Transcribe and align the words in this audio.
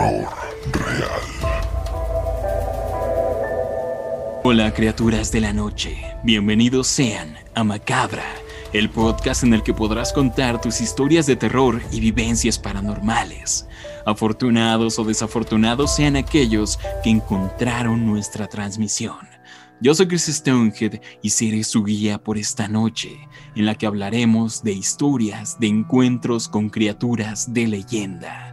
terror 0.00 0.28
real. 0.72 1.20
Hola 4.42 4.72
criaturas 4.72 5.30
de 5.30 5.42
la 5.42 5.52
noche, 5.52 6.02
bienvenidos 6.24 6.86
sean 6.86 7.36
a 7.54 7.64
Macabra, 7.64 8.24
el 8.72 8.88
podcast 8.88 9.44
en 9.44 9.52
el 9.52 9.62
que 9.62 9.74
podrás 9.74 10.14
contar 10.14 10.58
tus 10.58 10.80
historias 10.80 11.26
de 11.26 11.36
terror 11.36 11.82
y 11.92 12.00
vivencias 12.00 12.58
paranormales. 12.58 13.66
Afortunados 14.06 14.98
o 14.98 15.04
desafortunados 15.04 15.94
sean 15.94 16.16
aquellos 16.16 16.78
que 17.04 17.10
encontraron 17.10 18.06
nuestra 18.06 18.46
transmisión. 18.46 19.28
Yo 19.82 19.94
soy 19.94 20.08
Chris 20.08 20.26
Stonehead 20.26 21.00
y 21.20 21.28
seré 21.28 21.62
su 21.62 21.84
guía 21.84 22.16
por 22.22 22.38
esta 22.38 22.68
noche, 22.68 23.18
en 23.54 23.66
la 23.66 23.74
que 23.74 23.86
hablaremos 23.86 24.62
de 24.62 24.72
historias 24.72 25.60
de 25.60 25.66
encuentros 25.66 26.48
con 26.48 26.70
criaturas 26.70 27.52
de 27.52 27.66
leyenda. 27.66 28.49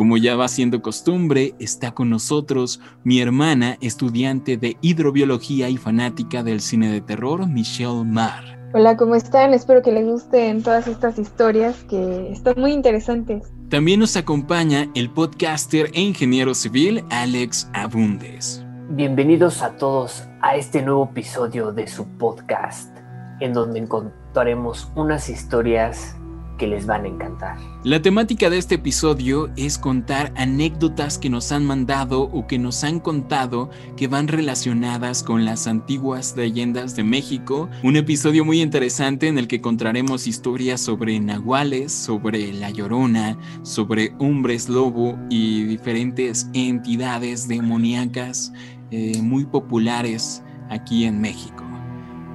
Como 0.00 0.16
ya 0.16 0.34
va 0.34 0.48
siendo 0.48 0.80
costumbre, 0.80 1.54
está 1.58 1.90
con 1.90 2.08
nosotros 2.08 2.80
mi 3.04 3.20
hermana, 3.20 3.76
estudiante 3.82 4.56
de 4.56 4.78
hidrobiología 4.80 5.68
y 5.68 5.76
fanática 5.76 6.42
del 6.42 6.62
cine 6.62 6.90
de 6.90 7.02
terror, 7.02 7.46
Michelle 7.46 8.02
Marr. 8.06 8.42
Hola, 8.72 8.96
¿cómo 8.96 9.14
están? 9.14 9.52
Espero 9.52 9.82
que 9.82 9.92
les 9.92 10.06
gusten 10.06 10.62
todas 10.62 10.86
estas 10.86 11.18
historias 11.18 11.84
que 11.84 12.32
están 12.32 12.54
muy 12.56 12.72
interesantes. 12.72 13.52
También 13.68 14.00
nos 14.00 14.16
acompaña 14.16 14.90
el 14.94 15.10
podcaster 15.10 15.90
e 15.92 16.00
ingeniero 16.00 16.54
civil 16.54 17.04
Alex 17.10 17.68
Abundes. 17.74 18.64
Bienvenidos 18.88 19.60
a 19.60 19.76
todos 19.76 20.26
a 20.40 20.56
este 20.56 20.80
nuevo 20.80 21.10
episodio 21.12 21.72
de 21.72 21.86
su 21.86 22.06
podcast, 22.16 22.96
en 23.40 23.52
donde 23.52 23.80
encontraremos 23.80 24.90
unas 24.96 25.28
historias 25.28 26.16
que 26.60 26.66
les 26.66 26.84
van 26.86 27.06
a 27.06 27.08
encantar. 27.08 27.56
La 27.82 28.02
temática 28.02 28.50
de 28.50 28.58
este 28.58 28.74
episodio 28.74 29.50
es 29.56 29.78
contar 29.78 30.30
anécdotas 30.36 31.16
que 31.16 31.30
nos 31.30 31.50
han 31.52 31.64
mandado 31.64 32.24
o 32.24 32.46
que 32.46 32.58
nos 32.58 32.84
han 32.84 33.00
contado 33.00 33.70
que 33.96 34.06
van 34.08 34.28
relacionadas 34.28 35.22
con 35.22 35.46
las 35.46 35.66
antiguas 35.66 36.34
leyendas 36.36 36.94
de 36.94 37.02
México. 37.02 37.70
Un 37.82 37.96
episodio 37.96 38.44
muy 38.44 38.60
interesante 38.60 39.26
en 39.26 39.38
el 39.38 39.48
que 39.48 39.56
encontraremos 39.56 40.26
historias 40.26 40.82
sobre 40.82 41.18
nahuales, 41.18 41.92
sobre 41.92 42.52
la 42.52 42.68
llorona, 42.68 43.38
sobre 43.62 44.12
hombres 44.18 44.68
lobo 44.68 45.18
y 45.30 45.64
diferentes 45.64 46.46
entidades 46.52 47.48
demoníacas 47.48 48.52
eh, 48.90 49.22
muy 49.22 49.46
populares 49.46 50.42
aquí 50.68 51.04
en 51.04 51.22
México. 51.22 51.69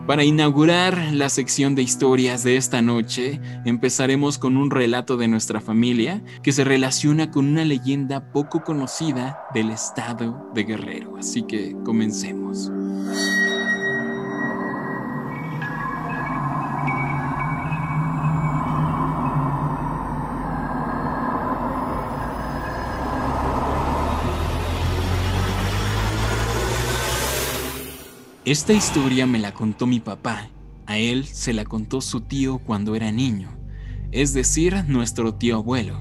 Para 0.07 0.23
inaugurar 0.23 1.13
la 1.13 1.29
sección 1.29 1.73
de 1.73 1.81
historias 1.81 2.43
de 2.43 2.57
esta 2.57 2.83
noche, 2.83 3.41
empezaremos 3.65 4.37
con 4.37 4.55
un 4.55 4.69
relato 4.69 5.17
de 5.17 5.27
nuestra 5.27 5.61
familia 5.61 6.21
que 6.43 6.51
se 6.51 6.63
relaciona 6.63 7.31
con 7.31 7.47
una 7.47 7.65
leyenda 7.65 8.31
poco 8.31 8.63
conocida 8.63 9.39
del 9.55 9.71
estado 9.71 10.51
de 10.53 10.63
Guerrero. 10.63 11.17
Así 11.17 11.41
que 11.41 11.75
comencemos. 11.83 12.71
Esta 28.45 28.73
historia 28.73 29.25
me 29.25 29.39
la 29.39 29.55
contó 29.55 29.87
mi 29.87 29.99
papá. 29.99 30.49
A 30.85 30.99
él 30.99 31.25
se 31.25 31.51
la 31.51 31.65
contó 31.65 31.99
su 31.99 32.21
tío 32.21 32.59
cuando 32.59 32.93
era 32.93 33.11
niño, 33.11 33.57
es 34.11 34.35
decir, 34.35 34.83
nuestro 34.87 35.33
tío 35.33 35.55
abuelo. 35.55 35.99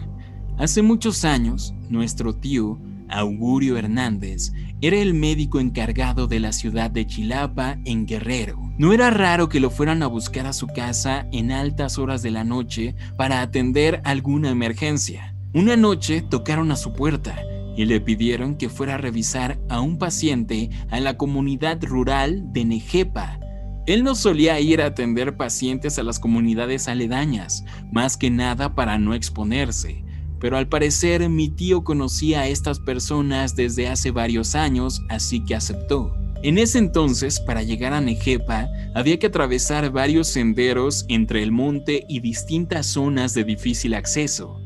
Hace 0.58 0.82
muchos 0.82 1.24
años, 1.24 1.72
nuestro 1.88 2.34
tío, 2.34 2.78
Augurio 3.08 3.78
Hernández, 3.78 4.52
era 4.82 4.98
el 4.98 5.14
médico 5.14 5.58
encargado 5.58 6.26
de 6.26 6.38
la 6.38 6.52
ciudad 6.52 6.90
de 6.90 7.06
Chilapa, 7.06 7.78
en 7.86 8.04
Guerrero. 8.04 8.58
No 8.76 8.92
era 8.92 9.08
raro 9.08 9.48
que 9.48 9.58
lo 9.58 9.70
fueran 9.70 10.02
a 10.02 10.06
buscar 10.06 10.46
a 10.46 10.52
su 10.52 10.66
casa 10.66 11.26
en 11.32 11.50
altas 11.50 11.96
horas 11.96 12.20
de 12.20 12.30
la 12.30 12.44
noche 12.44 12.94
para 13.16 13.40
atender 13.40 14.02
alguna 14.04 14.50
emergencia. 14.50 15.34
Una 15.54 15.78
noche 15.78 16.20
tocaron 16.20 16.70
a 16.72 16.76
su 16.76 16.92
puerta 16.92 17.36
y 17.76 17.84
le 17.86 18.00
pidieron 18.00 18.56
que 18.56 18.68
fuera 18.68 18.94
a 18.94 18.98
revisar 18.98 19.58
a 19.68 19.80
un 19.80 19.98
paciente 19.98 20.70
a 20.90 21.00
la 21.00 21.16
comunidad 21.16 21.82
rural 21.82 22.52
de 22.52 22.64
Nejepa. 22.64 23.40
Él 23.86 24.02
no 24.02 24.14
solía 24.14 24.58
ir 24.60 24.80
a 24.80 24.86
atender 24.86 25.36
pacientes 25.36 25.98
a 25.98 26.02
las 26.02 26.18
comunidades 26.18 26.88
aledañas, 26.88 27.64
más 27.92 28.16
que 28.16 28.30
nada 28.30 28.74
para 28.74 28.98
no 28.98 29.14
exponerse, 29.14 30.04
pero 30.40 30.56
al 30.56 30.68
parecer 30.68 31.28
mi 31.28 31.50
tío 31.50 31.84
conocía 31.84 32.40
a 32.40 32.48
estas 32.48 32.80
personas 32.80 33.56
desde 33.56 33.88
hace 33.88 34.10
varios 34.10 34.54
años, 34.54 35.02
así 35.10 35.44
que 35.44 35.54
aceptó. 35.54 36.14
En 36.42 36.58
ese 36.58 36.78
entonces, 36.78 37.40
para 37.40 37.62
llegar 37.62 37.94
a 37.94 38.02
Nejepa, 38.02 38.68
había 38.94 39.18
que 39.18 39.28
atravesar 39.28 39.90
varios 39.90 40.28
senderos 40.28 41.06
entre 41.08 41.42
el 41.42 41.52
monte 41.52 42.04
y 42.08 42.20
distintas 42.20 42.86
zonas 42.86 43.32
de 43.32 43.44
difícil 43.44 43.94
acceso. 43.94 44.63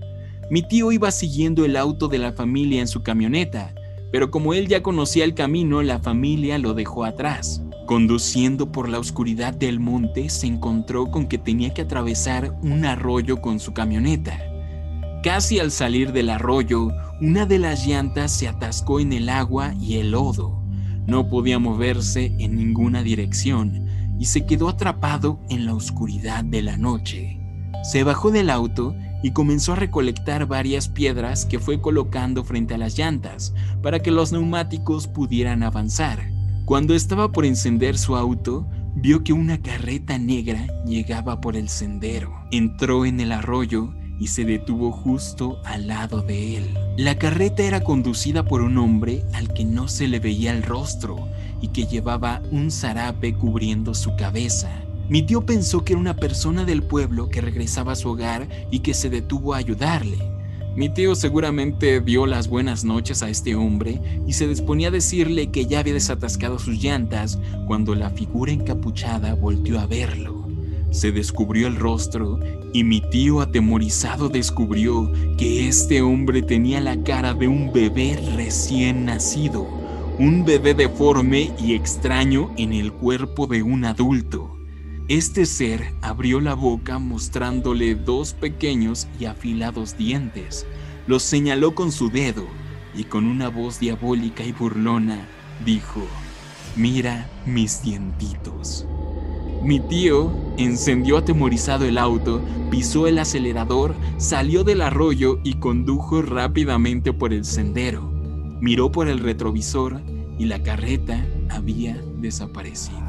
Mi 0.50 0.62
tío 0.62 0.92
iba 0.92 1.10
siguiendo 1.10 1.66
el 1.66 1.76
auto 1.76 2.08
de 2.08 2.16
la 2.16 2.32
familia 2.32 2.80
en 2.80 2.88
su 2.88 3.02
camioneta, 3.02 3.74
pero 4.10 4.30
como 4.30 4.54
él 4.54 4.66
ya 4.66 4.82
conocía 4.82 5.24
el 5.24 5.34
camino, 5.34 5.82
la 5.82 5.98
familia 5.98 6.56
lo 6.56 6.72
dejó 6.72 7.04
atrás. 7.04 7.62
Conduciendo 7.86 8.72
por 8.72 8.88
la 8.88 8.98
oscuridad 8.98 9.52
del 9.52 9.78
monte, 9.78 10.30
se 10.30 10.46
encontró 10.46 11.10
con 11.10 11.26
que 11.26 11.36
tenía 11.36 11.74
que 11.74 11.82
atravesar 11.82 12.56
un 12.62 12.86
arroyo 12.86 13.42
con 13.42 13.60
su 13.60 13.74
camioneta. 13.74 14.38
Casi 15.22 15.58
al 15.58 15.70
salir 15.70 16.12
del 16.12 16.30
arroyo, 16.30 16.88
una 17.20 17.44
de 17.44 17.58
las 17.58 17.86
llantas 17.86 18.32
se 18.32 18.48
atascó 18.48 19.00
en 19.00 19.12
el 19.12 19.28
agua 19.28 19.74
y 19.78 19.96
el 19.96 20.12
lodo. 20.12 20.62
No 21.06 21.28
podía 21.28 21.58
moverse 21.58 22.32
en 22.38 22.56
ninguna 22.56 23.02
dirección 23.02 23.86
y 24.18 24.26
se 24.26 24.46
quedó 24.46 24.68
atrapado 24.68 25.40
en 25.50 25.66
la 25.66 25.74
oscuridad 25.74 26.44
de 26.44 26.62
la 26.62 26.78
noche. 26.78 27.38
Se 27.82 28.04
bajó 28.04 28.30
del 28.30 28.48
auto 28.48 28.94
y 29.22 29.32
comenzó 29.32 29.72
a 29.72 29.76
recolectar 29.76 30.46
varias 30.46 30.88
piedras 30.88 31.44
que 31.44 31.58
fue 31.58 31.80
colocando 31.80 32.44
frente 32.44 32.74
a 32.74 32.78
las 32.78 32.96
llantas 32.96 33.54
para 33.82 34.00
que 34.00 34.10
los 34.10 34.32
neumáticos 34.32 35.06
pudieran 35.06 35.62
avanzar. 35.62 36.30
Cuando 36.64 36.94
estaba 36.94 37.32
por 37.32 37.46
encender 37.46 37.96
su 37.96 38.16
auto, 38.16 38.68
vio 38.94 39.24
que 39.24 39.32
una 39.32 39.60
carreta 39.62 40.18
negra 40.18 40.66
llegaba 40.84 41.40
por 41.40 41.56
el 41.56 41.68
sendero. 41.68 42.34
Entró 42.50 43.06
en 43.06 43.20
el 43.20 43.32
arroyo 43.32 43.94
y 44.20 44.28
se 44.28 44.44
detuvo 44.44 44.90
justo 44.90 45.60
al 45.64 45.86
lado 45.86 46.22
de 46.22 46.56
él. 46.56 46.74
La 46.96 47.18
carreta 47.18 47.62
era 47.62 47.82
conducida 47.82 48.44
por 48.44 48.60
un 48.60 48.78
hombre 48.78 49.22
al 49.32 49.52
que 49.52 49.64
no 49.64 49.88
se 49.88 50.08
le 50.08 50.18
veía 50.18 50.52
el 50.52 50.62
rostro 50.62 51.28
y 51.60 51.68
que 51.68 51.86
llevaba 51.86 52.42
un 52.50 52.70
zarape 52.70 53.34
cubriendo 53.34 53.94
su 53.94 54.16
cabeza. 54.16 54.70
Mi 55.08 55.22
tío 55.22 55.46
pensó 55.46 55.84
que 55.84 55.94
era 55.94 56.00
una 56.00 56.16
persona 56.16 56.66
del 56.66 56.82
pueblo 56.82 57.30
que 57.30 57.40
regresaba 57.40 57.92
a 57.92 57.96
su 57.96 58.10
hogar 58.10 58.46
y 58.70 58.80
que 58.80 58.92
se 58.92 59.08
detuvo 59.08 59.54
a 59.54 59.56
ayudarle. 59.56 60.18
Mi 60.76 60.90
tío 60.90 61.14
seguramente 61.14 62.02
dio 62.02 62.26
las 62.26 62.48
buenas 62.48 62.84
noches 62.84 63.22
a 63.22 63.30
este 63.30 63.54
hombre 63.54 64.02
y 64.26 64.34
se 64.34 64.46
disponía 64.46 64.88
a 64.88 64.90
decirle 64.90 65.50
que 65.50 65.64
ya 65.64 65.80
había 65.80 65.94
desatascado 65.94 66.58
sus 66.58 66.82
llantas 66.82 67.38
cuando 67.66 67.94
la 67.94 68.10
figura 68.10 68.52
encapuchada 68.52 69.34
volteó 69.34 69.80
a 69.80 69.86
verlo. 69.86 70.46
Se 70.90 71.10
descubrió 71.10 71.68
el 71.68 71.76
rostro 71.76 72.38
y 72.74 72.84
mi 72.84 73.00
tío 73.00 73.40
atemorizado 73.40 74.28
descubrió 74.28 75.10
que 75.38 75.68
este 75.68 76.02
hombre 76.02 76.42
tenía 76.42 76.82
la 76.82 77.02
cara 77.02 77.32
de 77.32 77.48
un 77.48 77.72
bebé 77.72 78.20
recién 78.36 79.06
nacido, 79.06 79.66
un 80.18 80.44
bebé 80.44 80.74
deforme 80.74 81.50
y 81.58 81.72
extraño 81.72 82.50
en 82.58 82.74
el 82.74 82.92
cuerpo 82.92 83.46
de 83.46 83.62
un 83.62 83.86
adulto. 83.86 84.57
Este 85.08 85.46
ser 85.46 85.94
abrió 86.02 86.38
la 86.38 86.52
boca 86.52 86.98
mostrándole 86.98 87.94
dos 87.94 88.34
pequeños 88.34 89.08
y 89.18 89.24
afilados 89.24 89.96
dientes. 89.96 90.66
Los 91.06 91.22
señaló 91.22 91.74
con 91.74 91.92
su 91.92 92.10
dedo 92.10 92.44
y 92.94 93.04
con 93.04 93.24
una 93.24 93.48
voz 93.48 93.80
diabólica 93.80 94.44
y 94.44 94.52
burlona 94.52 95.26
dijo, 95.64 96.06
mira 96.76 97.26
mis 97.46 97.82
dientitos. 97.82 98.86
Mi 99.62 99.80
tío 99.80 100.30
encendió 100.58 101.16
atemorizado 101.16 101.86
el 101.86 101.96
auto, 101.96 102.42
pisó 102.70 103.06
el 103.06 103.18
acelerador, 103.18 103.94
salió 104.18 104.62
del 104.62 104.82
arroyo 104.82 105.40
y 105.42 105.54
condujo 105.54 106.20
rápidamente 106.20 107.14
por 107.14 107.32
el 107.32 107.46
sendero. 107.46 108.02
Miró 108.60 108.92
por 108.92 109.08
el 109.08 109.20
retrovisor 109.20 110.02
y 110.38 110.44
la 110.44 110.62
carreta 110.62 111.26
había 111.48 111.98
desaparecido. 112.20 113.07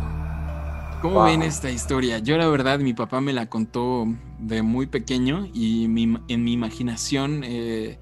¿Cómo 1.02 1.24
ven 1.24 1.42
esta 1.44 1.72
historia? 1.72 2.20
Yo 2.20 2.38
la 2.38 2.48
verdad 2.50 2.80
mi 2.80 2.94
papá 2.94 3.22
me 3.22 3.32
la 3.32 3.46
contó 3.46 4.06
de 4.38 4.62
muy 4.62 4.86
pequeño 4.86 5.48
y 5.54 5.86
en 5.86 6.44
mi 6.44 6.54
imaginación 6.54 7.42
eh, 7.46 7.98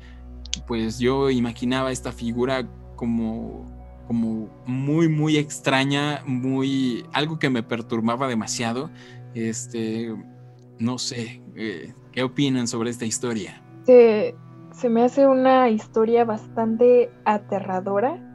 pues 0.66 0.98
yo 0.98 1.30
imaginaba 1.30 1.92
esta 1.92 2.12
figura 2.12 2.68
como, 2.96 3.66
como 4.08 4.50
muy 4.66 5.10
muy 5.10 5.38
extraña, 5.38 6.24
muy 6.26 7.06
algo 7.14 7.38
que 7.38 7.52
me 7.52 7.62
perturbaba 7.62 8.28
demasiado. 8.28 8.90
Este, 9.36 10.16
no 10.80 10.98
sé, 10.98 11.44
eh, 11.56 11.94
¿qué 12.12 12.24
opinan 12.24 12.68
sobre 12.68 12.90
esta 12.90 13.06
historia? 13.06 13.62
Se, 13.84 14.36
se 14.74 14.90
me 14.90 15.04
hace 15.04 15.28
una 15.28 15.70
historia 15.70 16.26
bastante 16.26 17.12
aterradora 17.26 18.27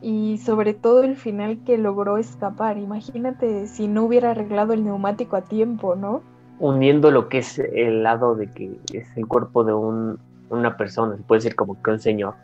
y 0.00 0.38
sobre 0.38 0.74
todo 0.74 1.02
el 1.02 1.16
final 1.16 1.58
que 1.64 1.78
logró 1.78 2.18
escapar. 2.18 2.78
Imagínate 2.78 3.66
si 3.66 3.88
no 3.88 4.04
hubiera 4.04 4.30
arreglado 4.30 4.72
el 4.72 4.84
neumático 4.84 5.36
a 5.36 5.42
tiempo, 5.42 5.96
¿no? 5.96 6.22
Uniendo 6.60 7.10
lo 7.10 7.28
que 7.28 7.38
es 7.38 7.58
el 7.58 8.02
lado 8.02 8.34
de 8.34 8.50
que 8.50 8.80
es 8.92 9.16
el 9.16 9.26
cuerpo 9.26 9.64
de 9.64 9.74
un, 9.74 10.18
una 10.50 10.76
persona, 10.76 11.16
se 11.16 11.22
puede 11.22 11.38
decir 11.40 11.56
como 11.56 11.80
que 11.82 11.90
un 11.90 12.00
señor, 12.00 12.34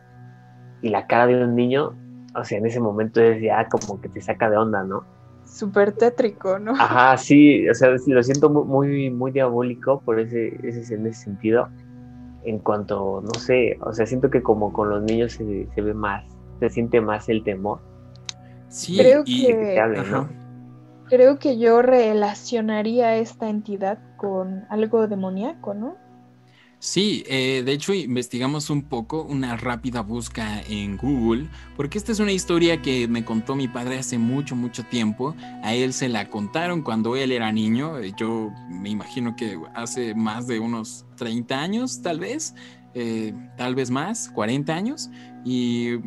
y 0.82 0.88
la 0.90 1.06
cara 1.06 1.26
de 1.26 1.42
un 1.42 1.54
niño, 1.54 1.94
o 2.34 2.44
sea, 2.44 2.58
en 2.58 2.66
ese 2.66 2.80
momento 2.80 3.20
es 3.20 3.40
ya 3.42 3.68
como 3.68 4.00
que 4.00 4.08
te 4.08 4.20
saca 4.20 4.50
de 4.50 4.56
onda, 4.56 4.82
¿no? 4.84 5.04
Súper 5.44 5.92
tétrico, 5.92 6.58
¿no? 6.58 6.72
Ajá, 6.72 7.16
sí, 7.16 7.68
o 7.68 7.74
sea, 7.74 7.90
lo 7.90 8.22
siento 8.22 8.50
muy, 8.50 9.10
muy 9.10 9.30
diabólico 9.30 10.00
por 10.00 10.18
ese, 10.18 10.58
ese, 10.66 10.94
en 10.94 11.06
ese 11.06 11.24
sentido. 11.24 11.68
En 12.44 12.58
cuanto, 12.58 13.22
no 13.22 13.40
sé, 13.40 13.78
o 13.80 13.92
sea, 13.92 14.04
siento 14.04 14.30
que 14.30 14.42
como 14.42 14.72
con 14.72 14.90
los 14.90 15.02
niños 15.02 15.32
se, 15.32 15.66
se 15.74 15.80
ve 15.80 15.94
más, 15.94 16.24
se 16.60 16.70
siente 16.70 17.00
más 17.00 17.28
el 17.28 17.42
temor. 17.44 17.80
Sí, 18.68 18.96
creo 18.98 19.22
y, 19.24 19.46
que, 19.46 19.80
hable, 19.80 20.02
¿no? 20.10 20.28
creo 21.08 21.38
que 21.38 21.58
yo 21.58 21.82
relacionaría 21.82 23.16
esta 23.16 23.48
entidad 23.48 23.98
con 24.16 24.64
algo 24.70 25.06
demoníaco, 25.06 25.74
¿no? 25.74 25.96
Sí, 26.84 27.24
eh, 27.28 27.62
de 27.64 27.72
hecho 27.72 27.94
investigamos 27.94 28.68
un 28.68 28.82
poco, 28.82 29.22
una 29.22 29.56
rápida 29.56 30.02
busca 30.02 30.60
en 30.68 30.98
Google, 30.98 31.48
porque 31.76 31.96
esta 31.96 32.12
es 32.12 32.20
una 32.20 32.32
historia 32.32 32.82
que 32.82 33.08
me 33.08 33.24
contó 33.24 33.56
mi 33.56 33.68
padre 33.68 33.98
hace 33.98 34.18
mucho, 34.18 34.54
mucho 34.54 34.84
tiempo. 34.84 35.34
A 35.62 35.72
él 35.72 35.94
se 35.94 36.10
la 36.10 36.28
contaron 36.28 36.82
cuando 36.82 37.16
él 37.16 37.32
era 37.32 37.50
niño, 37.52 37.98
eh, 38.00 38.12
yo 38.18 38.52
me 38.68 38.90
imagino 38.90 39.34
que 39.34 39.58
hace 39.74 40.14
más 40.14 40.46
de 40.46 40.58
unos 40.58 41.06
30 41.16 41.58
años, 41.58 42.02
tal 42.02 42.20
vez, 42.20 42.54
eh, 42.92 43.32
tal 43.56 43.74
vez 43.74 43.90
más, 43.90 44.28
40 44.28 44.74
años, 44.74 45.10
y, 45.42 46.00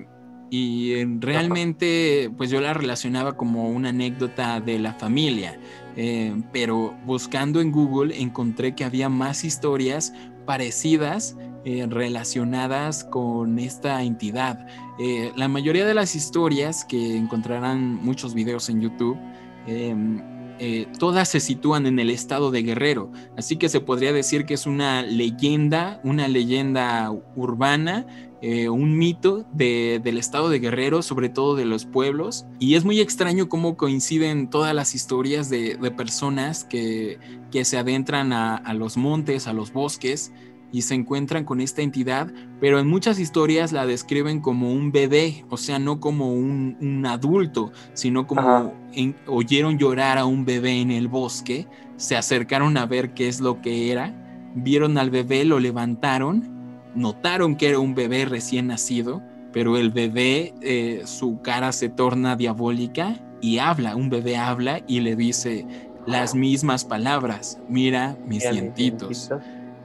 y 0.50 1.04
realmente 1.20 2.32
pues 2.38 2.50
yo 2.50 2.62
la 2.62 2.74
relacionaba 2.74 3.36
como 3.36 3.70
una 3.70 3.90
anécdota 3.90 4.60
de 4.62 4.80
la 4.80 4.94
familia. 4.94 5.60
Eh, 5.96 6.40
pero 6.54 6.96
buscando 7.06 7.60
en 7.60 7.72
Google 7.72 8.22
encontré 8.22 8.76
que 8.76 8.86
había 8.86 9.10
más 9.10 9.44
historias 9.44 10.14
parecidas 10.46 11.36
eh, 11.66 11.86
relacionadas 11.90 13.04
con 13.04 13.60
esta 13.60 14.02
entidad. 14.04 14.66
Eh, 15.00 15.34
la 15.36 15.48
mayoría 15.48 15.86
de 15.86 15.94
las 15.94 16.16
historias 16.16 16.86
que 16.86 17.18
encontrarán 17.18 17.96
muchos 17.96 18.34
videos 18.34 18.70
en 18.70 18.80
YouTube, 18.80 19.18
em, 19.66 20.22
eh, 20.60 20.88
todas 20.98 21.30
se 21.30 21.40
sitúan 21.40 21.86
en 21.86 22.00
el 22.00 22.10
estado 22.10 22.52
de 22.52 22.64
Guerrero, 22.64 23.12
así 23.38 23.58
que 23.58 23.70
se 23.70 23.80
podría 23.80 24.14
decir 24.14 24.46
que 24.46 24.56
es 24.56 24.66
una 24.66 25.04
leyenda, 25.04 26.00
una 26.04 26.28
leyenda 26.28 27.12
urbana, 27.36 28.06
eh, 28.42 28.70
un 28.70 28.98
mito 28.98 29.46
de, 29.54 30.00
del 30.04 30.18
estado 30.18 30.50
de 30.50 30.60
Guerrero, 30.60 31.02
sobre 31.02 31.30
todo 31.30 31.56
de 31.56 31.66
los 31.66 31.86
pueblos, 31.86 32.46
y 32.60 32.76
es 32.76 32.86
muy 32.86 33.00
extraño 33.00 33.50
cómo 33.50 33.78
coinciden 33.78 34.50
todas 34.50 34.74
las 34.76 34.96
historias 34.96 35.50
de, 35.50 35.78
personas 35.96 36.64
que, 36.64 37.20
que, 37.52 37.66
se 37.66 37.78
adentran 37.78 38.34
a 38.34 38.74
los 38.74 38.98
montes, 38.98 39.48
a 39.48 39.54
los 39.54 39.74
bosques, 39.74 40.32
y 40.72 40.82
se 40.82 40.96
encuentran 40.96 41.46
con 41.46 41.62
esta 41.62 41.82
entidad, 41.82 42.32
pero 42.60 42.80
en 42.80 42.88
muchas 42.88 43.20
historias 43.20 43.72
la 43.72 43.86
describen 43.86 44.42
como 44.42 44.72
un 44.72 44.92
bebé, 44.92 45.46
o 45.50 45.58
sea, 45.58 45.80
no 45.80 46.00
como 46.00 46.34
un, 46.34 46.78
un 46.82 47.06
adulto, 47.06 47.72
sino 47.94 48.28
como 48.28 48.74
en, 48.94 49.16
oyeron 49.28 49.78
llorar 49.78 50.18
a 50.18 50.26
un 50.26 50.46
bebé 50.46 50.82
en 50.82 50.92
el 50.92 51.08
bosque, 51.08 51.68
se 51.96 52.16
acercaron 52.16 52.78
a 52.78 52.86
ver 52.86 53.14
qué 53.14 53.28
es 53.28 53.40
lo 53.40 53.62
que 53.62 53.92
era, 53.92 54.14
vieron 54.56 54.98
al 54.98 55.10
bebé, 55.10 55.46
lo 55.46 55.60
levantaron, 55.60 56.58
notaron 56.96 57.56
que 57.56 57.70
era 57.70 57.80
un 57.80 57.96
bebé 57.96 58.26
recién 58.26 58.68
nacido, 58.68 59.22
pero 59.54 59.78
el 59.78 59.92
bebé, 59.92 60.54
eh, 60.62 61.04
su 61.06 61.42
cara 61.42 61.72
se 61.72 61.90
torna 61.90 62.36
diabólica 62.36 63.20
y 63.42 63.60
habla, 63.60 63.96
un 63.96 64.10
bebé 64.10 64.38
habla 64.38 64.82
y 64.88 65.00
le 65.00 65.16
dice 65.16 65.66
las 66.06 66.36
mismas 66.36 66.86
palabras, 66.86 67.60
mira 67.68 68.18
mis 68.26 68.50
dientitos. 68.50 69.30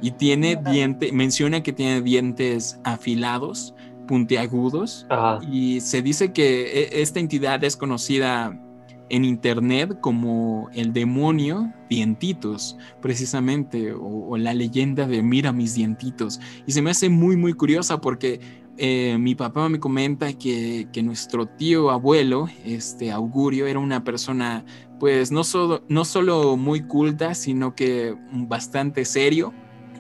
Y 0.03 0.11
tiene 0.11 0.57
diente, 0.57 1.13
menciona 1.13 1.63
que 1.63 1.73
tiene 1.73 2.03
dientes 2.03 2.79
afilados, 2.85 3.75
puntiagudos, 4.07 5.07
Ajá. 5.09 5.39
y 5.51 5.81
se 5.81 6.03
dice 6.03 6.33
que 6.33 6.83
e- 6.83 7.01
esta 7.01 7.21
entidad 7.21 7.63
es 7.65 7.77
conocida 7.77 8.59
en 9.09 9.25
internet 9.25 9.99
como 10.01 10.69
el 10.73 10.93
demonio 10.93 11.73
dientitos, 11.89 12.77
precisamente, 13.01 13.93
o, 13.93 14.31
o 14.31 14.37
la 14.37 14.55
leyenda 14.55 15.07
de 15.07 15.23
mira 15.23 15.53
mis 15.53 15.75
dientitos. 15.75 16.41
Y 16.67 16.73
se 16.73 16.83
me 16.83 16.91
hace 16.91 17.09
muy, 17.09 17.37
muy 17.37 17.53
curiosa 17.53 18.01
porque 18.01 18.41
eh, 18.79 19.19
mi 19.19 19.35
papá 19.35 19.69
me 19.69 19.79
comenta 19.79 20.33
que, 20.33 20.89
que 20.93 21.03
nuestro 21.03 21.47
tío 21.47 21.91
abuelo, 21.91 22.49
este 22.65 23.13
Augurio, 23.13 23.67
era 23.67 23.79
una 23.79 24.03
persona, 24.03 24.65
pues 24.99 25.31
no 25.31 25.45
solo, 25.45 25.85
no 25.89 26.05
solo 26.07 26.57
muy 26.57 26.81
culta, 26.83 27.35
sino 27.35 27.75
que 27.75 28.17
bastante 28.33 29.05
serio. 29.05 29.53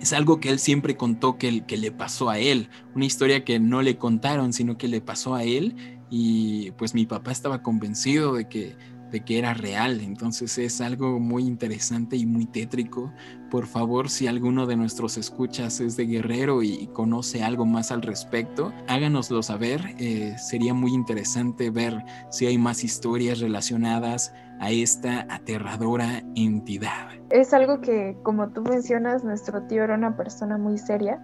Es 0.02 0.12
algo 0.12 0.40
que 0.40 0.50
él 0.50 0.58
siempre 0.58 0.96
contó 0.96 1.38
que, 1.38 1.64
que 1.64 1.76
le 1.76 1.92
pasó 1.92 2.28
a 2.28 2.40
él, 2.40 2.68
una 2.96 3.04
historia 3.04 3.44
que 3.44 3.60
no 3.60 3.82
le 3.82 3.98
contaron, 3.98 4.52
sino 4.52 4.76
que 4.76 4.88
le 4.88 5.00
pasó 5.00 5.36
a 5.36 5.44
él. 5.44 5.76
Y 6.10 6.72
pues 6.72 6.92
mi 6.92 7.06
papá 7.06 7.30
estaba 7.30 7.62
convencido 7.62 8.34
de 8.34 8.48
que, 8.48 8.76
de 9.12 9.24
que 9.24 9.38
era 9.38 9.54
real. 9.54 10.00
Entonces 10.00 10.58
es 10.58 10.80
algo 10.80 11.20
muy 11.20 11.44
interesante 11.44 12.16
y 12.16 12.26
muy 12.26 12.46
tétrico. 12.46 13.12
Por 13.48 13.68
favor, 13.68 14.10
si 14.10 14.26
alguno 14.26 14.66
de 14.66 14.74
nuestros 14.74 15.16
escuchas 15.16 15.78
es 15.78 15.96
de 15.96 16.06
Guerrero 16.06 16.64
y 16.64 16.88
conoce 16.88 17.44
algo 17.44 17.64
más 17.64 17.92
al 17.92 18.02
respecto, 18.02 18.72
háganoslo 18.88 19.40
saber. 19.44 19.94
Eh, 20.00 20.34
sería 20.36 20.74
muy 20.74 20.92
interesante 20.92 21.70
ver 21.70 22.02
si 22.28 22.46
hay 22.46 22.58
más 22.58 22.82
historias 22.82 23.38
relacionadas 23.38 24.32
a 24.60 24.70
esta 24.70 25.26
aterradora 25.28 26.22
entidad. 26.34 27.08
Es 27.30 27.52
algo 27.52 27.80
que, 27.80 28.16
como 28.22 28.50
tú 28.50 28.62
mencionas, 28.62 29.24
nuestro 29.24 29.62
tío 29.62 29.82
era 29.82 29.94
una 29.94 30.16
persona 30.16 30.58
muy 30.58 30.78
seria 30.78 31.20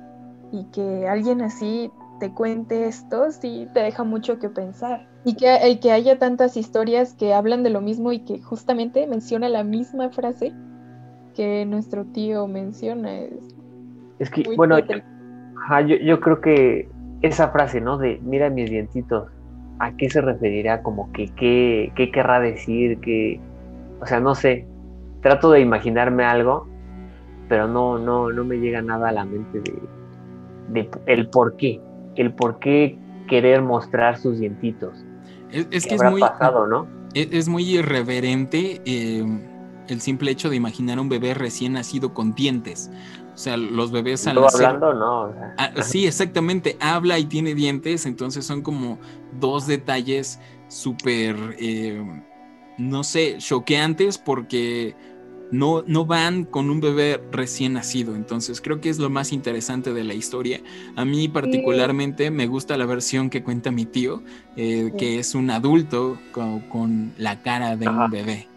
y 0.51 0.65
que 0.67 1.07
alguien 1.09 1.43
así 1.43 1.91
te 2.19 2.33
cuente 2.33 2.87
esto 2.87 3.31
sí 3.31 3.69
te 3.73 3.81
deja 3.81 4.05
mucho 4.05 4.39
que 4.39 4.49
pensar. 4.49 5.07
Y 5.25 5.35
que, 5.35 5.69
y 5.69 5.79
que 5.79 5.93
haya 5.93 6.19
tantas 6.19 6.57
historias 6.57 7.15
que 7.15 7.35
hablan 7.35 7.63
de 7.63 7.71
lo 7.71 7.81
mismo 7.81 8.13
y 8.13 8.21
que 8.21 8.41
justamente 8.41 9.07
menciona 9.07 9.49
la 9.49 9.65
misma 9.65 10.11
frase 10.11 10.53
que 11.35 11.65
nuestro 11.67 12.05
tío 12.07 12.47
menciona. 12.49 13.15
Es 13.21 13.55
Es 14.19 14.31
que, 14.31 14.43
bueno, 14.57 14.79
yo, 14.79 15.97
yo 15.97 16.21
creo 16.21 16.41
que 16.41 16.89
esa 17.23 17.51
frase, 17.51 17.81
¿no? 17.81 17.99
De 17.99 18.21
mira 18.23 18.51
mis 18.51 18.71
dientitos, 18.71 19.31
¿a 19.79 19.97
qué 19.97 20.11
se 20.11 20.21
referirá? 20.21 20.83
Como 20.83 21.13
que, 21.13 21.29
¿qué, 21.37 21.93
qué 21.97 22.11
querrá 22.11 22.41
decir? 22.41 22.99
Que, 23.01 23.41
o 24.01 24.07
sea, 24.07 24.21
no 24.21 24.35
sé. 24.35 24.67
Trato 25.23 25.51
de 25.51 25.61
imaginarme 25.61 26.25
algo, 26.25 26.69
pero 27.49 27.67
no, 27.67 27.99
no, 27.99 28.31
no 28.31 28.45
me 28.45 28.57
llega 28.59 28.83
nada 28.83 29.09
a 29.09 29.13
la 29.13 29.25
mente 29.25 29.61
de, 29.61 29.75
de 30.69 30.91
el 31.07 31.29
por 31.29 31.57
qué. 31.57 31.81
El 32.17 32.33
por 32.35 32.59
qué 32.59 32.99
querer 33.29 33.63
mostrar 33.63 34.17
sus 34.19 34.39
dientitos. 34.39 35.05
Es, 35.51 35.67
es 35.71 35.85
¿Qué 35.85 35.91
que 35.91 35.95
es 35.97 36.03
muy, 36.03 36.21
pasado, 36.21 36.67
no? 36.67 36.87
es, 37.15 37.29
es 37.33 37.49
muy 37.49 37.65
irreverente 37.65 38.81
eh, 38.85 39.25
el 39.89 40.01
simple 40.01 40.31
hecho 40.31 40.51
de 40.51 40.57
imaginar 40.57 41.01
un 41.01 41.09
bebé 41.09 41.35
recién 41.35 41.73
nacido 41.73 42.15
con 42.15 42.35
dientes. 42.35 42.91
O 43.35 43.37
sea, 43.41 43.57
los 43.57 43.93
bebés 43.93 44.27
al 44.27 44.35
Luego 44.35 44.49
nacer- 44.51 44.67
hablando, 44.67 44.95
no. 44.95 45.21
o 45.23 45.33
sea, 45.33 45.55
Ah, 45.59 45.71
sí, 45.83 46.07
exactamente. 46.07 46.77
Habla 46.81 47.19
y 47.19 47.25
tiene 47.25 47.55
dientes, 47.55 48.05
entonces 48.07 48.45
son 48.45 48.63
como 48.63 48.99
dos 49.33 49.67
detalles 49.67 50.41
súper, 50.69 51.37
eh, 51.59 52.03
no 52.79 53.05
sé, 53.05 53.37
choqueantes 53.39 54.19
porque 54.19 54.95
no, 55.51 55.83
no 55.87 56.05
van 56.05 56.45
con 56.45 56.71
un 56.71 56.81
bebé 56.81 57.23
recién 57.33 57.73
nacido. 57.75 58.15
Entonces 58.17 58.61
creo 58.61 58.81
que 58.81 58.91
es 58.91 58.99
lo 58.99 59.11
más 59.11 59.33
interesante 59.33 59.93
de 59.93 60.05
la 60.05 60.15
historia. 60.15 60.61
A 60.97 61.05
mí 61.05 61.29
particularmente 61.29 62.31
me 62.31 62.47
gusta 62.47 62.77
la 62.77 62.87
versión 62.87 63.31
que 63.31 63.43
cuenta 63.43 63.71
mi 63.71 63.87
tío, 63.87 64.23
eh, 64.57 64.93
Sí. 64.93 64.97
que 64.97 65.19
es 65.19 65.35
un 65.35 65.51
adulto 65.51 66.19
con, 66.33 66.61
con 66.69 67.15
la 67.19 67.43
cara 67.43 67.77
de 67.77 67.87
Ajá. 67.87 68.05
un 68.05 68.11
bebé. 68.11 68.49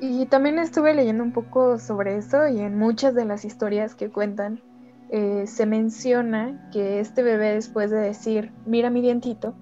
Y 0.00 0.26
también 0.26 0.58
estuve 0.58 0.94
leyendo 0.94 1.22
un 1.22 1.32
poco 1.32 1.78
sobre 1.78 2.16
eso 2.16 2.48
y 2.48 2.60
en 2.60 2.78
muchas 2.78 3.14
de 3.14 3.26
las 3.26 3.44
historias 3.44 3.94
que 3.94 4.10
cuentan 4.10 4.62
eh, 5.10 5.44
se 5.46 5.66
menciona 5.66 6.70
que 6.72 7.00
este 7.00 7.22
bebé 7.22 7.54
después 7.54 7.90
de 7.90 7.98
decir, 7.98 8.52
mira 8.64 8.90
mi 8.90 9.02
dientito, 9.02 9.54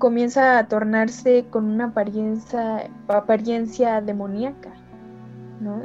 comienza 0.00 0.58
a 0.58 0.66
tornarse 0.66 1.44
con 1.50 1.66
una 1.66 1.84
apariencia, 1.84 2.90
apariencia 3.06 4.00
demoníaca, 4.00 4.72
¿no? 5.60 5.82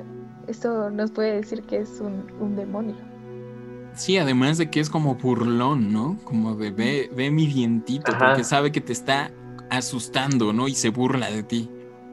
Esto 0.48 0.90
nos 0.90 1.12
puede 1.12 1.36
decir 1.36 1.62
que 1.64 1.78
es 1.82 2.00
un, 2.00 2.26
un 2.40 2.56
demonio. 2.56 2.96
Sí, 3.94 4.18
además 4.18 4.58
de 4.58 4.70
que 4.72 4.80
es 4.80 4.90
como 4.90 5.16
burlón, 5.16 5.94
¿no? 5.94 6.18
Como 6.24 6.56
de 6.56 6.72
ve, 6.72 7.12
ve 7.16 7.30
mi 7.30 7.46
dientito, 7.46 8.12
Ajá. 8.12 8.30
porque 8.30 8.44
sabe 8.44 8.72
que 8.72 8.82
te 8.82 8.94
está 8.94 9.32
asustando, 9.70 10.54
¿no? 10.54 10.68
Y 10.68 10.76
se 10.76 10.90
burla 10.90 11.30
de 11.30 11.44
ti. 11.44 11.70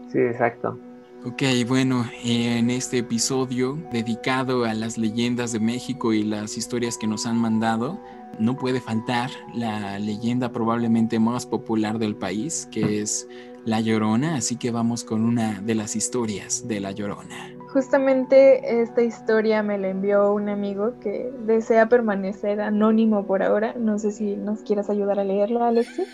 sí, 0.09 0.19
exacto. 0.19 0.79
Ok, 1.25 1.41
bueno, 1.69 2.05
en 2.25 2.69
este 2.69 2.99
episodio 2.99 3.79
dedicado 3.93 4.65
a 4.65 4.75
las 4.75 4.99
leyendas 4.99 5.53
de 5.53 5.61
México 5.61 6.13
y 6.13 6.25
las 6.25 6.57
historias 6.57 6.99
que 6.99 7.07
nos 7.07 7.27
han 7.27 7.39
mandado, 7.39 8.01
no 8.39 8.57
puede 8.57 8.81
faltar 8.81 9.31
la 9.55 9.99
leyenda 9.99 10.53
probablemente 10.53 11.19
más 11.19 11.47
popular 11.47 11.99
del 11.99 12.17
país, 12.17 12.69
que 12.71 13.01
es 13.01 13.29
La 13.65 13.81
Llorona, 13.81 14.37
así 14.37 14.57
que 14.57 14.71
vamos 14.71 15.05
con 15.05 15.25
una 15.25 15.61
de 15.61 15.75
las 15.75 15.97
historias 15.97 16.67
de 16.67 16.81
La 16.81 16.93
Llorona. 16.93 17.53
Justamente 17.73 18.83
esta 18.83 19.03
historia 19.03 19.63
me 19.63 19.79
la 19.79 19.89
envió 19.89 20.33
un 20.33 20.51
amigo 20.51 20.99
que 21.01 21.33
desea 21.47 21.89
permanecer 21.89 22.61
anónimo 22.61 23.27
por 23.27 23.43
ahora. 23.43 23.75
No 23.79 23.99
sé 23.99 24.11
si 24.11 24.37
nos 24.37 24.61
quieras 24.61 24.91
ayudar 24.91 25.19
a 25.19 25.25
leerla, 25.25 25.69
Alexis. 25.69 26.07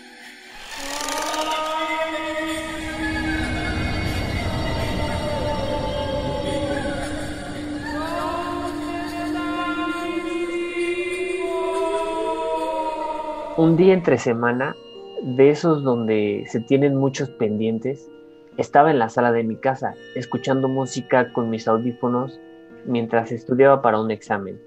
Un 13.59 13.75
día 13.75 13.93
entre 13.93 14.17
semana, 14.17 14.73
de 15.21 15.49
esos 15.49 15.83
donde 15.83 16.45
se 16.47 16.61
tienen 16.61 16.95
muchos 16.95 17.29
pendientes, 17.29 18.09
estaba 18.55 18.89
en 18.89 18.99
la 18.99 19.09
sala 19.09 19.33
de 19.33 19.43
mi 19.43 19.57
casa, 19.57 19.95
escuchando 20.15 20.69
música 20.69 21.33
con 21.33 21.49
mis 21.49 21.67
audífonos 21.67 22.39
mientras 22.85 23.33
estudiaba 23.33 23.81
para 23.81 23.99
un 23.99 24.11
examen. 24.11 24.61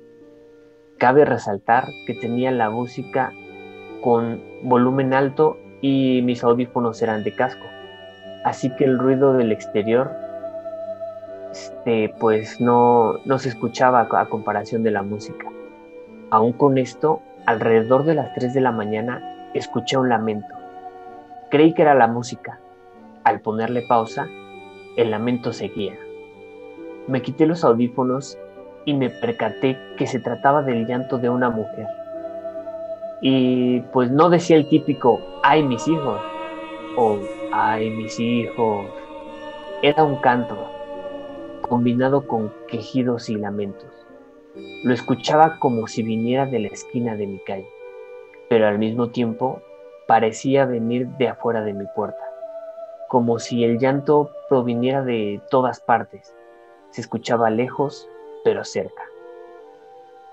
Cabe 0.99 1.25
resaltar 1.25 1.89
que 2.07 2.13
tenía 2.13 2.51
la 2.51 2.69
música 2.69 3.33
con 4.03 4.43
volumen 4.63 5.15
alto 5.15 5.57
y 5.81 6.21
mis 6.23 6.45
audífonos 6.45 7.01
eran 7.01 7.25
de 7.25 7.35
casco. 7.35 7.65
Así 8.45 8.77
que 8.77 8.85
el 8.85 8.99
ruido 8.99 9.33
del 9.33 9.53
exterior 9.53 10.11
este, 11.51 12.15
pues 12.21 12.61
no, 12.61 13.15
no 13.25 13.39
se 13.39 13.49
escuchaba 13.49 14.07
a 14.11 14.29
comparación 14.29 14.83
de 14.83 14.91
la 14.91 15.03
música. 15.03 15.47
Aún 16.29 16.53
con 16.53 16.77
esto, 16.77 17.23
alrededor 17.47 18.05
de 18.05 18.15
las 18.15 18.33
3 18.35 18.55
de 18.55 18.61
la 18.61 18.73
mañana, 18.73 19.51
escuché 19.55 19.97
un 19.97 20.09
lamento. 20.09 20.55
Creí 21.51 21.75
que 21.75 21.83
era 21.83 21.95
la 21.95 22.07
música, 22.07 22.59
al 23.25 23.41
ponerle 23.41 23.83
pausa, 23.83 24.27
el 24.97 25.11
lamento 25.11 25.53
seguía. 25.53 25.97
Me 27.07 27.23
quité 27.23 27.47
los 27.47 27.65
audífonos 27.65 28.39
y 28.85 28.95
me 28.95 29.11
percaté 29.11 29.77
que 29.97 30.07
se 30.07 30.19
trataba 30.19 30.63
del 30.63 30.87
llanto 30.87 31.19
de 31.19 31.29
una 31.29 31.51
mujer. 31.51 31.87
Y 33.21 33.81
pues 33.93 34.11
no 34.11 34.31
decía 34.31 34.57
el 34.57 34.69
típico, 34.69 35.21
ay 35.43 35.63
mis 35.63 35.87
hijos, 35.87 36.21
o 36.97 37.19
ay 37.53 37.91
mis 37.91 38.19
hijos. 38.19 38.87
Era 39.83 40.05
un 40.05 40.17
canto, 40.17 40.57
combinado 41.61 42.27
con 42.27 42.53
quejidos 42.69 43.29
y 43.29 43.37
lamentos. 43.37 43.92
Lo 44.85 44.93
escuchaba 44.93 45.59
como 45.59 45.87
si 45.87 46.03
viniera 46.03 46.47
de 46.47 46.59
la 46.61 46.69
esquina 46.69 47.17
de 47.17 47.27
mi 47.27 47.39
calle, 47.41 47.69
pero 48.49 48.67
al 48.67 48.79
mismo 48.79 49.11
tiempo 49.11 49.63
parecía 50.07 50.65
venir 50.67 51.09
de 51.19 51.29
afuera 51.29 51.63
de 51.63 51.73
mi 51.73 51.87
puerta 51.95 52.33
como 53.13 53.39
si 53.39 53.63
el 53.63 53.79
llanto 53.79 54.31
proviniera 54.49 55.03
de 55.03 55.43
todas 55.51 55.81
partes. 55.81 56.35
Se 56.93 57.03
escuchaba 57.03 57.51
lejos, 57.51 58.09
pero 58.43 58.65
cerca. 58.65 59.03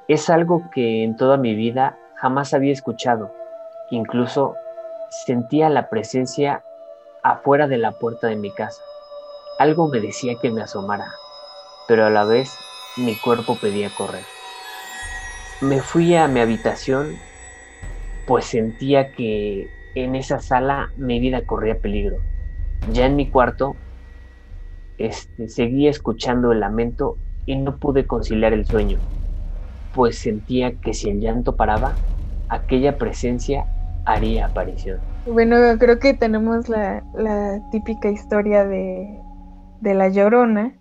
Es 0.07 0.29
algo 0.29 0.63
que 0.73 1.03
en 1.03 1.17
toda 1.17 1.35
mi 1.35 1.55
vida 1.55 1.97
jamás 2.15 2.53
había 2.53 2.71
escuchado. 2.71 3.33
Incluso 3.89 4.55
sentía 5.25 5.67
la 5.67 5.89
presencia 5.89 6.63
afuera 7.21 7.67
de 7.67 7.79
la 7.79 7.91
puerta 7.91 8.27
de 8.27 8.37
mi 8.37 8.49
casa. 8.49 8.81
Algo 9.57 9.89
me 9.89 9.99
decía 9.99 10.35
que 10.41 10.49
me 10.49 10.61
asomara, 10.61 11.11
pero 11.85 12.05
a 12.05 12.09
la 12.09 12.23
vez 12.23 12.57
mi 12.99 13.15
cuerpo 13.15 13.57
pedía 13.59 13.89
correr. 13.89 14.23
Me 15.61 15.81
fui 15.81 16.15
a 16.15 16.27
mi 16.27 16.39
habitación, 16.39 17.15
pues 18.25 18.45
sentía 18.45 19.11
que 19.11 19.67
en 19.95 20.15
esa 20.15 20.39
sala 20.39 20.91
mi 20.97 21.19
vida 21.19 21.45
corría 21.45 21.79
peligro. 21.79 22.17
Ya 22.91 23.05
en 23.05 23.15
mi 23.15 23.29
cuarto, 23.29 23.75
este, 24.97 25.47
seguía 25.47 25.89
escuchando 25.89 26.51
el 26.51 26.59
lamento 26.59 27.17
y 27.45 27.55
no 27.55 27.77
pude 27.77 28.05
conciliar 28.05 28.53
el 28.53 28.65
sueño, 28.65 28.99
pues 29.93 30.19
sentía 30.19 30.73
que 30.75 30.93
si 30.93 31.09
el 31.09 31.19
llanto 31.19 31.55
paraba, 31.55 31.95
aquella 32.49 32.97
presencia 32.97 33.65
haría 34.05 34.47
aparición. 34.47 34.99
Bueno, 35.25 35.55
creo 35.77 35.99
que 35.99 36.13
tenemos 36.13 36.69
la, 36.69 37.03
típica 37.71 38.09
historia 38.09 38.65
de, 38.65 39.19
la 39.81 40.09
llorona. 40.09 40.73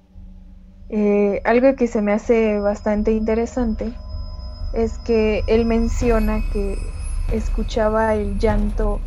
Eh, 0.90 1.42
algo 1.44 1.76
que 1.76 1.86
se 1.86 2.02
me 2.02 2.12
hace 2.12 2.58
bastante 2.60 3.12
interesante 3.12 4.00
es 4.72 4.98
que 4.98 5.44
él 5.46 5.66
menciona 5.66 6.42
que 6.48 6.94
escuchaba 7.30 8.14
el 8.14 8.38
llanto 8.38 9.02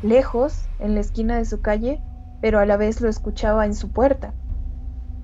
lejos 0.00 0.70
en 0.78 0.94
la 0.94 1.00
esquina 1.00 1.38
de 1.38 1.44
su 1.44 1.60
calle 1.60 2.02
pero 2.40 2.58
a 2.58 2.66
la 2.66 2.76
vez 2.76 3.00
lo 3.00 3.08
escuchaba 3.08 3.64
en 3.64 3.74
su 3.74 3.90
puerta. 3.90 4.34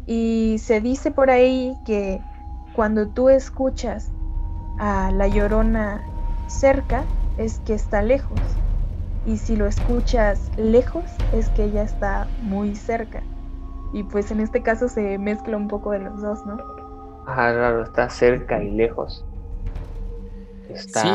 Y 0.06 0.56
se 0.58 0.80
dice 0.80 1.10
por 1.10 1.30
ahí 1.30 1.78
que 1.84 2.24
cuando 2.72 3.10
tú 3.10 3.28
escuchas 3.28 4.10
a 4.78 5.12
la 5.12 5.28
llorona 5.28 6.06
cerca, 6.46 7.06
es 7.36 7.60
que 7.60 7.74
está 7.74 8.02
lejos. 8.02 8.58
Y 9.22 9.36
si 9.38 9.56
lo 9.56 9.66
escuchas 9.66 10.50
lejos, 10.56 11.20
es 11.30 11.50
que 11.50 11.64
ella 11.64 11.82
está 11.82 12.32
muy 12.38 12.74
cerca. 12.74 13.26
Y 13.92 14.04
pues 14.04 14.30
en 14.30 14.40
este 14.40 14.62
caso 14.62 14.88
se 14.88 15.18
mezcla 15.18 15.56
un 15.56 15.68
poco 15.68 15.90
de 15.90 16.00
los 16.00 16.20
dos, 16.20 16.46
¿no? 16.46 16.58
Ajá, 17.26 17.52
claro, 17.52 17.82
está 17.82 18.08
cerca 18.08 18.62
y 18.62 18.70
lejos. 18.70 19.24
Sí, 20.74 21.08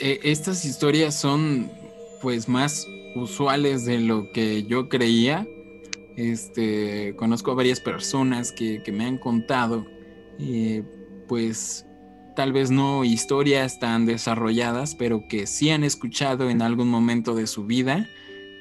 e, 0.00 0.12
e, 0.12 0.20
estas 0.32 0.64
historias 0.64 1.14
son 1.14 1.70
pues 2.22 2.48
más 2.48 2.86
usuales 3.14 3.84
de 3.84 3.98
lo 3.98 4.30
que 4.32 4.64
yo 4.64 4.88
creía. 4.88 5.46
Este, 6.16 7.14
conozco 7.16 7.52
a 7.52 7.54
varias 7.54 7.80
personas 7.80 8.52
que, 8.52 8.82
me 8.92 9.04
han 9.04 9.18
contado, 9.18 9.86
eh, 10.38 10.82
pues 11.26 11.86
tal 12.36 12.52
vez 12.52 12.70
no 12.70 13.04
historias 13.04 13.78
tan 13.78 14.06
desarrolladas, 14.06 14.94
pero 14.94 15.26
que 15.28 15.46
sí 15.46 15.70
han 15.70 15.84
escuchado 15.84 16.50
en 16.50 16.62
algún 16.62 16.88
momento 16.88 17.34
de 17.34 17.46
su 17.46 17.64
vida 17.64 18.08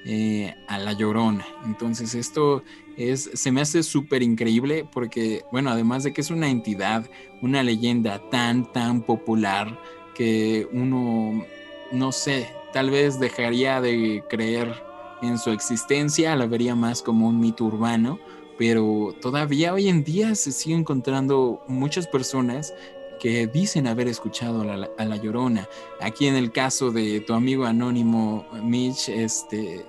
eh, 0.05 0.55
a 0.67 0.79
la 0.79 0.93
llorona. 0.93 1.45
Entonces 1.65 2.15
esto 2.15 2.63
es, 3.09 3.29
se 3.33 3.51
me 3.51 3.61
hace 3.61 3.83
súper 3.83 4.21
increíble 4.21 4.85
porque, 4.91 5.43
bueno, 5.51 5.69
además 5.71 6.03
de 6.03 6.13
que 6.13 6.21
es 6.21 6.29
una 6.29 6.49
entidad, 6.49 7.09
una 7.41 7.63
leyenda 7.63 8.29
tan, 8.29 8.71
tan 8.71 9.01
popular 9.01 9.79
que 10.13 10.67
uno, 10.71 11.45
no 11.91 12.11
sé, 12.11 12.49
tal 12.73 12.89
vez 12.89 13.19
dejaría 13.19 13.81
de 13.81 14.23
creer 14.29 14.83
en 15.21 15.37
su 15.37 15.51
existencia, 15.51 16.35
la 16.35 16.45
vería 16.47 16.75
más 16.75 17.01
como 17.01 17.27
un 17.27 17.39
mito 17.39 17.65
urbano, 17.65 18.19
pero 18.57 19.15
todavía 19.21 19.73
hoy 19.73 19.87
en 19.87 20.03
día 20.03 20.35
se 20.35 20.51
sigue 20.51 20.75
encontrando 20.75 21.63
muchas 21.67 22.07
personas 22.07 22.73
que 23.19 23.45
dicen 23.45 23.85
haber 23.85 24.07
escuchado 24.07 24.61
a 24.61 25.05
la, 25.05 25.15
Llorona. 25.17 25.69
Aquí 25.99 26.27
en 26.27 26.35
el 26.35 26.51
caso 26.51 26.89
de 26.89 27.19
tu 27.19 27.33
amigo 27.33 27.65
anónimo 27.65 28.47
Mitch, 28.63 29.09
este, 29.09 29.85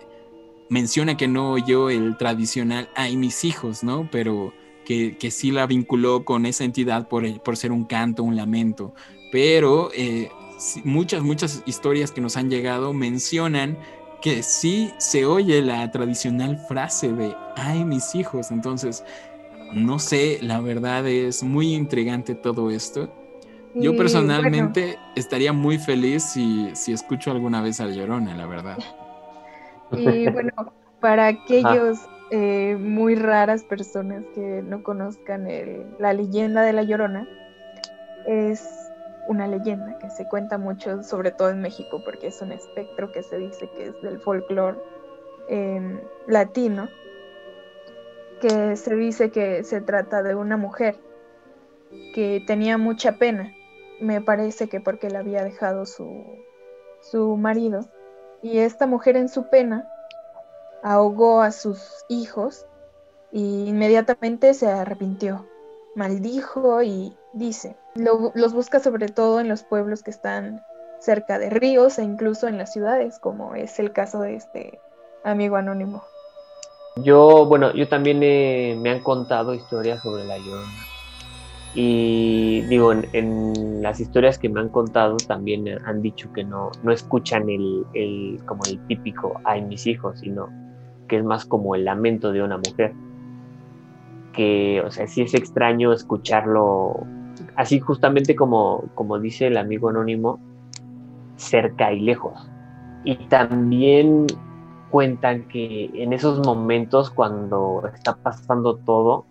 menciona 0.73 1.19
que 1.19 1.29
no 1.29 1.53
oyó 1.53 1.91
el 1.91 2.17
tradicional 2.17 2.89
ay 2.95 3.19
mis 3.19 3.45
hijos, 3.45 3.85
¿no? 3.85 4.09
Pero 4.11 4.55
que, 4.87 5.19
que 5.19 5.31
sí 5.31 5.51
la 5.51 5.67
vinculó 5.67 6.25
con 6.25 6.47
esa 6.47 6.65
entidad 6.65 7.09
por, 7.09 7.43
por 7.43 7.59
ser 7.59 7.73
un 7.73 7.85
canto, 7.85 8.25
un 8.25 8.37
lamento. 8.37 8.95
Pero 9.31 9.91
eh, 9.95 10.31
muchas, 10.83 11.23
muchas 11.23 11.63
historias 11.67 12.11
que 12.11 12.23
nos 12.23 12.39
han 12.39 12.49
llegado 12.49 12.95
mencionan 12.95 13.77
que 14.23 14.43
sí 14.43 14.91
se 14.97 15.27
oye 15.27 15.61
la 15.61 15.91
tradicional 15.91 16.59
frase 16.69 17.13
de, 17.13 17.35
ay, 17.57 17.85
mis 17.85 18.15
hijos. 18.15 18.51
Entonces, 18.51 19.05
no 19.75 19.99
sé, 19.99 20.39
la 20.41 20.61
verdad 20.61 21.07
es 21.07 21.43
muy 21.43 21.75
intrigante 21.75 22.35
todo 22.35 22.71
esto. 22.71 23.13
Yo 23.75 23.95
personalmente 23.95 24.99
estaría 25.17 25.53
muy 25.53 25.79
feliz 25.79 26.23
si, 26.23 26.71
si, 26.75 26.93
escucho 26.93 27.31
alguna 27.31 27.61
vez 27.61 27.81
a 27.81 27.89
Llorona, 27.89 28.35
la 28.35 28.47
verdad. 28.47 28.79
Y 29.93 30.29
bueno, 30.31 30.53
para 31.01 31.27
aquellos 31.27 31.99
eh, 32.31 32.77
muy 32.79 33.15
raras 33.15 33.65
personas 33.65 34.25
que 34.35 34.63
no 34.63 34.83
conozcan 34.83 35.47
la 35.99 36.13
leyenda 36.13 36.63
de 36.63 36.73
la 36.73 36.83
Llorona, 36.83 37.29
es 38.27 38.91
una 39.29 39.47
leyenda 39.47 39.99
que 39.99 40.11
se 40.11 40.27
cuenta 40.27 40.59
mucho, 40.59 41.03
sobre 41.03 41.31
todo 41.31 41.51
en 41.51 41.61
México, 41.61 42.03
porque 42.05 42.29
es 42.29 42.43
un 42.43 42.53
espectro 42.53 43.13
que 43.13 43.23
se 43.23 43.39
dice 43.39 43.69
que 43.71 43.87
es 43.87 44.03
del 44.03 44.21
folclore 44.21 44.79
em, 45.49 46.01
latino, 46.27 46.89
que 48.41 48.77
se 48.77 48.97
dice 48.97 49.31
que 49.31 49.63
se 49.65 49.81
trata 49.81 50.23
de 50.23 50.35
una 50.35 50.57
mujer 50.57 50.97
que 52.15 52.43
tenía 52.47 52.79
mucha 52.79 53.19
pena, 53.19 53.55
me 54.01 54.21
parece 54.21 54.69
que 54.69 54.81
porque 54.81 55.11
la 55.11 55.21
había 55.21 55.45
dejado 55.45 55.87
su, 55.87 56.25
su 57.01 57.37
marido, 57.37 57.87
y 58.43 58.59
esta 58.59 58.87
mujer 58.87 59.17
en 59.17 59.29
su 59.29 59.49
pena 59.49 59.89
ahogó 60.83 61.41
a 61.41 61.53
sus 61.53 62.05
hijos 62.09 62.67
y 63.31 63.69
inmediatamente 63.69 64.53
se 64.53 64.69
arrepintió, 64.69 65.47
maldijo 65.95 66.83
y 66.83 67.17
dice, 67.33 67.77
los 67.95 68.53
busca 68.53 68.81
sobre 68.81 69.09
todo 69.09 69.41
en 69.41 69.49
los 69.49 69.63
pueblos 69.63 70.03
que 70.03 70.11
están 70.11 70.63
cerca 70.99 71.39
de 71.39 71.51
ríos 71.51 71.99
e 71.99 72.05
incluso 72.05 72.49
en 72.49 72.59
las 72.59 72.73
ciudades, 72.73 73.19
como 73.19 73.55
es 73.55 73.79
el 73.79 73.93
caso 73.93 74.21
de 74.21 74.37
este 74.37 74.81
amigo 75.25 75.57
anónimo. 75.57 76.05
Yo, 76.97 77.47
bueno, 77.47 77.73
yo 77.75 77.89
también 77.89 78.19
me 78.19 78.91
han 78.91 79.01
contado 79.01 79.55
historias 79.55 80.03
sobre 80.03 80.25
la 80.25 80.37
Llorona. 80.37 80.92
Y 81.75 82.63
digo, 82.63 82.93
en, 82.93 83.83
las 83.83 83.99
historias 83.99 84.39
que 84.39 84.49
me 84.49 84.61
han 84.61 84.69
contado 84.69 85.17
también 85.17 85.67
han 85.87 86.03
dicho 86.03 86.31
que 86.33 86.45
no, 86.45 86.71
no 86.83 86.93
escuchan 86.93 87.49
el, 87.49 87.85
el, 87.95 88.41
como 88.45 88.63
el 88.65 88.79
típico 88.87 89.41
ay 89.45 89.63
mis 89.63 89.87
hijos, 89.87 90.21
sino 90.21 90.49
que 91.09 91.17
es 91.17 91.25
más 91.25 91.47
como 91.47 91.75
el 91.75 91.85
lamento 91.85 92.33
de 92.33 92.43
una 92.43 92.59
mujer. 92.59 92.93
Que, 94.33 94.83
o 94.85 94.91
sea, 94.91 95.07
sí 95.07 95.23
es 95.23 95.35
extraño 95.35 95.93
escucharlo 95.93 97.07
así 97.57 97.81
justamente 97.81 98.35
como, 98.35 98.85
como 98.95 99.19
dice 99.19 99.47
el 99.47 99.57
amigo 99.57 99.89
anónimo, 99.89 100.41
cerca 101.37 101.93
y 101.93 102.01
lejos. 102.01 102.51
Y 103.05 103.17
también 103.29 104.27
cuentan 104.91 105.49
que 105.49 105.91
en 105.95 106.13
esos 106.13 106.47
momentos 106.47 107.11
cuando 107.11 107.83
está 107.95 108.15
pasando 108.17 108.77
todo, 108.77 109.25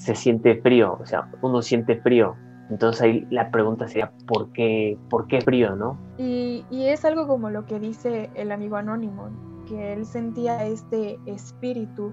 se 0.00 0.14
siente 0.14 0.60
frío, 0.62 0.96
o 0.98 1.04
sea, 1.04 1.30
uno 1.42 1.60
siente 1.60 2.00
frío. 2.00 2.34
Entonces 2.70 3.02
ahí 3.02 3.26
la 3.30 3.50
pregunta 3.50 3.86
sería, 3.86 4.12
¿por 4.26 4.50
qué, 4.52 4.98
por 5.10 5.26
qué 5.26 5.42
frío, 5.42 5.76
no? 5.76 5.98
Y, 6.16 6.64
es 6.70 7.04
algo 7.04 7.26
como 7.26 7.50
lo 7.50 7.66
que 7.66 7.78
dice 7.78 8.30
el 8.34 8.50
amigo 8.50 8.76
anónimo, 8.76 9.28
que 9.68 9.92
él 9.92 10.06
sentía 10.06 10.64
este 10.64 11.18
espíritu 11.26 12.12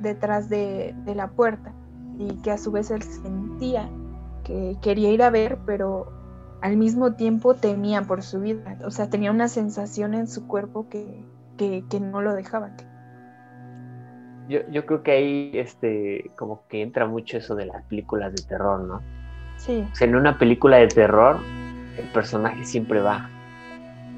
detrás 0.00 0.50
de, 0.50 0.94
la 1.06 1.28
puerta 1.28 1.72
y 2.18 2.34
que 2.42 2.50
a 2.50 2.58
su 2.58 2.70
vez 2.70 2.90
él 2.90 3.02
sentía 3.02 3.88
que 4.44 4.76
quería 4.82 5.10
ir 5.10 5.22
a 5.22 5.30
ver, 5.30 5.58
pero 5.64 6.12
al 6.60 6.76
mismo 6.76 7.14
tiempo 7.14 7.54
temía 7.54 8.02
por 8.02 8.22
su 8.22 8.40
vida. 8.40 8.76
O 8.84 8.90
sea, 8.90 9.08
tenía 9.08 9.30
una 9.30 9.48
sensación 9.48 10.12
en 10.14 10.28
su 10.28 10.46
cuerpo 10.46 10.88
que, 10.90 11.24
que, 11.56 12.00
no 12.00 12.20
lo 12.20 12.34
dejaban. 12.34 12.76
Yo, 14.48 14.60
yo, 14.70 14.86
creo 14.86 15.02
que 15.02 15.10
ahí 15.10 15.50
este, 15.54 16.30
como 16.36 16.62
que 16.68 16.82
entra 16.82 17.06
mucho 17.06 17.38
eso 17.38 17.54
de 17.54 17.66
las 17.66 17.82
películas 17.84 18.32
de 18.32 18.42
terror, 18.42 18.80
¿no? 18.80 19.00
Sí. 19.56 19.84
O 19.90 19.94
sea, 19.94 20.06
en 20.06 20.16
una 20.16 20.38
película 20.38 20.76
de 20.76 20.88
terror, 20.88 21.38
el 21.98 22.04
personaje 22.06 22.64
siempre 22.64 23.00
va. 23.00 23.28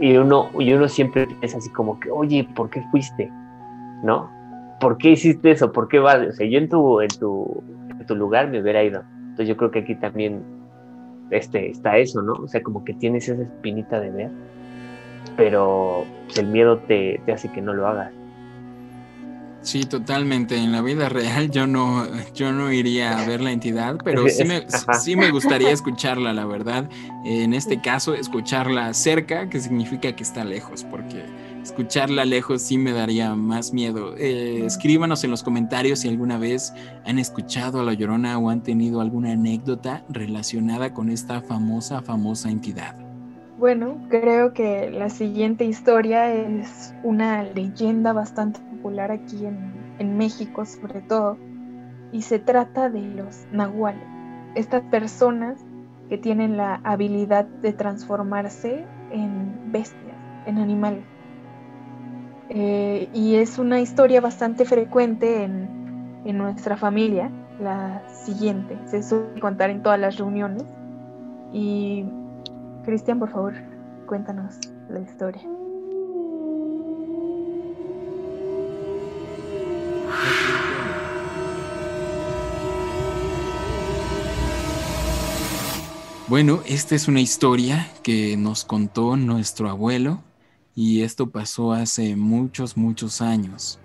Y 0.01 0.17
uno, 0.17 0.51
y 0.59 0.73
uno 0.73 0.89
siempre 0.89 1.27
piensa 1.27 1.59
así 1.59 1.71
como 1.71 1.99
que, 1.99 2.11
oye, 2.11 2.49
¿por 2.55 2.71
qué 2.71 2.83
fuiste? 2.91 3.31
¿No? 4.03 4.31
¿Por 4.81 4.99
qué 4.99 5.11
hiciste 5.11 5.51
eso? 5.51 5.73
¿Por 5.73 5.89
qué 5.89 5.99
vas? 5.99 6.19
O 6.29 6.33
sea, 6.33 6.47
yo 6.47 6.59
en 6.59 6.69
tu, 6.69 7.01
en 7.01 7.09
tu, 7.09 7.65
en 7.91 8.07
tu 8.07 8.15
lugar 8.15 8.49
me 8.49 8.61
hubiera 8.61 8.83
ido. 8.83 9.03
Entonces 9.31 9.49
yo 9.49 9.57
creo 9.57 9.71
que 9.71 9.81
aquí 9.81 9.95
también 9.95 10.43
este, 11.31 11.71
está 11.71 11.97
eso, 11.99 12.23
¿no? 12.23 12.35
O 12.35 12.49
sea, 12.49 12.63
como 12.63 12.85
que 12.85 12.95
tienes 12.95 13.29
esa 13.29 13.43
espinita 13.43 13.99
de 13.99 14.11
ver 14.11 14.31
pero 15.37 16.05
el 16.37 16.47
miedo 16.47 16.79
te, 16.79 17.21
hace 17.33 17.51
que 17.51 17.61
no 17.61 17.73
lo 17.73 17.87
hagas. 17.87 18.13
Sí, 19.63 19.83
totalmente. 19.83 20.57
En 20.57 20.73
la 20.73 20.83
vida 20.83 21.09
real 21.09 21.51
yo 21.51 21.67
no, 21.67 22.07
yo 22.35 22.53
no 22.53 22.73
iría 22.73 23.19
a 23.19 23.27
ver 23.27 23.41
la 23.41 23.53
entidad, 23.53 23.99
pero 24.03 24.29
sí 24.29 24.45
me, 24.45 24.65
sí 25.01 25.17
me 25.17 25.31
gustaría 25.31 25.71
escucharla, 25.71 26.33
la 26.33 26.47
verdad. 26.47 26.89
En 27.25 27.53
este 27.55 27.81
caso, 27.81 28.15
escucharla 28.15 28.95
cerca, 28.95 29.49
que 29.49 29.61
significa 29.61 30.15
que 30.15 30.23
está 30.23 30.45
lejos, 30.45 30.85
porque 30.85 31.25
escucharla 31.63 32.25
lejos 32.25 32.63
sí 32.63 32.79
me 32.79 32.93
daría 32.93 33.35
más 33.35 33.73
miedo. 33.73 34.15
Eh, 34.17 34.65
escríbanos 34.65 35.25
en 35.25 35.31
los 35.31 35.43
comentarios 35.43 36.01
si 36.01 36.09
alguna 36.09 36.39
vez 36.39 36.73
han 37.05 37.19
escuchado 37.19 37.81
a 37.81 37.85
La 37.85 37.95
Llorona 37.95 38.39
o 38.39 38.51
han 38.51 38.63
tenido 38.63 39.01
alguna 39.01 39.33
anécdota 39.33 40.05
relacionada 40.09 40.95
con 40.95 41.11
esta 41.11 41.43
famosa, 41.43 42.01
famosa 42.01 42.51
entidad. 42.51 43.08
Bueno, 43.59 43.99
creo 44.09 44.53
que 44.53 44.89
la 44.89 45.11
siguiente 45.11 45.65
historia 45.65 46.33
es 46.33 46.95
una 47.03 47.43
leyenda 47.43 48.13
bastante 48.13 48.61
popular 48.61 49.11
aquí 49.11 49.47
en, 49.47 50.17
México 50.17 50.65
sobre 50.65 51.01
todo, 51.01 51.37
y 52.13 52.23
se 52.23 52.39
trata 52.39 52.89
de 52.89 53.03
los 53.03 53.47
nahuales, 53.51 54.07
estas 54.55 54.83
personas 54.83 55.59
que 56.09 56.19
tienen 56.19 56.57
la 56.57 56.77
habilidad 56.85 57.47
de 57.47 57.73
transformarse 57.73 58.85
en 59.11 59.73
bestias, 59.73 60.17
en 60.47 60.59
animales. 60.59 61.03
Eh, 62.51 63.09
y 63.13 63.35
es 63.35 63.59
una 63.59 63.81
historia 63.81 64.21
bastante 64.21 64.67
frecuente 64.67 65.43
en, 65.43 66.21
en 66.25 66.39
nuestra 66.39 66.77
familia, 66.77 67.33
la 67.61 68.09
siguiente, 68.09 68.79
se 68.85 69.03
suele 69.03 69.41
contar 69.41 69.71
en 69.71 69.83
todas 69.83 69.99
las 69.99 70.17
reuniones. 70.17 70.65
Y 71.53 72.05
Cristian, 72.89 73.19
por 73.19 73.31
favor, 73.31 73.53
cuéntanos 74.07 74.55
la 74.89 75.01
historia. 75.01 75.43
Bueno, 86.29 86.63
esta 86.65 86.95
es 86.95 87.09
una 87.09 87.21
historia 87.21 87.87
que 88.03 88.39
nos 88.39 88.65
contó 88.65 89.19
nuestro 89.19 89.69
abuelo 89.69 90.23
y 90.75 91.03
esto 91.03 91.29
pasó 91.29 91.75
hace 91.75 92.17
muchos, 92.17 92.79
muchos 92.79 93.21
años. 93.21 93.79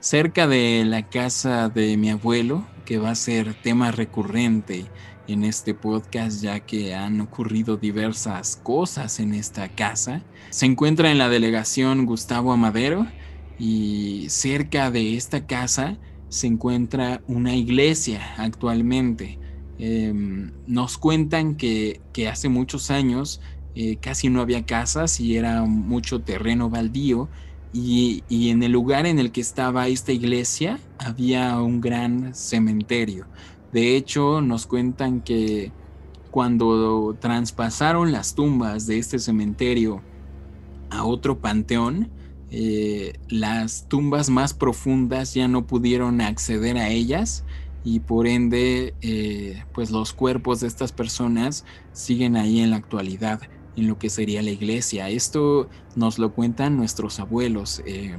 Cerca 0.00 0.48
de 0.48 0.84
la 0.84 1.08
casa 1.08 1.68
de 1.68 1.96
mi 1.96 2.10
abuelo, 2.10 2.66
que 2.86 2.98
va 2.98 3.10
a 3.10 3.14
ser 3.14 3.54
tema 3.62 3.92
recurrente 3.92 4.86
en 5.28 5.44
este 5.44 5.74
podcast 5.74 6.42
ya 6.42 6.60
que 6.60 6.94
han 6.94 7.20
ocurrido 7.20 7.76
diversas 7.76 8.56
cosas 8.56 9.20
en 9.20 9.34
esta 9.34 9.68
casa. 9.68 10.22
Se 10.50 10.66
encuentra 10.66 11.10
en 11.10 11.18
la 11.18 11.28
delegación 11.28 12.06
Gustavo 12.06 12.52
Amadero 12.52 13.06
y 13.58 14.26
cerca 14.28 14.90
de 14.90 15.16
esta 15.16 15.46
casa 15.46 15.98
se 16.28 16.46
encuentra 16.46 17.22
una 17.28 17.54
iglesia 17.54 18.34
actualmente. 18.38 19.38
Em, 19.78 20.52
nos 20.66 20.96
cuentan 20.96 21.56
que, 21.56 22.00
hace 22.30 22.48
muchos 22.48 22.90
años 22.90 23.40
eh, 23.74 23.96
casi 23.96 24.28
no 24.30 24.40
había 24.40 24.64
casas 24.64 25.20
y 25.20 25.36
era 25.36 25.62
mucho 25.64 26.20
terreno 26.20 26.70
baldío 26.70 27.28
y, 27.72 28.22
y, 28.28 28.50
en 28.50 28.62
el 28.62 28.72
lugar 28.72 29.06
en 29.06 29.18
el 29.18 29.32
que 29.32 29.40
estaba 29.40 29.88
esta 29.88 30.12
iglesia 30.12 30.78
había 30.98 31.60
un 31.60 31.80
gran 31.80 32.34
cementerio. 32.34 33.26
De 33.72 33.96
hecho, 33.96 34.40
nos 34.40 34.66
cuentan 34.66 35.22
que 35.22 35.72
cuando 36.30 37.16
traspasaron 37.20 38.12
las 38.12 38.34
tumbas 38.34 38.86
de 38.86 38.98
este 38.98 39.18
cementerio 39.18 40.02
a 40.90 41.04
otro 41.04 41.38
panteón, 41.38 42.10
eh, 42.50 43.14
las 43.28 43.88
tumbas 43.88 44.28
más 44.28 44.52
profundas 44.52 45.32
ya 45.34 45.48
no 45.48 45.66
pudieron 45.66 46.20
acceder 46.20 46.76
a 46.76 46.90
ellas 46.90 47.44
y 47.82 48.00
por 48.00 48.26
ende 48.26 48.94
eh, 49.00 49.64
pues 49.72 49.90
los 49.90 50.12
cuerpos 50.12 50.60
de 50.60 50.68
estas 50.68 50.92
personas 50.92 51.64
siguen 51.92 52.36
ahí 52.36 52.60
en 52.60 52.70
la 52.70 52.76
actualidad 52.76 53.40
en 53.76 53.88
lo 53.88 53.98
que 53.98 54.10
sería 54.10 54.42
la 54.42 54.50
iglesia. 54.50 55.08
Esto 55.08 55.68
nos 55.96 56.18
lo 56.18 56.34
cuentan 56.34 56.76
nuestros 56.76 57.20
abuelos. 57.20 57.82
Eh, 57.86 58.16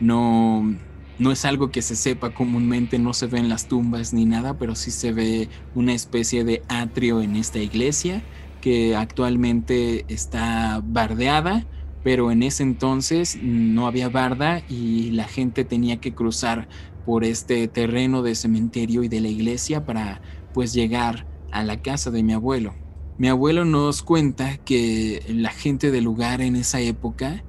no, 0.00 0.76
no 1.18 1.30
es 1.30 1.44
algo 1.44 1.70
que 1.70 1.82
se 1.82 1.96
sepa 1.96 2.34
comúnmente, 2.34 2.98
no 2.98 3.14
se 3.14 3.26
ve 3.26 3.38
en 3.38 3.48
las 3.48 3.68
tumbas 3.68 4.12
ni 4.12 4.24
nada, 4.24 4.58
pero 4.58 4.74
sí 4.74 4.90
se 4.90 5.12
ve 5.12 5.48
una 5.74 5.94
especie 5.94 6.44
de 6.44 6.62
atrio 6.68 7.22
en 7.22 7.36
esta 7.36 7.58
iglesia 7.58 8.22
que 8.60 8.96
actualmente 8.96 10.04
está 10.08 10.80
bardeada, 10.82 11.66
pero 12.02 12.30
en 12.30 12.42
ese 12.42 12.62
entonces 12.62 13.38
no 13.42 13.86
había 13.86 14.08
barda 14.08 14.62
y 14.68 15.10
la 15.10 15.24
gente 15.24 15.64
tenía 15.64 16.00
que 16.00 16.14
cruzar 16.14 16.68
por 17.04 17.24
este 17.24 17.68
terreno 17.68 18.22
de 18.22 18.34
cementerio 18.34 19.02
y 19.04 19.08
de 19.08 19.20
la 19.20 19.28
iglesia 19.28 19.84
para 19.84 20.22
pues 20.52 20.72
llegar 20.72 21.26
a 21.50 21.62
la 21.62 21.82
casa 21.82 22.10
de 22.10 22.22
mi 22.22 22.32
abuelo. 22.32 22.74
Mi 23.16 23.28
abuelo 23.28 23.64
nos 23.64 24.02
cuenta 24.02 24.56
que 24.58 25.22
la 25.28 25.50
gente 25.50 25.90
del 25.90 26.04
lugar 26.04 26.40
en 26.40 26.56
esa 26.56 26.80
época 26.80 27.44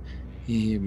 eh, 0.47 0.79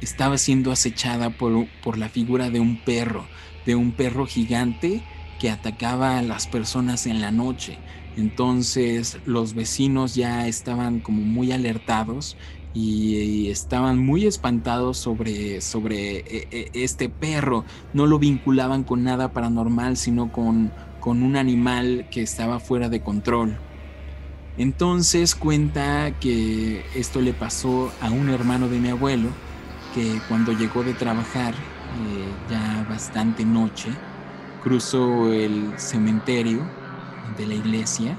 estaba 0.00 0.38
siendo 0.38 0.72
acechada 0.72 1.30
por, 1.30 1.66
por 1.82 1.98
la 1.98 2.08
figura 2.08 2.50
de 2.50 2.60
un 2.60 2.76
perro, 2.82 3.26
de 3.64 3.74
un 3.74 3.92
perro 3.92 4.26
gigante 4.26 5.02
que 5.38 5.50
atacaba 5.50 6.18
a 6.18 6.22
las 6.22 6.46
personas 6.46 7.06
en 7.06 7.20
la 7.20 7.30
noche. 7.30 7.78
Entonces 8.16 9.18
los 9.26 9.54
vecinos 9.54 10.14
ya 10.14 10.48
estaban 10.48 11.00
como 11.00 11.22
muy 11.22 11.52
alertados 11.52 12.36
y, 12.72 13.48
estaban 13.48 13.98
muy 13.98 14.26
espantados 14.26 14.98
sobre, 14.98 15.60
sobre 15.60 16.18
e, 16.18 16.48
e, 16.50 16.70
este 16.74 17.08
perro. 17.08 17.64
No 17.92 18.06
lo 18.06 18.18
vinculaban 18.18 18.84
con 18.84 19.02
nada 19.02 19.32
paranormal, 19.32 19.96
sino 19.96 20.30
con, 20.30 20.72
con 21.00 21.22
un 21.22 21.36
animal 21.36 22.08
que 22.10 22.22
estaba 22.22 22.60
fuera 22.60 22.88
de 22.88 23.00
control. 23.00 23.58
Entonces 24.58 25.34
cuenta 25.34 26.12
que 26.18 26.82
esto 26.94 27.20
le 27.20 27.32
pasó 27.34 27.92
a 28.00 28.10
un 28.10 28.30
hermano 28.30 28.68
de 28.68 28.78
mi 28.78 28.88
abuelo, 28.88 29.28
cuando 30.28 30.52
llegó 30.52 30.82
de 30.82 30.94
trabajar, 30.94 31.54
eh, 31.54 32.34
ya 32.50 32.86
bastante 32.88 33.44
noche, 33.44 33.90
cruzó 34.62 35.32
el 35.32 35.78
cementerio 35.78 36.60
de 37.36 37.46
la 37.46 37.54
iglesia 37.54 38.16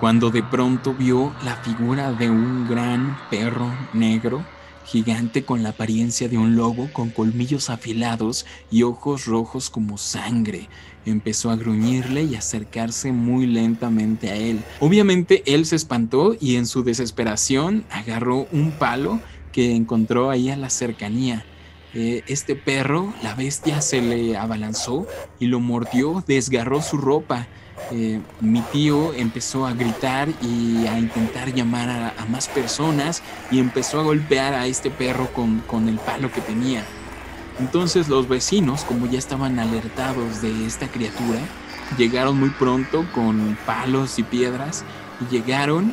cuando 0.00 0.30
de 0.30 0.42
pronto 0.42 0.94
vio 0.94 1.32
la 1.44 1.56
figura 1.56 2.12
de 2.12 2.30
un 2.30 2.68
gran 2.68 3.16
perro 3.30 3.72
negro 3.92 4.44
gigante 4.84 5.44
con 5.44 5.62
la 5.62 5.70
apariencia 5.70 6.28
de 6.28 6.36
un 6.36 6.56
lobo 6.56 6.90
con 6.92 7.10
colmillos 7.10 7.70
afilados 7.70 8.44
y 8.70 8.82
ojos 8.82 9.24
rojos 9.24 9.70
como 9.70 9.96
sangre. 9.96 10.68
Empezó 11.06 11.50
a 11.50 11.56
gruñirle 11.56 12.24
y 12.24 12.34
acercarse 12.34 13.12
muy 13.12 13.46
lentamente 13.46 14.30
a 14.30 14.36
él. 14.36 14.62
Obviamente 14.80 15.42
él 15.46 15.64
se 15.64 15.76
espantó 15.76 16.36
y 16.38 16.56
en 16.56 16.66
su 16.66 16.82
desesperación 16.82 17.84
agarró 17.90 18.46
un 18.52 18.72
palo 18.72 19.20
que 19.54 19.76
encontró 19.76 20.30
ahí 20.30 20.50
a 20.50 20.56
la 20.56 20.68
cercanía. 20.68 21.46
Eh, 21.94 22.24
este 22.26 22.56
perro, 22.56 23.14
la 23.22 23.36
bestia, 23.36 23.80
se 23.80 24.02
le 24.02 24.36
abalanzó 24.36 25.06
y 25.38 25.46
lo 25.46 25.60
mordió, 25.60 26.24
desgarró 26.26 26.82
su 26.82 26.98
ropa. 26.98 27.46
Eh, 27.92 28.20
mi 28.40 28.62
tío 28.72 29.14
empezó 29.14 29.64
a 29.64 29.72
gritar 29.72 30.28
y 30.42 30.88
a 30.88 30.98
intentar 30.98 31.54
llamar 31.54 31.88
a, 32.18 32.24
más 32.26 32.48
personas 32.48 33.22
y 33.50 33.60
empezó 33.60 34.00
a 34.00 34.02
golpear 34.02 34.54
a 34.54 34.66
este 34.66 34.90
perro 34.90 35.32
con, 35.32 35.60
con 35.60 35.88
el 35.88 35.98
palo 35.98 36.32
que 36.32 36.40
tenía. 36.40 36.84
Entonces 37.60 38.08
los 38.08 38.28
vecinos, 38.28 38.82
como 38.82 39.06
ya 39.06 39.18
estaban 39.18 39.60
alertados 39.60 40.42
de 40.42 40.66
esta 40.66 40.88
criatura, 40.88 41.38
llegaron 41.96 42.40
muy 42.40 42.50
pronto 42.50 43.06
con 43.14 43.56
palos 43.64 44.18
y 44.18 44.24
piedras 44.24 44.84
llegaron 45.30 45.92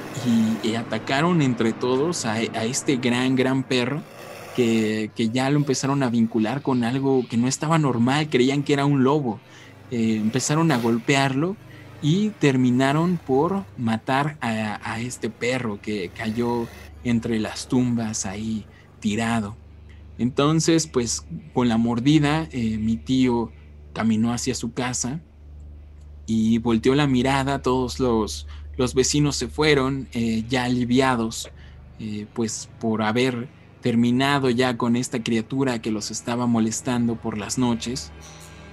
y, 0.64 0.76
atacaron 0.76 1.42
entre 1.42 1.74
todos 1.74 2.26
a, 2.26 2.42
este 2.42 2.98
gran, 2.98 3.36
gran 3.36 3.64
perro 3.64 4.02
que, 4.56 5.12
ya 5.32 5.50
lo 5.50 5.58
empezaron 5.58 6.04
a 6.04 6.10
vincular 6.10 6.62
con 6.62 6.84
algo 6.84 7.26
que 7.28 7.38
no 7.38 7.48
estaba 7.48 7.78
normal, 7.78 8.30
creían 8.30 8.64
que 8.64 8.74
era 8.74 8.86
un 8.86 9.04
lobo. 9.04 9.40
Eh, 9.92 10.18
empezaron 10.18 10.72
a 10.72 10.78
golpearlo 10.78 11.56
y 12.02 12.30
terminaron 12.30 13.18
por 13.18 13.66
matar 13.78 14.38
a, 14.42 15.00
este 15.02 15.30
perro 15.30 15.80
que 15.82 16.10
cayó 16.16 16.68
entre 17.04 17.40
las 17.40 17.68
tumbas 17.68 18.26
ahí 18.26 18.66
tirado. 19.00 19.56
Entonces, 20.18 20.88
pues 20.88 21.26
con 21.54 21.68
la 21.68 21.78
mordida, 21.78 22.48
eh, 22.52 22.78
mi 22.78 22.98
tío 22.98 23.52
caminó 23.94 24.34
hacia 24.34 24.56
su 24.56 24.74
casa 24.74 25.20
y 26.26 26.60
volteó 26.60 26.96
la 26.96 27.08
mirada, 27.08 27.62
todos 27.62 28.00
los, 28.00 28.48
los 28.82 28.96
vecinos 28.96 29.36
se 29.36 29.48
fueron 29.48 30.08
eh, 30.12 30.44
ya 30.50 30.64
aliviados, 30.64 31.52
eh, 32.00 32.26
pues 32.34 32.68
por 32.80 33.04
haber 33.04 33.48
terminado 33.82 34.50
ya 34.50 34.76
con 34.76 34.96
esta 34.96 35.22
criatura 35.22 35.84
que 35.84 35.92
los 35.92 36.10
estaba 36.10 36.48
molestando 36.48 37.16
por 37.16 37.38
las 37.38 37.60
noches. 37.60 38.12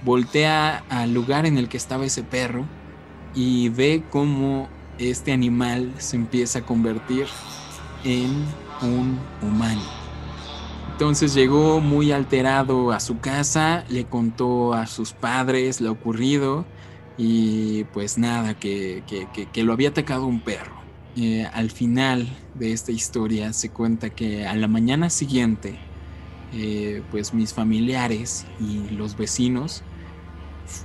Voltea 0.03 0.83
al 0.89 1.13
lugar 1.13 1.45
en 1.45 1.59
el 1.59 1.69
que 1.69 1.77
estaba 1.77 2.07
ese 2.07 2.23
perro 2.23 2.65
y 3.35 3.69
ve 3.69 4.01
cómo 4.09 4.67
este 4.97 5.31
animal 5.31 5.93
se 5.99 6.15
empieza 6.15 6.59
a 6.59 6.65
convertir 6.65 7.27
en 8.03 8.31
un 8.81 9.19
humano. 9.43 9.83
Entonces 10.93 11.35
llegó 11.35 11.81
muy 11.81 12.11
alterado 12.11 12.91
a 12.91 12.99
su 12.99 13.19
casa, 13.19 13.85
le 13.89 14.05
contó 14.05 14.73
a 14.73 14.87
sus 14.87 15.13
padres 15.13 15.81
lo 15.81 15.91
ocurrido 15.91 16.65
y 17.21 17.83
pues 17.91 18.17
nada, 18.17 18.57
que, 18.57 19.03
lo 19.57 19.73
había 19.73 19.89
atacado 19.89 20.25
un 20.25 20.39
perro. 20.39 20.71
Eh, 21.17 21.45
al 21.53 21.69
final 21.69 22.29
de 22.55 22.71
esta 22.71 22.93
historia 22.93 23.51
se 23.51 23.69
cuenta 23.69 24.09
que 24.09 24.47
a 24.47 24.55
la 24.55 24.69
mañana 24.69 25.09
siguiente, 25.09 25.77
eh, 26.53 27.03
pues 27.11 27.33
mis 27.33 27.53
familiares 27.53 28.45
y 28.61 28.95
los 28.95 29.17
vecinos 29.17 29.83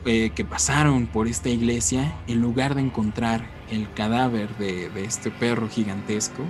eh, 0.05 0.31
que 0.35 0.45
pasaron 0.45 1.07
por 1.07 1.29
esta 1.29 1.51
iglesia, 1.51 2.13
en 2.27 2.41
lugar 2.41 2.75
de 2.75 2.81
encontrar 2.81 3.49
el 3.71 3.89
cadáver 3.93 4.57
de, 4.59 4.91
este 5.05 5.31
perro 5.31 5.69
gigantesco, 5.69 6.43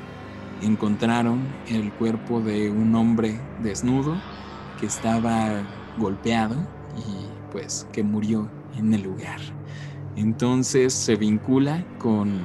encontraron 0.63 1.43
el 1.69 1.93
cuerpo 1.93 2.41
de 2.41 2.71
un 2.71 2.95
hombre 2.95 3.39
desnudo 3.63 4.19
que 4.81 4.87
estaba 4.87 5.63
golpeado 5.99 6.57
y 6.97 7.53
pues 7.53 7.87
que 7.93 8.03
murió 8.03 8.49
en 8.79 8.95
el 8.95 9.03
lugar. 9.03 9.41
Entonces 10.17 10.93
se 10.93 11.17
vincula 11.17 11.85
con, 11.99 12.41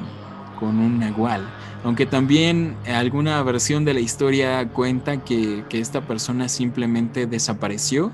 con 0.59 0.79
un 0.79 0.99
nahual. 0.99 1.47
Aunque 1.83 2.05
también 2.05 2.75
alguna 2.87 3.41
versión 3.43 3.85
de 3.85 3.93
la 3.93 3.99
historia 3.99 4.67
cuenta 4.69 5.23
que, 5.23 5.63
que 5.69 5.79
esta 5.79 6.01
persona 6.01 6.49
simplemente 6.49 7.25
desapareció 7.25 8.11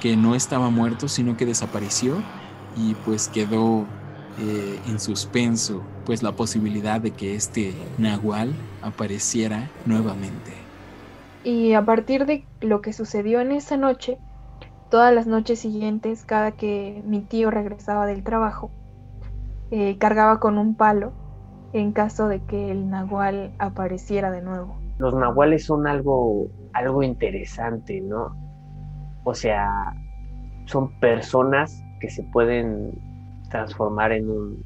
que 0.00 0.16
no 0.16 0.34
estaba 0.34 0.68
muerto, 0.68 1.08
sino 1.08 1.36
que 1.36 1.46
desapareció 1.46 2.22
y 2.76 2.94
pues 3.04 3.28
quedó 3.28 3.86
eh, 4.40 4.80
en 4.88 4.98
suspenso 4.98 5.82
pues 6.04 6.22
la 6.22 6.32
posibilidad 6.32 7.00
de 7.00 7.12
que 7.12 7.34
este 7.34 7.72
nahual 7.98 8.52
apareciera 8.82 9.70
nuevamente. 9.86 10.52
Y 11.44 11.74
a 11.74 11.84
partir 11.84 12.26
de 12.26 12.44
lo 12.60 12.80
que 12.80 12.92
sucedió 12.92 13.40
en 13.40 13.52
esa 13.52 13.76
noche, 13.76 14.18
todas 14.92 15.14
las 15.14 15.26
noches 15.26 15.58
siguientes, 15.58 16.22
cada 16.26 16.52
que 16.52 17.02
mi 17.06 17.22
tío 17.22 17.50
regresaba 17.50 18.04
del 18.04 18.22
trabajo, 18.22 18.70
eh, 19.70 19.96
cargaba 19.96 20.38
con 20.38 20.58
un 20.58 20.74
palo 20.74 21.12
en 21.72 21.92
caso 21.92 22.28
de 22.28 22.40
que 22.40 22.70
el 22.70 22.90
nahual 22.90 23.54
apareciera 23.58 24.30
de 24.30 24.42
nuevo. 24.42 24.76
Los 24.98 25.14
nahuales 25.14 25.64
son 25.64 25.86
algo, 25.86 26.46
algo 26.74 27.02
interesante, 27.02 28.02
¿no? 28.02 28.36
O 29.24 29.32
sea, 29.32 29.94
son 30.66 30.92
personas 31.00 31.82
que 31.98 32.10
se 32.10 32.22
pueden 32.24 32.92
transformar 33.48 34.12
en 34.12 34.28
un 34.28 34.62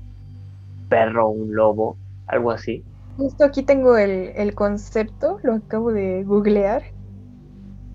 perro, 0.88 1.28
un 1.28 1.54
lobo, 1.54 1.96
algo 2.26 2.50
así. 2.50 2.82
Justo 3.16 3.44
aquí 3.44 3.62
tengo 3.62 3.96
el, 3.96 4.52
concepto, 4.56 5.38
lo 5.44 5.54
acabo 5.54 5.92
de 5.92 6.24
googlear, 6.24 6.82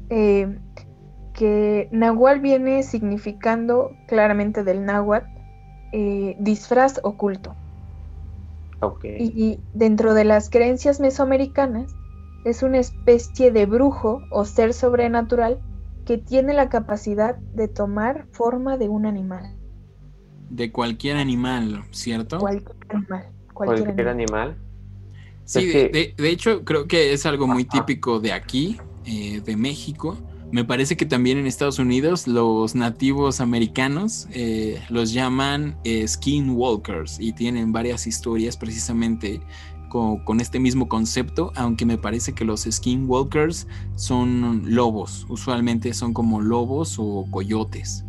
eh, 0.09 0.57
que 1.41 1.89
Nahual 1.89 2.39
viene 2.39 2.83
significando 2.83 3.97
claramente 4.07 4.63
del 4.63 4.85
náhuatl 4.85 5.25
eh, 5.91 6.35
disfraz 6.37 6.99
oculto. 7.01 7.55
y 9.03 9.59
dentro 9.73 10.13
de 10.13 10.23
las 10.23 10.51
creencias 10.51 10.99
mesoamericanas 10.99 11.95
es 12.45 12.61
una 12.61 12.77
especie 12.77 13.51
de 13.51 13.65
brujo 13.65 14.21
o 14.29 14.45
ser 14.45 14.75
sobrenatural 14.75 15.59
que 16.05 16.19
tiene 16.19 16.53
la 16.53 16.69
capacidad 16.69 17.37
de 17.37 17.67
tomar 17.67 18.27
forma 18.29 18.77
de 18.77 18.89
un 18.89 19.07
animal. 19.07 19.57
De 20.51 20.71
cualquier 20.71 21.17
animal, 21.17 21.83
¿cierto? 21.89 22.37
Cualquier 22.37 22.75
animal. 22.89 23.25
Cualquier, 23.55 24.07
animal. 24.07 24.57
Sí, 25.45 25.65
de, 25.65 26.13
hecho 26.19 26.63
creo 26.63 26.85
que 26.85 27.13
es 27.13 27.25
algo 27.25 27.47
muy 27.47 27.65
típico 27.65 28.19
de 28.19 28.31
aquí, 28.31 28.77
eh, 29.05 29.41
de 29.43 29.55
México. 29.55 30.19
Me 30.51 30.65
parece 30.65 30.97
que 30.97 31.05
también 31.05 31.37
en 31.37 31.47
Estados 31.47 31.79
Unidos 31.79 32.27
los 32.27 32.75
nativos 32.75 33.39
americanos 33.39 34.27
eh, 34.33 34.81
los 34.89 35.13
llaman 35.13 35.77
eh, 35.85 36.05
skinwalkers 36.05 37.21
y 37.21 37.31
tienen 37.31 37.71
varias 37.71 38.05
historias 38.05 38.57
precisamente 38.57 39.41
con, 39.87 40.39
este 40.39 40.59
mismo 40.59 40.87
concepto, 40.87 41.51
aunque 41.55 41.85
me 41.85 41.97
parece 41.97 42.33
que 42.33 42.45
los 42.45 42.61
skinwalkers 42.61 43.67
son 43.95 44.63
lobos, 44.65 45.25
usualmente 45.29 45.93
son 45.93 46.13
como 46.13 46.39
lobos 46.41 46.97
o 46.97 47.25
coyotes. 47.29 48.05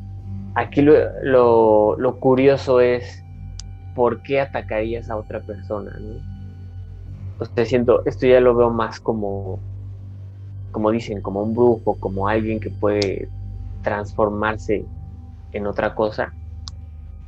Aquí 0.54 0.82
lo, 0.82 1.96
lo, 1.96 2.20
curioso 2.20 2.80
es 2.80 3.24
por 3.94 4.22
qué 4.22 4.40
atacarías 4.40 5.10
a 5.10 5.16
otra 5.16 5.40
persona. 5.40 5.98
O 7.38 7.64
siento, 7.64 8.04
esto 8.06 8.26
ya 8.26 8.40
lo 8.40 8.54
veo 8.54 8.70
más 8.70 9.00
como, 9.00 9.58
como 10.72 10.90
dicen, 10.90 11.20
como 11.20 11.42
un 11.42 11.54
brujo, 11.54 11.96
como 12.00 12.26
alguien 12.26 12.58
que 12.58 12.70
puede 12.70 13.28
transformarse 13.82 14.84
en 15.52 15.66
otra 15.66 15.94
cosa. 15.94 16.32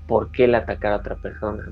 ¿Por 0.09 0.33
qué 0.33 0.45
el 0.45 0.55
atacar 0.55 0.93
a 0.93 0.97
otra 0.97 1.17
persona? 1.17 1.63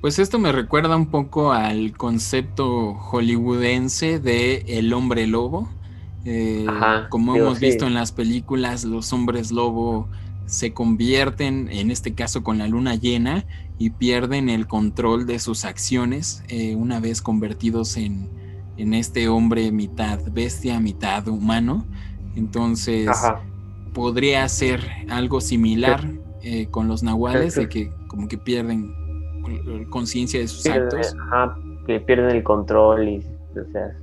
Pues 0.00 0.18
esto 0.18 0.38
me 0.38 0.52
recuerda 0.52 0.96
un 0.96 1.06
poco 1.06 1.52
al 1.52 1.96
concepto 1.96 2.94
hollywoodense 2.94 4.20
de 4.20 4.64
el 4.68 4.92
hombre 4.92 5.26
lobo. 5.26 5.68
Eh, 6.24 6.66
como 7.08 7.36
hemos 7.36 7.60
visto 7.60 7.86
en 7.86 7.94
las 7.94 8.12
películas, 8.12 8.84
los 8.84 9.12
hombres 9.12 9.52
lobo 9.52 10.08
se 10.46 10.72
convierten, 10.72 11.68
en 11.70 11.90
este 11.90 12.14
caso 12.14 12.44
con 12.44 12.58
la 12.58 12.68
luna 12.68 12.94
llena, 12.94 13.44
y 13.78 13.90
pierden 13.90 14.48
el 14.48 14.66
control 14.66 15.26
de 15.26 15.38
sus 15.38 15.64
acciones 15.64 16.42
eh, 16.48 16.74
una 16.76 17.00
vez 17.00 17.20
convertidos 17.20 17.96
en, 17.96 18.28
en, 18.76 18.94
este 18.94 19.28
hombre 19.28 19.70
mitad 19.72 20.18
bestia, 20.30 20.80
mitad 20.80 21.26
humano. 21.28 21.84
Entonces, 22.34 23.10
podría 23.94 24.48
ser 24.48 24.80
algo 25.08 25.40
similar 25.40 26.00
eh, 26.42 26.66
con 26.70 26.88
los 26.88 27.02
nahuales, 27.02 27.54
de 27.54 27.68
que 27.68 27.90
como 28.08 28.28
que 28.28 28.38
pierden 28.38 28.92
conciencia 29.90 30.40
de 30.40 30.48
sus 30.48 30.66
actos. 30.66 31.14
que 31.86 32.00
pierden 32.00 32.30
el 32.36 32.42
control 32.42 33.08
y, 33.08 33.18
o 33.58 33.72
sea, 33.72 33.96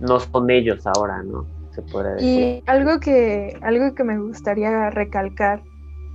no 0.00 0.20
son 0.20 0.50
ellos 0.50 0.86
ahora, 0.86 1.22
¿no? 1.22 1.46
Se 1.74 1.82
puede 1.82 2.14
decir. 2.14 2.40
Y 2.40 2.62
algo 2.66 3.00
que, 3.00 3.58
algo 3.62 3.94
que 3.94 4.04
me 4.04 4.18
gustaría 4.18 4.90
recalcar 4.90 5.62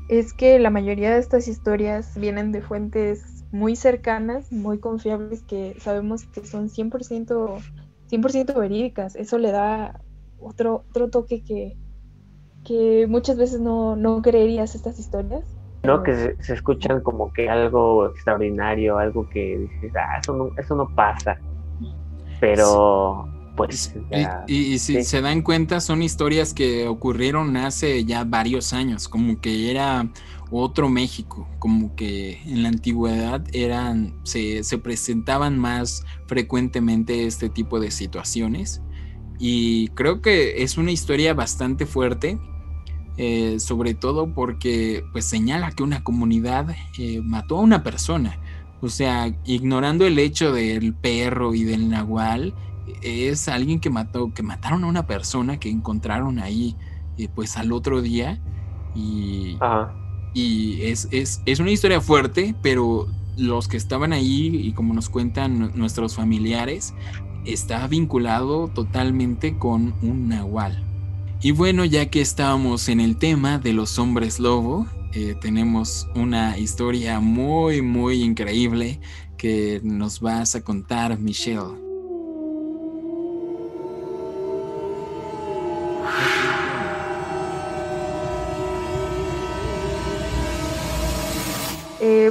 es 0.10 0.34
que 0.34 0.60
la 0.60 0.70
mayoría 0.70 1.12
de 1.12 1.20
estas 1.20 1.48
historias 1.48 2.18
vienen 2.20 2.52
de 2.52 2.62
fuentes 2.62 3.31
muy 3.52 3.76
cercanas, 3.76 4.52
muy 4.52 4.80
confiables, 4.80 5.44
que 5.44 5.76
sabemos 5.80 6.26
que 6.26 6.46
son 6.46 6.70
100%, 6.70 7.62
100 8.08 8.22
verídicas. 8.56 9.16
Eso 9.16 9.38
le 9.38 9.52
da 9.52 10.02
otro, 10.40 10.86
otro 10.90 11.10
toque 11.10 11.44
que, 11.44 11.78
que 12.64 13.08
muchas 13.08 13.38
veces 13.38 13.60
no, 13.60 13.96
no 13.96 14.22
creerías 14.22 14.76
estas 14.76 15.00
historias. 15.00 15.44
¿no? 15.84 16.04
Que 16.04 16.36
se, 16.40 16.54
escuchan 16.54 17.02
como 17.02 17.34
que 17.34 17.50
algo 17.50 18.08
extraordinario, 18.08 18.98
algo 18.98 19.28
que 19.30 19.58
dices, 19.58 19.92
ah, 19.96 20.20
eso 20.20 20.36
no, 20.36 20.52
eso 20.58 20.76
no 20.76 20.88
pasa. 20.96 21.38
Pero, 22.40 23.28
pues. 23.56 23.94
y, 24.48 24.80
si 24.80 25.04
se 25.04 25.22
dan 25.22 25.42
cuenta, 25.42 25.80
son 25.80 26.02
historias 26.02 26.54
que 26.54 26.88
ocurrieron 26.88 27.58
hace 27.58 28.04
ya 28.06 28.24
varios 28.24 28.74
años, 28.74 29.08
como 29.08 29.40
que 29.40 29.72
era 29.72 30.08
otro 30.52 30.90
México, 30.90 31.48
como 31.60 31.96
que 31.96 32.42
en 32.44 32.64
la 32.64 32.70
antigüedad 32.70 33.44
eran, 33.54 34.16
se, 34.24 34.64
se 34.64 34.78
presentaban 34.78 35.58
más 35.58 36.06
frecuentemente 36.28 37.26
este 37.26 37.50
tipo 37.50 37.80
de 37.80 37.92
situaciones. 37.92 38.82
Y 39.40 39.88
creo 39.90 40.22
que 40.22 40.62
es 40.62 40.78
una 40.78 40.92
historia 40.92 41.34
bastante 41.34 41.86
fuerte 41.86 42.38
eh, 43.18 43.60
sobre 43.60 43.94
todo 43.94 44.34
porque 44.34 45.06
pues 45.12 45.26
señala 45.26 45.72
que 45.72 45.84
una 45.84 46.04
comunidad 46.04 46.74
eh, 46.98 47.22
mató 47.22 47.58
a 47.58 47.62
una 47.62 47.84
persona. 47.84 48.40
O 48.82 48.90
sea, 48.90 49.32
ignorando 49.46 50.08
el 50.08 50.18
hecho 50.18 50.54
del 50.54 50.96
perro 50.96 51.54
y 51.54 51.64
del 51.64 51.90
nahual, 51.90 52.56
es 53.02 53.48
alguien 53.48 53.80
que 53.80 53.90
mató, 53.90 54.34
que 54.34 54.44
mataron 54.44 54.84
a 54.86 54.88
una 54.88 55.06
persona 55.06 55.60
que 55.60 55.70
encontraron 55.70 56.40
ahí 56.40 56.76
eh, 57.18 57.28
pues 57.34 57.58
al 57.58 57.74
otro 57.74 58.02
día. 58.02 58.42
Y, 58.96 59.58
y 60.34 60.82
es, 60.84 61.08
es, 61.12 61.42
es, 61.46 61.60
una 61.60 61.72
historia 61.72 62.02
fuerte, 62.02 62.56
pero 62.62 63.08
los 63.38 63.68
que 63.68 63.78
estaban 63.78 64.14
ahí 64.14 64.48
y 64.56 64.74
como 64.74 64.94
nos 64.94 65.10
cuentan 65.10 65.72
nuestros 65.76 66.16
familiares, 66.16 66.94
está 67.46 67.88
vinculado 67.88 68.68
totalmente 68.68 69.58
con 69.58 69.94
un 70.02 70.30
nahual. 70.30 70.84
Y 71.42 71.52
bueno, 71.52 71.86
ya 71.86 72.10
que 72.10 72.22
estábamos 72.22 72.88
en 72.88 73.00
el 73.00 73.18
tema 73.18 73.58
de 73.58 73.74
los 73.74 73.98
hombres 73.98 74.40
lobo, 74.40 74.86
eh, 75.14 75.36
tenemos 75.42 76.08
una 76.16 76.58
historia 76.58 77.20
muy, 77.20 77.82
muy 77.82 78.22
increíble 78.22 79.00
que 79.38 79.82
nos 79.84 80.20
vas 80.20 80.56
a 80.56 80.62
contar, 80.62 81.20
Michelle. 81.20 81.91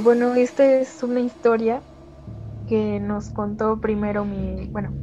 Bueno, 0.03 0.33
esta 0.35 0.65
es 0.65 1.03
una 1.03 1.19
historia 1.19 1.81
que 2.67 2.99
nos 2.99 3.29
contó 3.29 3.79
primero 3.79 4.25
mi, 4.25 4.67
bueno, 4.71 4.93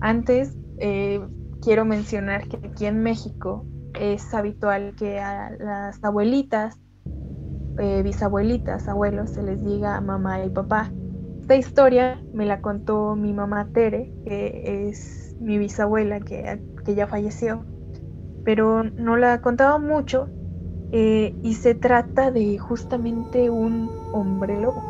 antes 0.00 0.52
eh, 0.78 1.20
quiero 1.60 1.84
mencionar 1.84 2.46
que 2.46 2.58
aquí 2.64 2.86
en 2.86 3.02
México 3.02 3.66
es 3.98 4.32
habitual 4.34 4.94
que 4.96 5.18
a 5.18 5.50
las 5.58 6.02
abuelitas, 6.04 6.76
eh, 7.78 8.02
bisabuelitas, 8.02 8.88
abuelos, 8.88 9.30
se 9.30 9.42
les 9.42 9.64
diga 9.64 10.00
mamá 10.00 10.44
y 10.44 10.50
papá. 10.50 10.92
Esta 11.40 11.56
historia 11.56 12.22
me 12.32 12.46
la 12.46 12.60
contó 12.60 13.16
mi 13.16 13.32
mamá 13.32 13.68
Tere, 13.72 14.12
que 14.24 14.88
es 14.88 15.34
mi 15.40 15.58
bisabuela 15.58 16.20
que, 16.20 16.62
que 16.84 16.94
ya 16.94 17.06
falleció, 17.06 17.64
pero 18.44 18.84
no 18.84 19.16
la 19.16 19.40
contaba 19.40 19.78
mucho 19.78 20.28
eh, 20.96 21.34
y 21.42 21.54
se 21.54 21.74
trata 21.74 22.30
de 22.30 22.56
justamente 22.56 23.50
un 23.50 23.90
hombre 24.12 24.60
lobo. 24.60 24.80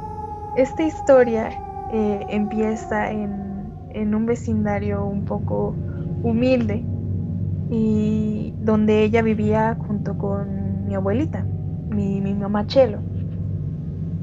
Esta 0.55 0.83
historia 0.83 1.49
eh, 1.93 2.27
empieza 2.29 3.11
en, 3.11 3.73
en 3.95 4.15
un 4.15 4.27
vecindario 4.27 5.03
un 5.03 5.25
poco 5.25 5.75
humilde 6.23 6.85
y 7.71 8.53
donde 8.63 9.03
ella 9.03 9.23
vivía 9.23 9.79
junto 9.87 10.19
con 10.19 10.87
mi 10.87 10.95
abuelita, 10.95 11.43
mi, 11.89 12.21
mamá 12.35 12.67
Chelo. 12.67 12.99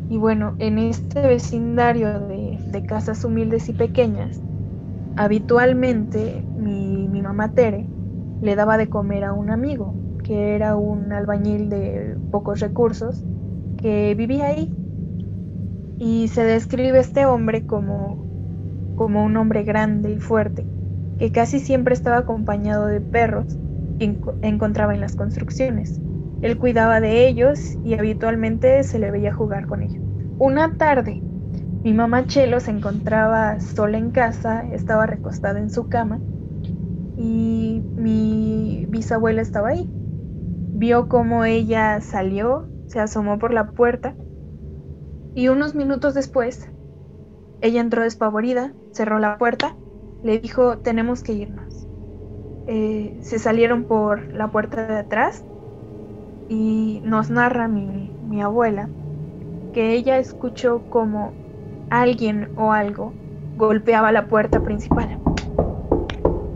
Y 0.09 0.17
bueno, 0.17 0.53
en 0.59 0.77
este 0.77 1.21
vecindario 1.21 2.19
de, 2.19 2.85
casas 2.87 3.25
humildes 3.25 3.69
y 3.69 3.73
pequeñas, 3.73 4.39
habitualmente 5.15 6.43
mi, 6.57 7.07
mi, 7.07 7.21
mamá 7.23 7.53
Tere 7.53 7.87
le 8.41 8.55
daba 8.55 8.77
de 8.77 8.87
comer 8.87 9.23
a 9.23 9.33
un 9.33 9.49
amigo, 9.49 9.95
que 10.23 10.55
era 10.55 10.75
un 10.75 11.11
albañil 11.11 11.69
de 11.69 12.17
pocos 12.31 12.59
recursos, 12.59 13.23
que 13.77 14.15
vivía 14.15 14.47
ahí. 14.47 14.73
Y 15.97 16.29
se 16.29 16.43
describe 16.43 16.99
este 16.99 17.25
hombre 17.25 17.65
como, 17.65 18.25
como 18.95 19.23
un 19.23 19.37
hombre 19.37 19.63
grande 19.63 20.11
y 20.11 20.17
fuerte, 20.17 20.65
que 21.19 21.31
casi 21.31 21.59
siempre 21.59 21.93
estaba 21.93 22.17
acompañado 22.17 22.87
de 22.87 23.01
perros 23.01 23.57
que 23.99 24.17
encontraba 24.41 24.93
en 24.93 25.01
las 25.01 25.15
construcciones. 25.15 25.99
Él 26.41 26.57
cuidaba 26.57 26.99
de 26.99 27.27
ellos 27.27 27.77
y 27.83 27.93
habitualmente 27.93 28.83
se 28.83 28.97
le 28.97 29.11
veía 29.11 29.31
jugar 29.31 29.67
con 29.67 29.83
ellos. 29.83 30.03
Una 30.39 30.75
tarde, 30.75 31.21
mi 31.83 31.93
mamá 31.93 32.25
Chelo 32.25 32.59
se 32.59 32.71
encontraba 32.71 33.59
sola 33.59 33.97
en 33.99 34.09
casa, 34.09 34.65
estaba 34.71 35.05
recostada 35.05 35.59
en 35.59 35.69
su 35.69 35.87
cama 35.87 36.19
y 37.15 37.83
mi 37.95 38.87
bisabuela 38.89 39.41
estaba 39.41 39.69
ahí. 39.69 39.89
Vio 40.81 41.07
cómo 41.07 41.45
ella 41.45 42.01
salió, 42.01 42.67
se 42.87 42.99
asomó 42.99 43.37
por 43.37 43.53
la 43.53 43.69
puerta 43.69 44.15
y 45.35 45.47
unos 45.47 45.75
minutos 45.75 46.15
después, 46.15 46.67
ella 47.61 47.81
entró 47.81 48.01
despavorida, 48.01 48.73
cerró 48.91 49.19
la 49.19 49.37
puerta 49.37 49.77
le 50.23 50.39
dijo, 50.39 50.79
tenemos 50.79 51.21
que 51.21 51.33
irnos. 51.33 51.87
Eh, 52.65 53.15
se 53.21 53.37
salieron 53.37 53.83
por 53.83 54.33
la 54.33 54.47
puerta 54.47 54.87
de 54.87 54.97
atrás 54.97 55.43
y 56.49 56.99
nos 57.03 57.29
narra 57.29 57.67
mi, 57.67 58.11
mi 58.19 58.41
abuela 58.41 58.89
que 59.73 59.93
ella 59.93 60.17
escuchó 60.17 60.81
como 60.89 61.31
alguien 61.91 62.49
o 62.57 62.71
algo 62.71 63.13
golpeaba 63.55 64.11
la 64.11 64.27
puerta 64.27 64.63
principal. 64.63 65.19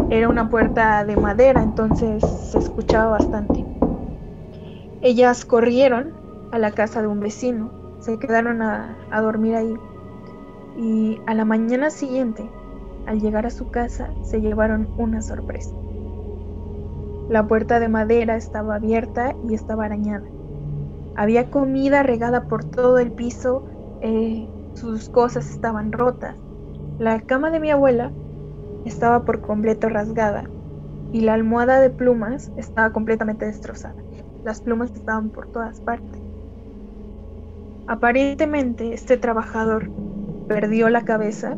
Era 0.09 0.29
una 0.29 0.49
puerta 0.49 1.05
de 1.05 1.15
madera, 1.15 1.61
entonces 1.61 2.23
se 2.51 2.57
escuchaba 2.57 3.11
bastante. 3.11 3.64
Ellas 5.05 5.45
corrieron 5.45 6.13
a 6.51 6.57
la 6.57 6.71
casa 6.71 6.99
de 7.03 7.07
un 7.07 7.19
vecino, 7.19 7.69
se 7.99 8.17
quedaron 8.17 8.63
a, 8.63 8.97
dormir 9.21 9.53
ahí 9.53 9.75
y 10.79 11.21
a 11.27 11.35
la 11.35 11.45
mañana 11.45 11.91
siguiente 11.91 12.49
al 13.05 13.19
llegar 13.19 13.45
a 13.45 13.51
su 13.51 13.69
casa 13.69 14.09
se 14.23 14.41
llevaron 14.41 14.89
una 14.97 15.21
sorpresa. 15.21 15.75
La 17.29 17.45
puerta 17.45 17.79
de 17.79 17.87
madera 17.87 18.35
estaba 18.35 18.77
abierta 18.77 19.35
y 19.47 19.53
estaba 19.53 19.85
arañada. 19.85 20.25
Había 21.13 21.51
comida 21.51 22.01
regada 22.01 22.47
por 22.47 22.65
todo 22.65 22.97
el 22.97 23.11
piso, 23.11 23.63
eh, 24.01 24.49
sus 24.73 25.09
cosas 25.09 25.51
estaban 25.51 25.91
rotas. 25.91 26.35
La 26.97 27.21
cama 27.21 27.51
de 27.51 27.59
mi 27.59 27.69
abuela 27.69 28.11
estaba 28.85 29.23
por 29.23 29.41
completo 29.41 29.87
rasgada 29.87 30.45
y 31.11 31.21
la 31.21 31.35
almohada 31.35 31.79
de 31.79 31.91
plumas 31.91 32.51
estaba 32.57 32.91
completamente 32.91 33.45
destrozada. 33.45 34.04
Las 34.45 34.62
plumas 34.62 34.91
estaban 34.93 35.31
por 35.31 35.51
todas 35.51 35.81
partes. 35.81 36.21
Aparentemente 37.88 38.93
este 38.93 39.17
trabajador 39.17 39.89
perdió 40.47 40.89
la 40.89 41.03
cabeza 41.03 41.58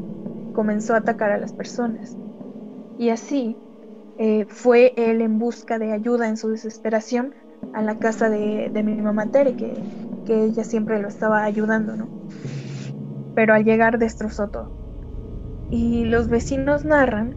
comenzó 0.58 0.96
a 0.96 0.98
atacar 0.98 1.30
a 1.30 1.38
las 1.38 1.54
personas. 1.54 2.18
Y 2.98 3.10
así 3.10 3.56
eh, 4.18 4.48
fue 4.50 4.94
él 4.98 5.22
en 5.22 5.38
busca 5.38 5.78
de 5.78 5.92
ayuda 5.92 6.28
en 6.28 6.36
su 6.36 6.50
desesperación 6.50 7.36
a 7.74 7.84
la 7.84 8.00
casa 8.00 8.28
de, 8.30 8.72
mi 8.84 9.00
mamá 9.00 9.28
Tere, 9.28 9.56
que, 9.56 9.74
ella 10.28 10.64
siempre 10.64 11.00
lo 11.00 11.10
estaba 11.10 11.44
ayudando, 11.44 11.96
¿no? 11.96 12.08
Pero 13.36 13.54
al 13.54 13.66
llegar 13.66 14.00
destrozó 14.00 14.48
todo. 14.48 14.72
Y 15.70 16.06
los 16.06 16.28
vecinos 16.28 16.86
narran 16.86 17.36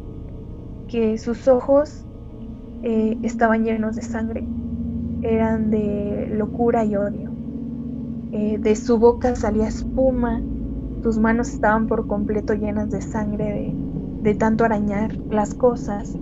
que 0.89 1.19
sus 1.19 1.47
ojos 1.47 2.07
eh, 2.83 3.19
estaban 3.23 3.65
llenos 3.65 3.97
de 3.97 4.03
sangre, 4.03 4.45
eran 5.23 5.71
de 5.71 6.29
locura 6.33 6.85
y 6.85 6.97
odio. 6.97 7.31
Eh, 8.33 8.59
de 8.59 8.77
su 8.77 8.99
boca 8.99 9.35
salía 9.35 9.69
espuma, 9.69 10.41
tus 11.03 11.19
manos 11.19 11.51
estaban 11.51 11.87
por 11.87 12.07
completo 12.07 12.55
llenas 12.55 12.91
de 12.91 13.01
sangre 13.01 13.75
de, 14.23 14.35
tanto 14.35 14.65
arañar 14.65 15.17
las 15.31 15.55
cosas 15.55 16.15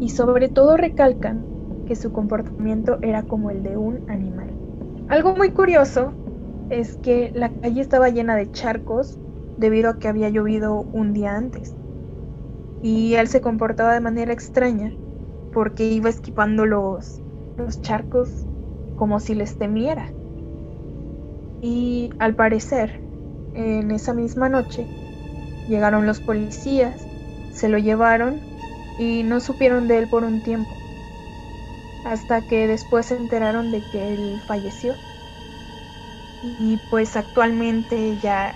y 0.00 0.08
sobre 0.08 0.48
todo 0.48 0.76
recalcan 0.76 1.44
que 1.86 1.96
su 1.96 2.12
comportamiento 2.12 2.98
era 3.02 3.24
como 3.24 3.50
el 3.50 3.62
de 3.62 3.76
un 3.76 4.08
animal. 4.08 4.50
Algo 5.08 5.36
muy 5.36 5.50
curioso 5.50 6.12
es 6.70 6.96
que 6.96 7.32
la 7.34 7.50
calle 7.50 7.80
estaba 7.80 8.08
llena 8.08 8.36
de 8.36 8.50
charcos 8.50 9.18
debido 9.58 9.90
a 9.90 9.98
que 9.98 10.08
había 10.08 10.30
llovido 10.30 10.80
un 10.92 11.12
día 11.12 11.36
antes. 11.36 11.74
Y 12.82 13.14
él 13.14 13.28
se 13.28 13.40
comportaba 13.40 13.92
de 13.92 14.00
manera 14.00 14.32
extraña 14.32 14.92
porque 15.52 15.84
iba 15.84 16.08
esquivando 16.08 16.64
los, 16.64 17.21
los 17.56 17.80
charcos 17.82 18.28
como 18.96 19.20
si 19.20 19.34
les 19.34 19.56
temiera. 19.56 20.06
Y 21.60 22.10
al 22.18 22.34
parecer, 22.34 23.00
en 23.54 23.90
esa 23.90 24.14
misma 24.14 24.48
noche 24.48 24.86
llegaron 25.68 26.06
los 26.06 26.20
policías, 26.20 27.06
se 27.52 27.68
lo 27.68 27.78
llevaron 27.78 28.40
y 28.98 29.22
no 29.22 29.40
supieron 29.40 29.88
de 29.88 29.98
él 29.98 30.08
por 30.08 30.24
un 30.24 30.42
tiempo, 30.42 30.70
hasta 32.06 32.40
que 32.42 32.66
después 32.66 33.06
se 33.06 33.16
enteraron 33.16 33.70
de 33.70 33.82
que 33.92 34.14
él 34.14 34.40
falleció. 34.46 34.94
Y 36.60 36.78
pues 36.90 37.16
actualmente 37.16 38.16
ya 38.20 38.52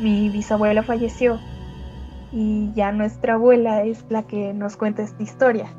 mi 0.00 0.28
bisabuela 0.30 0.82
falleció 0.82 1.38
y 2.32 2.72
ya 2.74 2.90
nuestra 2.90 3.34
abuela 3.34 3.84
es 3.84 4.04
la 4.08 4.24
que 4.24 4.52
nos 4.52 4.76
cuenta 4.76 5.02
esta 5.02 5.22
historia 5.22 5.72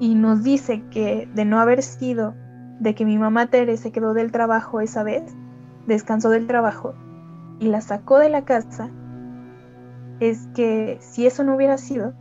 y 0.00 0.14
nos 0.14 0.42
dice 0.42 0.82
que 0.90 1.28
de 1.34 1.44
no 1.44 1.60
haber 1.60 1.82
sido 1.82 2.34
de 2.80 2.94
que 2.94 3.04
mi 3.04 3.18
mamá 3.18 3.46
Tere 3.46 3.76
se 3.76 3.92
quedó 3.92 4.14
del 4.14 4.32
trabajo 4.32 4.80
esa 4.80 5.02
vez, 5.02 5.22
descansó 5.86 6.30
del 6.30 6.46
trabajo 6.46 6.94
y 7.60 7.66
la 7.66 7.82
sacó 7.82 8.18
de 8.18 8.30
la 8.30 8.44
casa, 8.46 8.90
es 10.18 10.48
que 10.54 10.98
si 11.00 11.26
eso 11.26 11.44
no 11.44 11.54
hubiera 11.54 11.76
sido, 11.76 12.14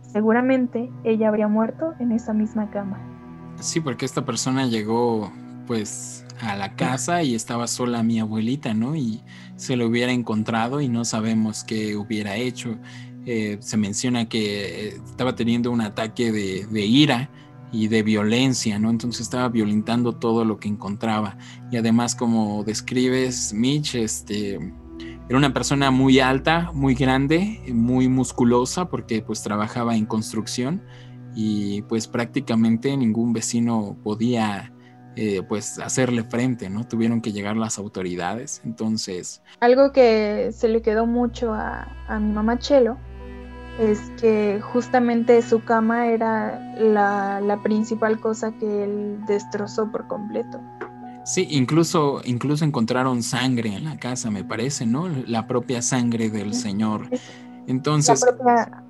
seguramente 0.00 0.90
ella 1.02 1.28
habría 1.28 1.48
muerto 1.48 1.94
en 1.98 2.12
esa 2.12 2.32
misma 2.32 2.70
cama. 2.70 2.98
Sí, 3.60 3.80
porque 3.80 4.06
esta 4.06 4.24
persona 4.24 4.66
llegó 4.66 5.32
pues 5.66 6.24
a 6.40 6.56
la 6.56 6.76
casa 6.76 7.22
y 7.22 7.34
estaba 7.34 7.66
sola 7.66 8.02
mi 8.04 8.20
abuelita, 8.20 8.72
¿no? 8.74 8.94
Y 8.94 9.22
se 9.56 9.76
lo 9.76 9.88
hubiera 9.88 10.12
encontrado 10.12 10.80
y 10.80 10.88
no 10.88 11.04
sabemos 11.04 11.64
qué 11.64 11.96
hubiera 11.96 12.36
hecho. 12.36 12.78
Eh, 13.30 13.58
se 13.60 13.76
menciona 13.76 14.26
que 14.26 14.86
eh, 14.86 15.00
estaba 15.04 15.34
teniendo 15.34 15.70
un 15.70 15.82
ataque 15.82 16.32
de, 16.32 16.86
ira 16.86 17.28
y 17.70 17.88
de 17.88 18.02
violencia, 18.02 18.78
¿no? 18.78 18.88
Entonces 18.88 19.20
estaba 19.20 19.50
violentando 19.50 20.14
todo 20.14 20.46
lo 20.46 20.58
que 20.58 20.68
encontraba. 20.68 21.36
Y 21.70 21.76
además, 21.76 22.14
como 22.14 22.64
describes, 22.64 23.52
Mitch, 23.52 23.96
este, 23.96 24.54
era 25.28 25.36
una 25.36 25.52
persona 25.52 25.90
muy 25.90 26.20
alta, 26.20 26.70
muy 26.72 26.94
grande, 26.94 27.60
muy 27.70 28.08
musculosa, 28.08 28.88
porque 28.88 29.20
pues 29.20 29.42
trabajaba 29.42 29.94
en 29.94 30.06
construcción 30.06 30.82
y 31.34 31.82
pues 31.82 32.08
prácticamente 32.08 32.96
ningún 32.96 33.34
vecino 33.34 33.94
podía 34.02 34.72
eh, 35.16 35.42
pues 35.46 35.78
hacerle 35.80 36.24
frente, 36.24 36.70
¿no? 36.70 36.88
Tuvieron 36.88 37.20
que 37.20 37.32
llegar 37.32 37.58
las 37.58 37.78
autoridades, 37.78 38.62
entonces... 38.64 39.42
Algo 39.60 39.92
que 39.92 40.48
se 40.52 40.68
le 40.68 40.80
quedó 40.80 41.04
mucho 41.04 41.52
a, 41.52 41.94
a 42.08 42.18
mi 42.18 42.32
mamá 42.32 42.58
Chelo 42.58 42.96
es 43.78 43.98
que 44.20 44.60
justamente 44.60 45.40
su 45.42 45.62
cama 45.62 46.08
era 46.08 46.74
la, 46.78 47.40
la, 47.40 47.62
principal 47.62 48.20
cosa 48.20 48.52
que 48.52 48.84
él 48.84 49.20
destrozó 49.26 49.90
por 49.90 50.06
completo. 50.08 50.60
Sí, 51.24 51.46
incluso, 51.50 52.20
incluso 52.24 52.64
encontraron 52.64 53.22
sangre 53.22 53.74
en 53.74 53.84
la 53.84 53.96
casa, 53.98 54.30
me 54.30 54.44
parece, 54.44 54.86
¿no? 54.86 55.08
La 55.08 55.46
propia 55.46 55.82
sangre 55.82 56.30
del 56.30 56.54
Señor. 56.54 57.08
Entonces, 57.66 58.20
la 58.22 58.36
propia... 58.36 58.84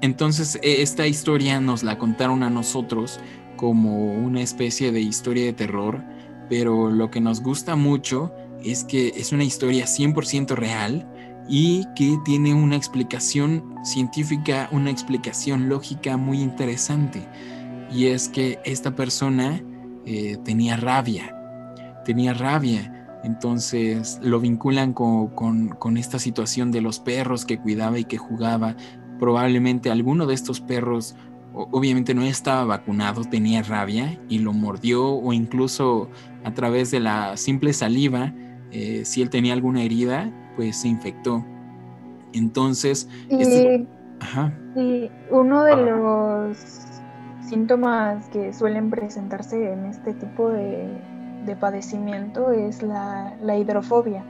entonces 0.00 0.58
e, 0.62 0.82
esta 0.82 1.06
historia 1.06 1.60
nos 1.60 1.82
la 1.82 1.98
contaron 1.98 2.42
a 2.42 2.50
nosotros 2.50 3.20
como 3.56 4.12
una 4.14 4.40
especie 4.40 4.90
de 4.90 5.00
historia 5.00 5.44
de 5.44 5.52
terror, 5.52 6.02
pero 6.48 6.90
lo 6.90 7.10
que 7.10 7.20
nos 7.20 7.42
gusta 7.42 7.76
mucho 7.76 8.32
es 8.62 8.82
que 8.84 9.08
es 9.08 9.32
una 9.32 9.44
historia 9.44 9.84
100% 9.84 10.54
real 10.56 11.06
y 11.48 11.86
que 11.94 12.18
tiene 12.24 12.54
una 12.54 12.76
explicación 12.76 13.74
científica, 13.84 14.68
una 14.72 14.90
explicación 14.90 15.68
lógica 15.68 16.16
muy 16.16 16.40
interesante. 16.40 17.28
Y 17.90 18.06
es 18.06 18.28
que 18.28 18.58
esta 18.64 18.94
persona 18.96 19.62
eh, 20.06 20.38
tenía 20.44 20.76
rabia, 20.76 21.34
tenía 22.04 22.34
rabia. 22.34 22.90
Entonces 23.24 24.18
lo 24.22 24.40
vinculan 24.40 24.92
con, 24.92 25.28
con, 25.28 25.96
esta 25.96 26.18
situación 26.18 26.70
de 26.70 26.82
los 26.82 27.00
perros 27.00 27.44
que 27.46 27.58
cuidaba 27.58 27.98
y 27.98 28.04
que 28.04 28.18
jugaba. 28.18 28.76
Probablemente 29.18 29.90
alguno 29.90 30.26
de 30.26 30.34
estos 30.34 30.60
perros 30.60 31.16
obviamente 31.54 32.14
no 32.14 32.22
estaba 32.22 32.64
vacunado, 32.64 33.24
tenía 33.24 33.62
rabia 33.62 34.18
y 34.28 34.40
lo 34.40 34.52
mordió 34.52 35.06
o 35.06 35.32
incluso 35.32 36.10
a 36.42 36.52
través 36.52 36.90
de 36.90 37.00
la 37.00 37.36
simple 37.36 37.72
saliva, 37.72 38.34
eh, 38.72 39.02
si 39.04 39.22
él 39.22 39.30
tenía 39.30 39.52
alguna 39.52 39.82
herida, 39.84 40.32
pues 40.56 40.76
se 40.76 40.88
infectó. 40.88 41.44
Entonces, 42.32 43.08
y, 43.28 43.42
este... 43.42 43.86
Ajá. 44.20 44.52
y 44.76 45.10
uno 45.30 45.64
de 45.64 45.76
los 45.76 46.56
síntomas 47.48 48.28
que 48.28 48.52
suelen 48.52 48.90
presentarse 48.90 49.72
en 49.72 49.86
este 49.86 50.14
tipo 50.14 50.48
de, 50.48 50.88
de 51.44 51.56
padecimiento 51.56 52.50
es 52.50 52.82
la, 52.82 53.36
la 53.42 53.56
hidrofobia 53.56 54.24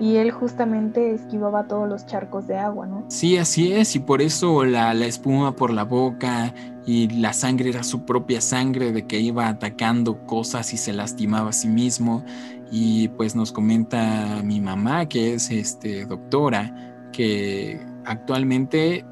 y 0.00 0.16
él 0.16 0.30
justamente 0.30 1.14
esquivaba 1.14 1.66
todos 1.68 1.86
los 1.86 2.06
charcos 2.06 2.46
de 2.46 2.56
agua, 2.56 2.86
¿no? 2.86 3.04
Sí, 3.08 3.36
así 3.36 3.72
es, 3.72 3.94
y 3.94 3.98
por 3.98 4.22
eso 4.22 4.64
la, 4.64 4.94
la, 4.94 5.04
espuma 5.04 5.54
por 5.54 5.70
la 5.70 5.84
boca 5.84 6.54
y 6.86 7.08
la 7.08 7.34
sangre 7.34 7.68
era 7.68 7.82
su 7.82 8.06
propia 8.06 8.40
sangre 8.40 8.92
de 8.92 9.06
que 9.06 9.20
iba 9.20 9.48
atacando 9.48 10.24
cosas 10.26 10.72
y 10.72 10.78
se 10.78 10.94
lastimaba 10.94 11.50
a 11.50 11.52
sí 11.52 11.68
mismo. 11.68 12.24
Y 12.70 13.08
pues 13.08 13.34
nos 13.34 13.52
comenta 13.52 14.42
mi 14.44 14.60
mamá, 14.60 15.08
que 15.08 15.34
es 15.34 15.50
este, 15.50 16.06
doctora, 16.06 17.08
que 17.12 17.80
actualmente 18.04 19.04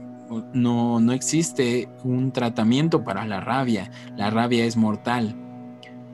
no, 0.53 1.01
no 1.01 1.12
existe 1.12 1.88
un 2.05 2.33
tratamiento 2.33 3.03
para 3.03 3.27
la 3.27 3.40
rabia, 3.40 3.90
la 4.16 4.31
rabia 4.31 4.64
es 4.64 4.77
mortal. 4.77 5.35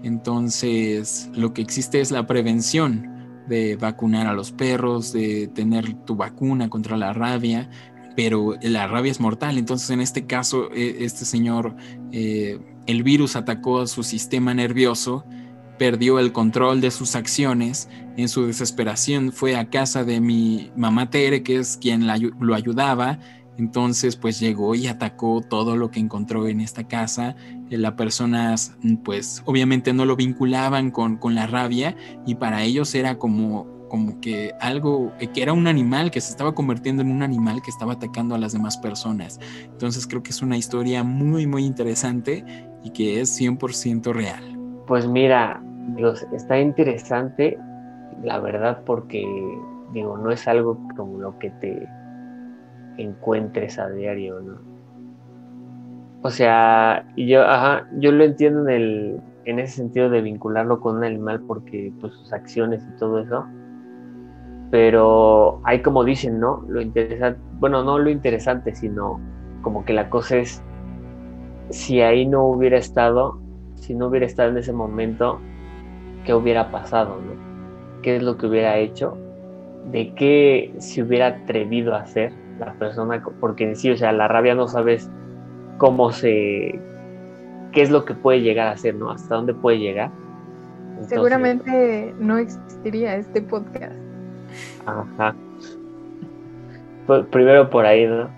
Entonces, 0.02 1.30
lo 1.34 1.54
que 1.54 1.62
existe 1.62 2.00
es 2.00 2.10
la 2.10 2.26
prevención 2.26 3.42
de 3.48 3.76
vacunar 3.76 4.26
a 4.26 4.34
los 4.34 4.52
perros, 4.52 5.12
de 5.12 5.48
tener 5.48 5.94
tu 6.04 6.16
vacuna 6.16 6.68
contra 6.68 6.96
la 6.96 7.12
rabia, 7.12 7.68
pero 8.16 8.54
la 8.60 8.86
rabia 8.86 9.10
es 9.10 9.20
mortal. 9.20 9.58
Entonces, 9.58 9.90
en 9.90 10.00
este 10.00 10.26
caso, 10.26 10.70
este 10.72 11.24
señor, 11.24 11.74
eh, 12.12 12.58
el 12.86 13.02
virus 13.02 13.36
atacó 13.36 13.80
a 13.80 13.86
su 13.86 14.02
sistema 14.02 14.54
nervioso, 14.54 15.24
perdió 15.78 16.18
el 16.18 16.32
control 16.32 16.80
de 16.80 16.90
sus 16.90 17.16
acciones, 17.16 17.88
en 18.16 18.28
su 18.28 18.46
desesperación 18.46 19.32
fue 19.32 19.56
a 19.56 19.70
casa 19.70 20.04
de 20.04 20.20
mi 20.20 20.70
mamá 20.76 21.10
Tere, 21.10 21.42
que 21.42 21.58
es 21.58 21.76
quien 21.76 22.06
lo 22.06 22.54
ayudaba, 22.54 23.18
entonces, 23.56 24.16
pues 24.16 24.40
llegó 24.40 24.74
y 24.74 24.86
atacó 24.88 25.40
todo 25.40 25.76
lo 25.76 25.90
que 25.90 26.00
encontró 26.00 26.48
en 26.48 26.60
esta 26.60 26.84
casa. 26.88 27.36
Eh, 27.70 27.78
las 27.78 27.92
personas, 27.92 28.76
pues 29.04 29.42
obviamente 29.44 29.92
no 29.92 30.04
lo 30.04 30.16
vinculaban 30.16 30.90
con, 30.90 31.16
con, 31.16 31.34
la 31.34 31.46
rabia 31.46 31.96
y 32.26 32.34
para 32.34 32.62
ellos 32.64 32.94
era 32.94 33.18
como, 33.18 33.86
como 33.88 34.20
que 34.20 34.52
algo, 34.60 35.12
eh, 35.20 35.28
que 35.28 35.42
era 35.42 35.52
un 35.52 35.68
animal 35.68 36.10
que 36.10 36.20
se 36.20 36.30
estaba 36.30 36.54
convirtiendo 36.54 37.02
en 37.02 37.12
un 37.12 37.22
animal 37.22 37.62
que 37.62 37.70
estaba 37.70 37.92
atacando 37.92 38.34
a 38.34 38.38
las 38.38 38.52
demás 38.52 38.76
personas. 38.76 39.38
Entonces 39.64 40.06
creo 40.06 40.22
que 40.22 40.30
es 40.30 40.42
una 40.42 40.56
historia 40.56 41.04
muy, 41.04 41.46
muy 41.46 41.64
interesante 41.64 42.44
y 42.82 42.90
que 42.90 43.20
es 43.20 43.40
100% 43.40 44.12
real. 44.12 44.53
Pues 44.86 45.08
mira, 45.08 45.62
Dios, 45.96 46.26
está 46.32 46.58
interesante, 46.58 47.58
la 48.22 48.38
verdad, 48.38 48.82
porque 48.84 49.24
digo, 49.92 50.16
no 50.18 50.30
es 50.30 50.46
algo 50.46 50.78
como 50.96 51.18
lo 51.18 51.38
que 51.38 51.50
te 51.50 51.88
encuentres 52.98 53.78
a 53.78 53.88
diario, 53.88 54.40
¿no? 54.40 54.58
O 56.22 56.30
sea, 56.30 57.06
yo, 57.16 57.42
ajá, 57.42 57.86
yo 57.98 58.10
lo 58.10 58.24
entiendo 58.24 58.62
en, 58.62 58.70
el, 58.70 59.20
en 59.44 59.58
ese 59.58 59.76
sentido 59.76 60.08
de 60.08 60.22
vincularlo 60.22 60.80
con 60.80 60.96
un 60.96 61.04
animal 61.04 61.40
porque 61.46 61.92
pues 62.00 62.14
sus 62.14 62.32
acciones 62.32 62.82
y 62.82 62.98
todo 62.98 63.18
eso, 63.18 63.44
pero 64.70 65.60
hay 65.64 65.82
como 65.82 66.02
dicen, 66.02 66.40
¿no? 66.40 66.64
Lo 66.66 66.80
interesante, 66.80 67.38
bueno, 67.58 67.84
no 67.84 67.98
lo 67.98 68.10
interesante, 68.10 68.74
sino 68.74 69.20
como 69.62 69.84
que 69.84 69.92
la 69.92 70.08
cosa 70.10 70.36
es, 70.36 70.62
si 71.70 72.00
ahí 72.00 72.26
no 72.26 72.46
hubiera 72.46 72.78
estado, 72.78 73.38
si 73.84 73.94
no 73.94 74.08
hubiera 74.08 74.26
estado 74.26 74.50
en 74.50 74.58
ese 74.58 74.72
momento, 74.72 75.40
¿qué 76.24 76.34
hubiera 76.34 76.70
pasado, 76.70 77.20
¿no? 77.20 78.02
¿Qué 78.02 78.16
es 78.16 78.22
lo 78.22 78.36
que 78.36 78.46
hubiera 78.46 78.78
hecho? 78.78 79.16
¿De 79.90 80.12
qué 80.14 80.74
se 80.78 81.02
hubiera 81.02 81.28
atrevido 81.28 81.94
a 81.94 82.00
hacer? 82.00 82.32
la 82.58 82.72
persona, 82.74 83.22
porque 83.40 83.64
en 83.64 83.76
sí, 83.76 83.90
o 83.90 83.96
sea, 83.96 84.12
la 84.12 84.28
rabia 84.28 84.54
no 84.54 84.68
sabes 84.68 85.10
cómo 85.78 86.12
se, 86.12 86.78
qué 87.72 87.82
es 87.82 87.90
lo 87.90 88.04
que 88.04 88.14
puede 88.14 88.40
llegar 88.40 88.68
a 88.68 88.76
ser, 88.76 88.94
¿no? 88.94 89.10
Hasta 89.10 89.34
dónde 89.34 89.54
puede 89.54 89.78
llegar. 89.78 90.10
Entonces, 90.90 91.10
Seguramente 91.10 92.14
no 92.18 92.38
existiría 92.38 93.16
este 93.16 93.42
podcast. 93.42 93.96
Ajá. 94.86 95.34
Pues 97.06 97.26
primero 97.26 97.68
por 97.68 97.84
ahí, 97.84 98.06
¿no? 98.06 98.28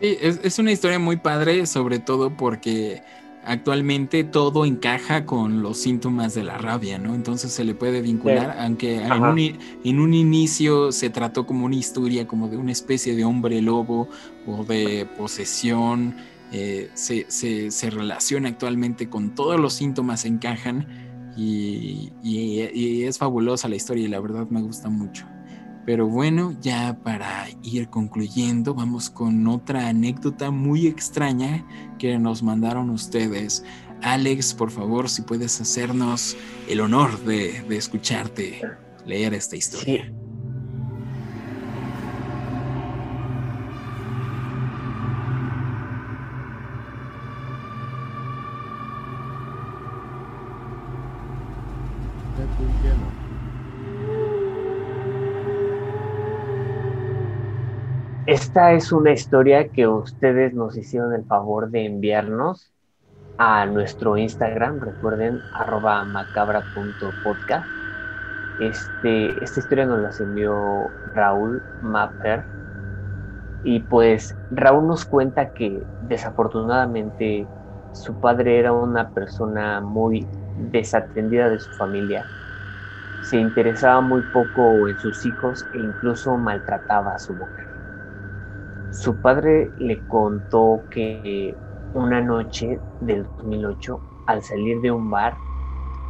Sí, 0.00 0.18
es, 0.20 0.40
es 0.42 0.58
una 0.58 0.72
historia 0.72 0.98
muy 0.98 1.16
padre, 1.16 1.66
sobre 1.66 1.98
todo 1.98 2.30
porque 2.36 3.02
actualmente 3.44 4.24
todo 4.24 4.64
encaja 4.64 5.26
con 5.26 5.62
los 5.62 5.78
síntomas 5.78 6.34
de 6.34 6.44
la 6.44 6.58
rabia, 6.58 6.98
¿no? 6.98 7.14
Entonces 7.14 7.52
se 7.52 7.64
le 7.64 7.74
puede 7.74 8.00
vincular, 8.00 8.52
sí. 8.52 8.58
aunque 8.60 8.96
en 8.96 9.22
un, 9.22 9.38
en 9.84 10.00
un, 10.00 10.14
inicio 10.14 10.92
se 10.92 11.10
trató 11.10 11.46
como 11.46 11.66
una 11.66 11.76
historia, 11.76 12.26
como 12.26 12.48
de 12.48 12.56
una 12.56 12.72
especie 12.72 13.16
de 13.16 13.24
hombre 13.24 13.60
lobo 13.60 14.08
o 14.46 14.64
de 14.64 15.06
posesión, 15.16 16.16
eh, 16.52 16.90
se, 16.94 17.26
se, 17.28 17.70
se, 17.70 17.90
relaciona 17.90 18.50
actualmente 18.50 19.08
con 19.08 19.34
todos 19.34 19.58
los 19.58 19.72
síntomas, 19.72 20.24
encajan 20.24 20.86
y, 21.36 22.12
y, 22.22 22.60
y, 22.74 23.04
es 23.04 23.18
fabulosa 23.18 23.68
la 23.68 23.76
historia 23.76 24.04
y 24.04 24.08
la 24.08 24.20
verdad 24.20 24.46
me 24.50 24.60
gusta 24.60 24.90
mucho. 24.90 25.26
Pero 25.84 26.06
bueno, 26.06 26.54
ya 26.60 26.98
para 27.02 27.48
ir 27.62 27.88
concluyendo, 27.88 28.74
vamos 28.74 29.10
con 29.10 29.46
otra 29.48 29.88
anécdota 29.88 30.50
muy 30.50 30.86
extraña 30.86 31.66
que 31.98 32.18
nos 32.18 32.42
mandaron 32.42 32.90
ustedes. 32.90 33.64
Alex, 34.00 34.54
por 34.54 34.70
favor, 34.70 35.08
si 35.08 35.22
puedes 35.22 35.60
hacernos 35.60 36.36
el 36.68 36.80
honor 36.80 37.18
de, 37.24 37.62
de 37.62 37.76
escucharte 37.76 38.60
leer 39.06 39.34
esta 39.34 39.56
historia. 39.56 40.04
Sí. 40.06 40.21
Esta 58.26 58.72
es 58.72 58.92
una 58.92 59.12
historia 59.12 59.68
que 59.70 59.86
ustedes 59.88 60.54
nos 60.54 60.76
hicieron 60.76 61.12
el 61.14 61.24
favor 61.26 61.70
de 61.70 61.86
enviarnos 61.86 62.72
a 63.38 63.66
nuestro 63.66 64.16
Instagram, 64.18 64.80
recuerden, 64.80 65.44
arroba 65.50 66.04
macabra.podcast. 66.04 67.70
Este, 68.58 69.42
esta 69.44 69.60
historia 69.60 69.86
nos 69.86 70.00
la 70.02 70.10
envió 70.26 70.96
Raúl 71.04 71.66
Mapper. 71.80 72.48
Y 73.62 73.80
pues 73.80 74.36
Raúl 74.50 74.86
nos 74.88 75.04
cuenta 75.06 75.52
que 75.52 75.86
desafortunadamente 76.00 77.50
su 77.92 78.18
padre 78.18 78.58
era 78.58 78.72
una 78.72 79.10
persona 79.10 79.80
muy 79.80 80.30
desatendida 80.54 81.48
de 81.48 81.60
su 81.60 81.72
familia. 81.72 82.30
Se 83.20 83.38
interesaba 83.38 84.00
muy 84.02 84.22
poco 84.24 84.88
en 84.88 84.98
sus 84.98 85.24
hijos 85.26 85.68
e 85.72 85.80
incluso 85.80 86.38
maltrataba 86.38 87.14
a 87.14 87.20
su 87.20 87.34
mujer. 87.36 87.71
Su 88.92 89.20
padre 89.20 89.72
le 89.78 90.04
contó 90.06 90.84
que 90.90 91.54
una 91.92 92.20
noche 92.20 92.78
del 93.00 93.24
2008, 93.36 94.02
al 94.26 94.42
salir 94.42 94.80
de 94.82 94.90
un 94.92 95.10
bar, 95.10 95.36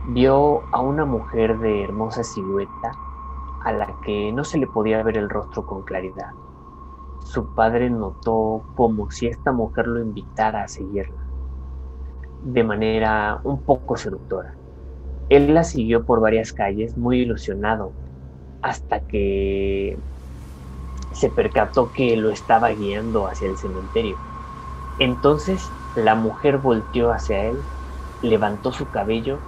vio 0.02 0.64
a 0.72 0.80
una 0.82 1.04
mujer 1.04 1.58
de 1.58 1.84
hermosa 1.84 2.24
silueta 2.24 2.92
a 3.64 3.72
la 3.72 3.96
que 4.04 4.32
no 4.32 4.44
se 4.44 4.58
le 4.58 4.66
podía 4.66 5.02
ver 5.04 5.16
el 5.18 5.30
rostro 5.30 5.64
con 5.64 5.84
claridad. 5.84 6.30
Su 7.20 7.52
padre 7.54 7.90
notó 7.90 8.66
como 8.74 9.10
si 9.10 9.28
esta 9.28 9.52
mujer 9.52 9.86
lo 9.88 10.00
invitara 10.00 10.64
a 10.64 10.68
seguirla, 10.68 11.22
de 12.40 12.64
manera 12.64 13.40
un 13.44 13.62
poco 13.64 13.96
seductora. 13.96 14.58
Él 15.28 15.54
la 15.54 15.64
siguió 15.64 16.04
por 16.04 16.20
varias 16.20 16.52
calles 16.52 16.96
muy 16.96 17.20
ilusionado, 17.20 17.96
hasta 18.62 19.00
que 19.00 19.98
se 21.12 21.30
percató 21.30 21.92
que 21.92 22.16
lo 22.16 22.30
estaba 22.30 22.70
guiando 22.70 23.26
hacia 23.28 23.48
el 23.48 23.56
cementerio. 23.58 24.20
Entonces 24.98 25.76
la 25.94 26.14
mujer 26.16 26.58
volteó 26.58 27.12
hacia 27.12 27.44
él, 27.46 27.68
levantó 28.20 28.72
su 28.72 28.90
cabello 28.90 29.44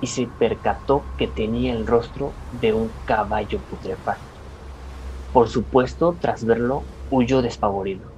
y 0.00 0.08
se 0.08 0.28
percató 0.28 1.10
que 1.16 1.28
tenía 1.28 1.72
el 1.74 1.86
rostro 1.86 2.38
de 2.50 2.74
un 2.74 2.96
caballo 3.04 3.64
putrefacto. 3.64 4.40
Por 5.30 5.48
supuesto, 5.48 6.18
tras 6.20 6.44
verlo, 6.44 6.88
huyó 7.08 7.42
despavorido. 7.42 8.12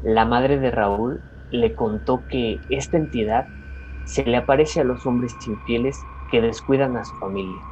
La 0.00 0.24
madre 0.24 0.58
de 0.58 0.70
Raúl 0.72 1.24
le 1.50 1.74
contó 1.74 2.26
que 2.26 2.62
esta 2.68 2.96
entidad 2.96 3.48
se 4.04 4.24
le 4.24 4.36
aparece 4.38 4.80
a 4.80 4.84
los 4.84 5.06
hombres 5.06 5.36
infieles 5.46 6.08
que 6.28 6.40
descuidan 6.42 6.96
a 6.96 7.04
su 7.04 7.16
familia. 7.16 7.68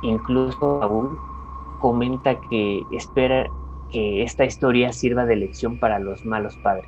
Incluso 0.00 0.80
Raúl 0.80 1.22
comenta 1.84 2.40
que 2.48 2.80
espera 2.92 3.46
que 3.92 4.22
esta 4.22 4.46
historia 4.46 4.90
sirva 4.90 5.26
de 5.26 5.36
lección 5.36 5.78
para 5.78 5.98
los 5.98 6.24
malos 6.24 6.56
padres. 6.62 6.86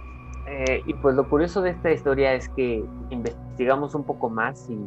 Eh, 0.49 0.81
y 0.87 0.95
pues 0.95 1.15
lo 1.15 1.29
curioso 1.29 1.61
de 1.61 1.69
esta 1.69 1.93
historia 1.93 2.33
es 2.33 2.49
que 2.49 2.83
investigamos 3.11 3.95
un 3.95 4.05
poco 4.05 4.31
más 4.31 4.71
y 4.71 4.79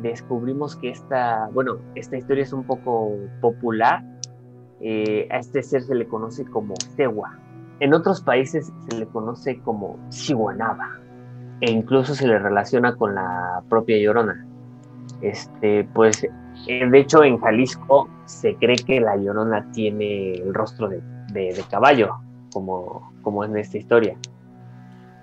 descubrimos 0.00 0.76
que 0.76 0.88
esta, 0.88 1.50
bueno, 1.52 1.76
esta 1.94 2.16
historia 2.16 2.42
es 2.42 2.54
un 2.54 2.64
poco 2.64 3.18
popular. 3.42 4.02
Eh, 4.80 5.28
a 5.30 5.40
este 5.40 5.62
ser 5.62 5.82
se 5.82 5.94
le 5.94 6.08
conoce 6.08 6.46
como 6.46 6.72
Tewa. 6.96 7.38
En 7.80 7.92
otros 7.92 8.22
países 8.22 8.72
se 8.88 8.98
le 8.98 9.04
conoce 9.08 9.60
como 9.60 9.98
Chihuanaba. 10.08 10.88
E 11.60 11.70
incluso 11.70 12.14
se 12.14 12.26
le 12.26 12.38
relaciona 12.38 12.96
con 12.96 13.14
la 13.14 13.62
propia 13.68 13.98
Llorona. 13.98 14.53
Este, 15.22 15.84
pues, 15.94 16.24
eh, 16.66 16.86
de 16.86 16.98
hecho, 16.98 17.24
en 17.24 17.38
Jalisco 17.38 18.08
se 18.26 18.54
cree 18.56 18.76
que 18.76 19.00
la 19.00 19.16
Llorona 19.16 19.70
tiene 19.72 20.34
el 20.34 20.54
rostro 20.54 20.88
de, 20.88 21.00
de, 21.32 21.64
caballo, 21.70 22.14
como, 22.52 23.12
como 23.22 23.44
en 23.44 23.56
esta 23.56 23.78
historia. 23.78 24.16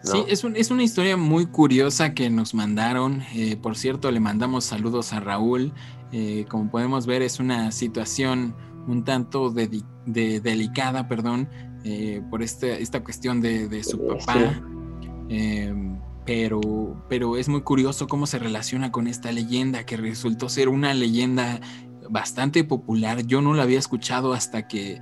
Sí, 0.04 0.24
es, 0.28 0.44
es, 0.44 0.72
una 0.72 0.84
historia 0.84 1.16
muy 1.16 1.46
curiosa 1.46 2.14
que 2.14 2.30
nos 2.30 2.56
mandaron. 2.56 3.22
Eh, 3.36 3.56
por 3.56 3.78
cierto, 3.78 4.10
le 4.10 4.20
mandamos 4.20 4.66
saludos 4.66 5.14
a 5.14 5.20
Raúl. 5.20 5.74
Eh, 6.12 6.46
como 6.50 6.70
podemos 6.72 7.06
ver, 7.06 7.22
es 7.22 7.39
una 7.39 7.72
situación 7.72 8.56
un 8.88 9.04
tanto 9.04 9.52
de, 9.52 9.84
delicada, 10.06 11.08
perdón, 11.08 11.48
eh, 11.84 12.22
por 12.30 12.42
este, 12.42 12.82
esta 12.82 13.04
cuestión 13.04 13.42
de, 13.42 13.84
su 13.84 14.06
papá. 14.08 14.60
Em, 15.30 16.01
pero, 16.34 16.62
pero 17.10 17.36
es 17.36 17.50
muy 17.50 17.60
curioso 17.60 18.08
cómo 18.08 18.26
se 18.26 18.40
relaciona 18.40 18.90
con 18.90 19.08
esta 19.08 19.34
leyenda 19.34 19.86
que 19.86 19.98
resultó 19.98 20.48
ser 20.48 20.70
una 20.70 20.94
leyenda 20.94 21.60
bastante 22.10 22.64
popular. 22.64 23.26
Yo 23.26 23.42
no 23.42 23.54
la 23.54 23.64
había 23.64 23.80
escuchado 23.80 24.32
hasta 24.32 24.66
que, 24.66 25.02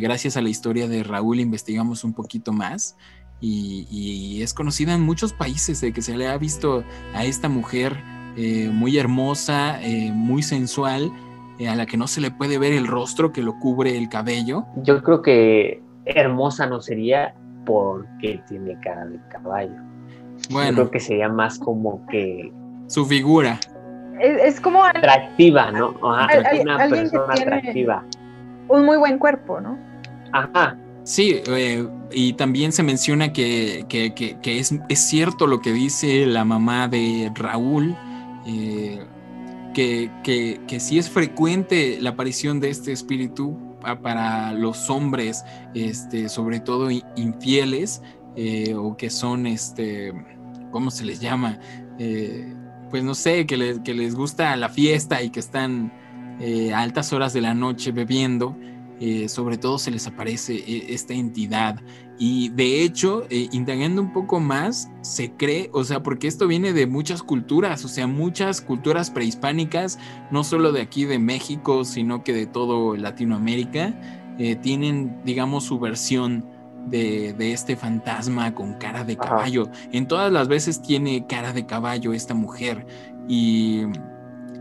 gracias 0.00 0.36
a 0.36 0.42
la 0.42 0.48
historia 0.48 0.86
de 0.86 1.02
Raúl, 1.02 1.40
investigamos 1.40 2.04
un 2.04 2.12
poquito 2.12 2.52
más 2.52 2.96
y, 3.40 4.40
es 4.42 4.54
conocida 4.54 4.94
en 4.94 5.00
muchos 5.00 5.32
países 5.32 5.80
de 5.80 5.92
que 5.92 6.02
se 6.02 6.16
le 6.16 6.28
ha 6.28 6.38
visto 6.38 6.84
a 7.14 7.24
esta 7.24 7.48
mujer 7.48 7.96
eh, 8.36 8.70
muy 8.72 8.96
hermosa, 8.96 9.82
eh, 9.82 10.12
muy 10.12 10.44
sensual, 10.44 11.10
eh, 11.58 11.68
a 11.68 11.74
la 11.74 11.84
que 11.84 11.96
no 11.96 12.06
se 12.06 12.20
le 12.20 12.30
puede 12.30 12.58
ver 12.58 12.72
el 12.74 12.86
rostro 12.86 13.32
que 13.32 13.42
lo 13.42 13.58
cubre 13.58 13.98
el 13.98 14.08
cabello. 14.08 14.66
Yo 14.84 15.02
creo 15.02 15.20
que 15.20 15.82
hermosa 16.04 16.66
no 16.66 16.80
sería 16.80 17.34
porque 17.66 18.40
tiene 18.48 18.78
cara 18.80 19.04
de 19.06 19.18
caballo. 19.30 19.89
Bueno, 20.48 20.70
Yo 20.70 20.74
creo 20.76 20.90
que 20.90 21.00
sería 21.00 21.28
más 21.28 21.58
como 21.58 22.04
que 22.06 22.52
su 22.86 23.04
figura. 23.06 23.60
Es, 24.20 24.60
como 24.60 24.84
atractiva, 24.84 25.70
¿no? 25.70 25.94
Ajá, 26.02 26.40
una 26.60 26.88
persona 26.88 27.32
atractiva. 27.32 28.04
Un 28.68 28.84
muy 28.84 28.96
buen 28.98 29.18
cuerpo, 29.18 29.60
¿no? 29.60 29.78
Ajá, 30.32 30.76
Sí, 31.02 31.42
eh, 31.46 31.86
y 32.12 32.34
también 32.34 32.72
se 32.72 32.82
menciona 32.82 33.32
que, 33.32 33.86
es, 34.44 34.98
cierto 34.98 35.46
lo 35.46 35.60
que 35.60 35.72
dice 35.72 36.26
la 36.26 36.44
mamá 36.44 36.88
de 36.88 37.32
Raúl, 37.34 37.96
eh, 38.46 39.00
que, 39.74 40.10
que, 40.22 40.80
sí 40.80 40.98
es 40.98 41.08
frecuente 41.08 41.98
la 42.00 42.10
aparición 42.10 42.60
de 42.60 42.70
este 42.70 42.92
espíritu 42.92 43.56
para 44.02 44.52
los 44.52 44.90
hombres, 44.90 45.44
este, 45.74 46.28
sobre 46.28 46.60
todo 46.60 46.90
infieles, 47.16 48.02
eh, 48.36 48.74
o 48.74 48.96
que 48.96 49.10
son, 49.10 49.46
este, 49.46 50.12
¿cómo 50.70 50.90
se 50.90 51.04
les 51.04 51.20
llama? 51.20 51.58
pues 52.90 53.04
no 53.04 53.14
sé, 53.14 53.44
que 53.44 53.58
les, 53.58 53.78
que 53.80 53.92
les 53.92 54.14
gusta 54.14 54.56
la 54.56 54.70
fiesta 54.70 55.22
y 55.22 55.28
que 55.28 55.38
están 55.38 55.92
a 56.74 56.80
altas 56.80 57.12
horas 57.12 57.34
de 57.34 57.42
la 57.42 57.52
noche 57.52 57.92
bebiendo. 57.92 58.56
Eh, 59.02 59.30
sobre 59.30 59.56
todo 59.56 59.78
se 59.78 59.90
les 59.90 60.06
aparece 60.06 60.56
eh, 60.56 60.86
esta 60.90 61.14
entidad. 61.14 61.80
Y 62.18 62.50
de 62.50 62.82
hecho, 62.82 63.24
eh, 63.30 63.48
indagando 63.50 64.02
un 64.02 64.12
poco 64.12 64.40
más, 64.40 64.90
se 65.00 65.32
cree, 65.32 65.70
o 65.72 65.84
sea, 65.84 66.02
porque 66.02 66.28
esto 66.28 66.46
viene 66.46 66.74
de 66.74 66.86
muchas 66.86 67.22
culturas, 67.22 67.82
o 67.86 67.88
sea, 67.88 68.06
muchas 68.06 68.60
culturas 68.60 69.10
prehispánicas, 69.10 69.98
no 70.30 70.44
solo 70.44 70.70
de 70.72 70.82
aquí 70.82 71.06
de 71.06 71.18
México, 71.18 71.86
sino 71.86 72.22
que 72.22 72.34
de 72.34 72.46
todo 72.46 72.94
Latinoamérica, 72.94 73.98
tienen, 74.62 75.20
digamos, 75.22 75.64
su 75.64 75.78
versión 75.78 76.46
de, 76.86 77.52
este 77.52 77.76
fantasma 77.76 78.54
con 78.54 78.74
cara 78.74 79.04
de 79.04 79.16
caballo. 79.16 79.68
En 79.92 80.06
todas 80.06 80.32
las 80.32 80.48
veces 80.48 80.80
tiene 80.82 81.26
cara 81.26 81.52
de 81.52 81.66
caballo 81.66 82.12
esta 82.12 82.34
mujer. 82.34 82.86
Y 83.28 83.82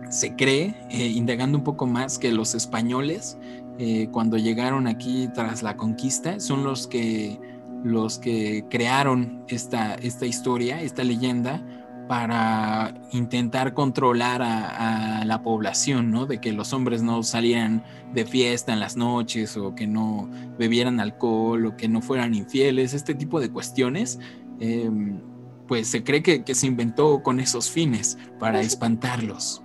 se 0.10 0.36
cree, 0.36 0.76
indagando 0.90 1.58
un 1.58 1.64
poco 1.64 1.86
más, 1.86 2.18
que 2.18 2.32
los 2.32 2.56
españoles 2.56 3.38
eh, 3.82 4.10
cuando 4.12 4.38
llegaron 4.38 4.88
aquí 4.88 5.30
tras 5.34 5.64
la 5.64 5.78
conquista, 5.78 6.42
son 6.42 6.66
los 6.66 6.86
que, 6.86 7.40
los 7.82 8.20
que 8.20 8.66
crearon 8.70 9.46
esta, 9.48 9.96
esta 9.96 10.26
historia, 10.26 10.82
esta 10.82 11.06
leyenda, 11.06 11.62
para 12.10 12.96
intentar 13.12 13.76
controlar 13.76 14.42
a, 14.42 15.24
la 15.26 15.44
población, 15.44 16.10
¿no? 16.10 16.26
De 16.26 16.42
que 16.42 16.52
los 16.52 16.74
hombres 16.74 17.04
no 17.04 17.22
salieran 17.22 17.84
de 18.16 18.26
fiesta 18.26 18.74
en 18.74 18.80
las 18.80 18.98
noches 18.98 19.56
o 19.56 19.76
que 19.76 19.86
no 19.86 20.28
bebieran 20.58 21.00
alcohol 21.00 21.68
o 21.68 21.78
que 21.78 21.88
no 21.88 22.02
fueran 22.02 22.34
infieles, 22.34 22.96
este 22.96 23.14
tipo 23.14 23.40
de 23.40 23.52
cuestiones. 23.52 24.20
Em, 24.60 25.22
pues 25.68 25.88
se 25.88 26.04
cree 26.04 26.24
que, 26.24 26.44
que, 26.44 26.56
se 26.56 26.66
inventó 26.66 27.22
con 27.22 27.40
esos 27.40 27.70
fines 27.70 28.18
para 28.40 28.60
espantarlos. 28.60 29.62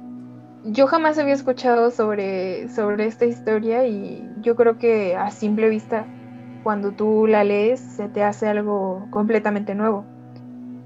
yo 0.66 0.86
jamás 0.86 1.18
había 1.18 1.32
escuchado 1.32 1.90
sobre, 1.90 2.68
sobre 2.68 3.06
esta 3.06 3.24
historia 3.24 3.86
y 3.86 4.22
yo 4.42 4.54
creo 4.54 4.76
que 4.76 5.16
a 5.16 5.30
simple 5.30 5.70
vista, 5.70 6.04
cuando 6.62 6.92
tú 6.92 7.26
la 7.26 7.42
lees, 7.42 7.80
se 7.80 8.10
te 8.10 8.22
hace 8.22 8.48
algo 8.48 9.06
completamente 9.08 9.74
nuevo. 9.74 10.04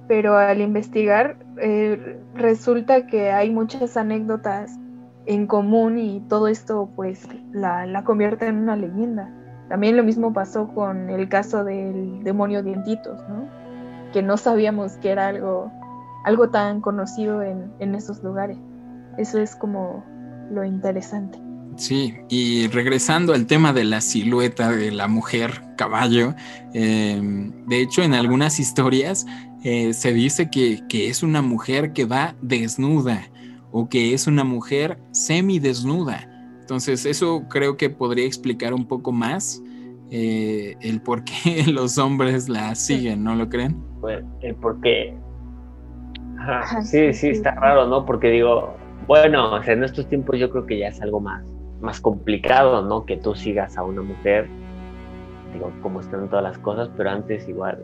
Pero 0.06 0.36
al 0.36 0.60
investigar, 0.60 1.36
eh, 1.60 2.20
resulta 2.34 3.06
que 3.06 3.30
hay 3.30 3.50
muchas 3.50 3.96
anécdotas 3.96 4.78
en 5.26 5.46
común 5.46 5.98
y 5.98 6.20
todo 6.28 6.48
esto 6.48 6.90
pues 6.96 7.26
la, 7.52 7.86
la 7.86 8.04
convierte 8.04 8.46
en 8.46 8.56
una 8.56 8.76
leyenda. 8.76 9.30
También 9.68 9.96
lo 9.96 10.02
mismo 10.02 10.32
pasó 10.32 10.68
con 10.68 11.10
el 11.10 11.28
caso 11.28 11.64
del 11.64 12.22
demonio 12.24 12.62
dientitos, 12.62 13.20
¿no? 13.28 13.48
Que 14.12 14.22
no 14.22 14.38
sabíamos 14.38 14.92
que 14.92 15.10
era 15.10 15.28
algo, 15.28 15.70
algo 16.24 16.48
tan 16.48 16.80
conocido 16.80 17.42
en, 17.42 17.70
en 17.78 17.94
esos 17.94 18.22
lugares. 18.22 18.56
Eso 19.18 19.38
es 19.38 19.54
como 19.54 20.04
lo 20.50 20.64
interesante. 20.64 21.38
Sí, 21.78 22.14
y 22.28 22.66
regresando 22.68 23.34
al 23.34 23.46
tema 23.46 23.72
de 23.72 23.84
la 23.84 24.00
silueta 24.00 24.72
de 24.72 24.90
la 24.90 25.06
mujer 25.06 25.62
caballo, 25.76 26.34
em, 26.72 27.52
de 27.66 27.80
hecho 27.80 28.02
en 28.02 28.14
algunas 28.14 28.58
historias 28.58 29.26
eh, 29.64 29.92
se 29.92 30.12
dice 30.12 30.50
que, 30.50 30.80
que, 30.88 31.08
es 31.08 31.22
una 31.22 31.42
mujer 31.42 31.92
que 31.92 32.04
va 32.04 32.34
desnuda 32.40 33.22
o 33.72 33.88
que 33.88 34.14
es 34.14 34.26
una 34.26 34.44
mujer 34.44 34.98
semidesnuda. 35.12 36.28
Entonces 36.60 37.06
eso 37.06 37.44
creo 37.48 37.76
que 37.76 37.90
podría 37.90 38.26
explicar 38.26 38.74
un 38.74 38.86
poco 38.86 39.10
más 39.10 39.62
eh, 40.10 40.76
el 40.80 41.00
por 41.00 41.24
qué 41.24 41.64
los 41.72 41.98
hombres 41.98 42.48
la 42.48 42.74
siguen, 42.74 43.24
¿no 43.24 43.34
lo 43.34 43.48
creen? 43.48 43.76
Pues 44.00 44.24
el 44.42 44.54
por 44.54 44.80
qué. 44.80 45.14
sí, 46.84 47.12
sí, 47.12 47.28
está 47.28 47.52
raro, 47.52 47.86
¿no? 47.86 48.06
Porque 48.06 48.30
digo, 48.30 48.74
bueno, 49.06 49.62
en 49.62 49.84
estos 49.84 50.08
tiempos 50.08 50.38
yo 50.38 50.50
creo 50.50 50.66
que 50.66 50.78
ya 50.78 50.88
es 50.88 51.00
algo 51.02 51.20
más, 51.20 51.44
más 51.80 52.00
complicado, 52.00 52.82
¿no? 52.82 53.04
Que 53.04 53.16
tú 53.16 53.34
sigas 53.34 53.76
a 53.76 53.82
una 53.82 54.02
mujer, 54.02 54.48
digo, 55.52 55.72
como 55.82 56.00
están 56.00 56.28
todas 56.28 56.44
las 56.44 56.58
cosas, 56.58 56.90
pero 56.96 57.10
antes 57.10 57.48
igual, 57.48 57.82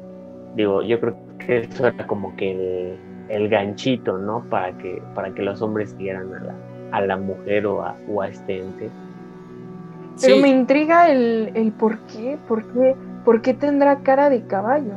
digo, 0.54 0.82
yo 0.82 1.00
creo 1.00 1.16
que 1.38 1.58
eso 1.60 1.86
era 1.86 2.06
como 2.06 2.34
que 2.36 2.96
el, 3.28 3.48
ganchito, 3.48 4.18
¿no? 4.18 4.44
Para 4.48 4.76
que, 4.78 5.02
para 5.14 5.34
que 5.34 5.42
los 5.42 5.60
hombres 5.62 5.90
siguieran 5.90 6.32
a 6.34 6.44
la, 6.44 6.54
a 6.92 7.00
la 7.00 7.16
mujer 7.16 7.66
o 7.66 7.82
a, 7.82 7.96
o 8.08 8.22
a 8.22 8.28
este 8.28 8.60
ente. 8.60 8.90
Pero 10.20 10.36
me 10.36 10.48
intriga 10.48 11.10
el, 11.10 11.50
el 11.54 11.72
por 11.72 11.98
qué, 12.06 12.38
por 12.46 12.64
qué, 12.72 12.94
por 13.24 13.42
qué 13.42 13.54
tendrá 13.54 13.98
cara 14.00 14.30
de 14.30 14.46
caballo. 14.46 14.94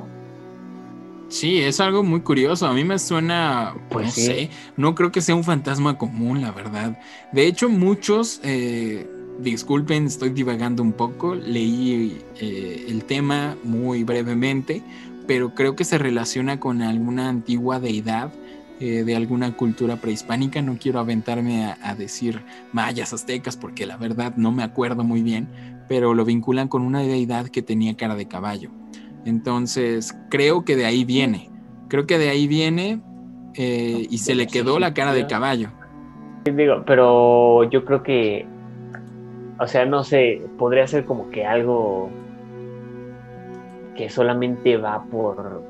Sí, 1.30 1.60
es 1.60 1.80
algo 1.80 2.04
muy 2.04 2.22
curioso. 2.22 2.68
A 2.68 2.74
mí 2.74 2.84
me 2.84 3.00
suena, 3.00 3.74
pues 3.90 4.06
no 4.06 4.12
sé, 4.12 4.50
no 4.78 4.96
creo 4.96 5.12
que 5.12 5.22
sea 5.22 5.36
un 5.36 5.44
fantasma 5.44 5.98
común, 5.98 6.42
la 6.42 6.52
verdad. 6.52 6.98
De 7.34 7.48
hecho, 7.48 7.68
muchos, 7.68 8.40
eh, 8.44 9.06
disculpen, 9.40 10.06
estoy 10.06 10.30
divagando 10.30 10.82
un 10.82 10.94
poco, 10.94 11.36
leí 11.36 12.22
eh, 12.40 12.86
el 12.88 13.04
tema 13.04 13.58
muy 13.64 14.04
brevemente, 14.04 14.82
pero 15.28 15.54
creo 15.54 15.76
que 15.76 15.84
se 15.84 15.98
relaciona 15.98 16.60
con 16.60 16.82
alguna 16.82 17.30
antigua 17.30 17.80
deidad 17.80 18.32
eh, 18.80 19.04
de 19.04 19.16
alguna 19.16 19.56
cultura 19.56 19.98
prehispánica. 19.98 20.62
No 20.62 20.78
quiero 20.80 21.00
aventarme 21.00 21.66
a, 21.66 21.78
a, 21.84 21.96
decir 21.96 22.42
mayas, 22.72 23.14
aztecas, 23.14 23.58
porque 23.58 23.86
la 23.86 23.98
verdad 23.98 24.34
no 24.38 24.52
me 24.52 24.64
acuerdo 24.64 25.04
muy 25.04 25.22
bien, 25.22 25.48
pero 25.88 26.14
lo 26.14 26.26
vinculan 26.26 26.68
con 26.68 26.82
una 26.82 27.02
deidad 27.02 27.48
que 27.50 27.62
tenía 27.62 27.96
cara 27.98 28.16
de 28.16 28.28
caballo. 28.28 28.72
Entonces, 29.26 30.18
creo 30.30 30.64
que 30.64 30.76
de 30.76 30.86
ahí 30.86 31.04
viene. 31.04 31.50
Creo 31.90 32.08
que 32.08 32.18
de 32.18 32.30
ahí 32.30 32.48
viene 32.48 33.02
eh, 33.56 34.08
y 34.10 34.18
se 34.20 34.36
le 34.36 34.48
quedó 34.48 34.80
la 34.80 34.94
cara 34.94 35.14
de 35.14 35.28
caballo. 35.28 35.70
Digo, 36.46 36.84
pero 36.86 37.64
yo 37.70 37.84
creo 37.84 38.04
que, 38.04 38.46
o 39.60 39.68
sea, 39.68 39.86
no 39.86 40.04
sé, 40.04 40.42
podría 40.58 40.88
ser 40.88 41.04
como 41.04 41.30
que 41.30 41.46
algo 41.46 42.10
que 43.98 44.10
solamente 44.10 44.78
va 44.78 45.04
por, 45.06 45.62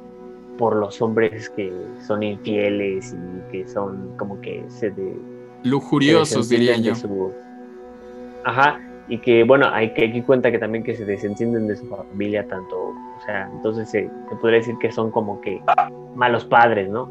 por 0.57 0.75
los 0.75 1.01
hombres 1.01 1.49
que 1.49 1.71
son 2.05 2.21
infieles 2.21 3.15
y 3.15 3.51
que 3.51 3.67
son 3.67 4.15
como 4.17 4.39
que 4.41 4.63
se 4.67 4.91
de, 4.91 5.15
lujuriosos, 5.63 6.49
diría 6.49 6.78
yo. 6.78 6.93
Ajá, 8.43 8.80
y 9.07 9.17
que 9.19 9.43
bueno, 9.43 9.67
hay 9.71 9.93
que 9.93 10.05
aquí 10.05 10.21
cuenta 10.21 10.51
que 10.51 10.59
también 10.59 10.84
que 10.84 10.95
se 10.95 11.05
desentienden 11.05 11.67
de 11.67 11.75
su 11.75 11.86
familia 11.88 12.45
tanto, 12.47 12.78
o 12.78 13.21
sea, 13.25 13.49
entonces 13.53 13.89
se, 13.89 14.09
se, 14.30 14.36
podría 14.36 14.59
decir 14.59 14.75
que 14.80 14.91
son 14.91 15.11
como 15.11 15.41
que 15.41 15.61
malos 16.15 16.45
padres, 16.45 16.89
¿no? 16.89 17.09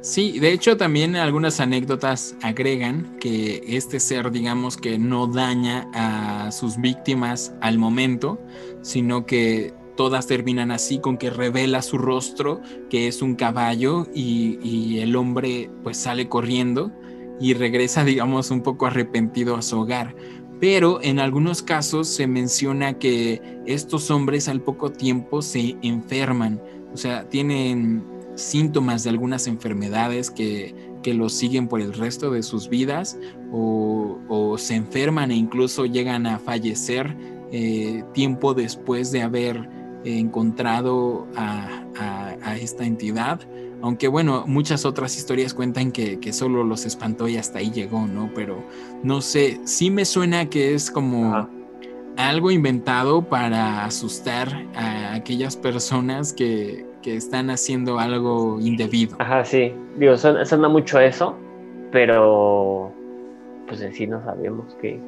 Sí, 0.00 0.38
de 0.38 0.52
hecho 0.52 0.76
también 0.76 1.16
algunas 1.16 1.58
anécdotas 1.60 2.36
agregan 2.42 3.16
que 3.18 3.62
este 3.66 3.98
ser, 3.98 4.30
digamos 4.30 4.76
que 4.76 4.96
no 4.96 5.26
daña 5.26 5.88
a 5.92 6.52
sus 6.52 6.80
víctimas 6.80 7.52
al 7.60 7.78
momento, 7.78 8.38
sino 8.80 9.26
que 9.26 9.74
todas 9.98 10.28
terminan 10.28 10.70
así 10.70 11.00
con 11.00 11.18
que 11.18 11.28
revela 11.28 11.82
su 11.82 11.98
rostro, 11.98 12.60
que 12.88 13.08
es 13.08 13.20
un 13.20 13.34
caballo, 13.34 14.06
y, 14.14 14.60
y 14.62 15.00
el 15.00 15.16
hombre 15.16 15.68
pues 15.82 15.96
sale 15.96 16.28
corriendo 16.28 16.92
y 17.40 17.54
regresa, 17.54 18.04
digamos, 18.04 18.52
un 18.52 18.62
poco 18.62 18.86
arrepentido 18.86 19.56
a 19.56 19.62
su 19.62 19.80
hogar. 19.80 20.14
Pero 20.60 21.00
en 21.02 21.18
algunos 21.18 21.64
casos 21.64 22.06
se 22.06 22.28
menciona 22.28 22.96
que 22.96 23.42
estos 23.66 24.08
hombres 24.12 24.48
al 24.48 24.60
poco 24.60 24.92
tiempo 24.92 25.42
se 25.42 25.76
enferman, 25.82 26.62
o 26.94 26.96
sea, 26.96 27.28
tienen 27.28 28.04
síntomas 28.36 29.02
de 29.02 29.10
algunas 29.10 29.48
enfermedades 29.48 30.30
que, 30.30 30.76
que 31.02 31.12
los 31.12 31.32
siguen 31.32 31.66
por 31.66 31.80
el 31.80 31.92
resto 31.92 32.30
de 32.30 32.44
sus 32.44 32.68
vidas 32.68 33.18
o, 33.50 34.20
o 34.28 34.58
se 34.58 34.76
enferman 34.76 35.32
e 35.32 35.34
incluso 35.34 35.86
llegan 35.86 36.24
a 36.24 36.38
fallecer 36.38 37.16
eh, 37.50 38.04
tiempo 38.12 38.52
después 38.52 39.10
de 39.10 39.22
haber 39.22 39.77
encontrado 40.16 41.26
a, 41.36 41.82
a, 41.98 42.36
a 42.42 42.56
esta 42.56 42.84
entidad. 42.84 43.40
Aunque 43.80 44.08
bueno, 44.08 44.44
muchas 44.46 44.84
otras 44.84 45.16
historias 45.16 45.54
cuentan 45.54 45.92
que, 45.92 46.18
que, 46.18 46.32
solo 46.32 46.64
los 46.64 46.84
espantó 46.84 47.28
y 47.28 47.36
hasta 47.36 47.60
ahí 47.60 47.70
llegó, 47.70 48.06
¿no? 48.06 48.30
Pero 48.34 48.64
no 49.02 49.20
sé, 49.20 49.60
sí 49.64 49.90
me 49.90 50.04
suena 50.04 50.50
que 50.50 50.74
es 50.74 50.90
como 50.90 51.34
Ajá. 51.34 51.48
algo 52.16 52.50
inventado 52.50 53.22
para 53.22 53.84
asustar 53.84 54.48
a 54.74 55.14
aquellas 55.14 55.56
personas 55.56 56.32
que, 56.32 56.86
que, 57.02 57.14
están 57.14 57.50
haciendo 57.50 58.00
algo 58.00 58.58
indebido. 58.60 59.16
Ajá, 59.20 59.44
sí. 59.44 59.72
Digo, 59.96 60.16
suena, 60.16 60.44
suena 60.44 60.68
mucho 60.68 60.98
eso, 60.98 61.36
pero 61.92 62.92
pues 63.68 63.80
en 63.80 63.94
sí 63.94 64.06
no 64.06 64.22
sabemos 64.24 64.74
que... 64.80 64.98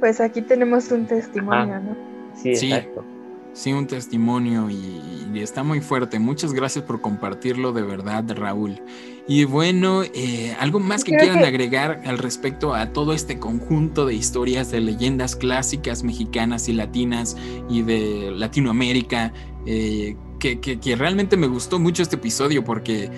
Pues 0.00 0.20
aquí 0.20 0.40
tenemos 0.40 0.90
un 0.92 1.06
testimonio, 1.06 1.74
Ajá. 1.74 1.80
¿no? 1.80 1.96
Sí, 2.34 2.50
exacto. 2.50 3.02
Sí 3.06 3.17
sí 3.58 3.72
un 3.72 3.86
testimonio 3.86 4.70
y, 4.70 5.00
y, 5.34 5.40
está 5.40 5.62
muy 5.62 5.80
fuerte. 5.80 6.18
Muchas 6.18 6.52
gracias 6.52 6.84
por 6.84 7.00
compartirlo 7.00 7.72
de 7.72 7.82
verdad, 7.82 8.24
Raúl. 8.36 8.80
Y 9.26 9.44
bueno, 9.44 10.02
eh, 10.04 10.56
algo 10.60 10.78
más 10.78 11.04
que 11.04 11.10
Creo 11.10 11.22
quieran 11.22 11.40
que... 11.40 11.46
agregar 11.46 12.02
al 12.06 12.18
respecto 12.18 12.74
a 12.74 12.92
todo 12.92 13.12
este 13.12 13.38
conjunto 13.38 14.06
de 14.06 14.14
historias 14.14 14.70
de 14.70 14.80
leyendas 14.80 15.34
clásicas 15.34 16.04
mexicanas 16.04 16.68
y 16.68 16.72
latinas 16.72 17.36
y 17.68 17.82
de 17.82 18.30
Latinoamérica, 18.30 19.32
eh, 19.66 20.16
que, 20.38 20.60
que, 20.60 20.78
que 20.78 20.96
realmente 20.96 21.36
me 21.36 21.48
gustó 21.48 21.80
mucho 21.80 22.02
este 22.02 22.16
episodio 22.16 22.64
porque 22.64 23.10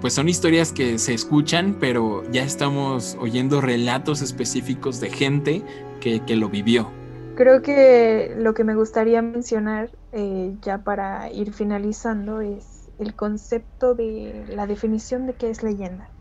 pues 0.00 0.12
son 0.12 0.28
historias 0.28 0.72
que 0.72 0.98
se 0.98 1.14
escuchan, 1.14 1.78
pero 1.80 2.30
ya 2.30 2.42
estamos 2.42 3.16
oyendo 3.20 3.60
relatos 3.60 4.22
específicos 4.22 5.00
de 5.00 5.08
gente 5.08 5.62
que, 6.00 6.20
que 6.20 6.36
lo 6.36 6.50
vivió. 6.50 7.03
Creo 7.34 7.62
que 7.62 8.34
lo 8.36 8.54
que 8.54 8.64
me 8.64 8.74
gustaría 8.76 9.20
mencionar 9.22 9.90
eh, 10.12 10.56
ya 10.60 10.84
para 10.84 11.30
ir 11.32 11.52
finalizando 11.52 12.40
es 12.40 12.90
el 12.98 13.16
concepto 13.16 13.94
de 13.94 14.44
la 14.48 14.66
definición 14.66 15.26
de 15.26 15.36
qué 15.36 15.50
es 15.50 15.62
leyenda. 15.62 16.12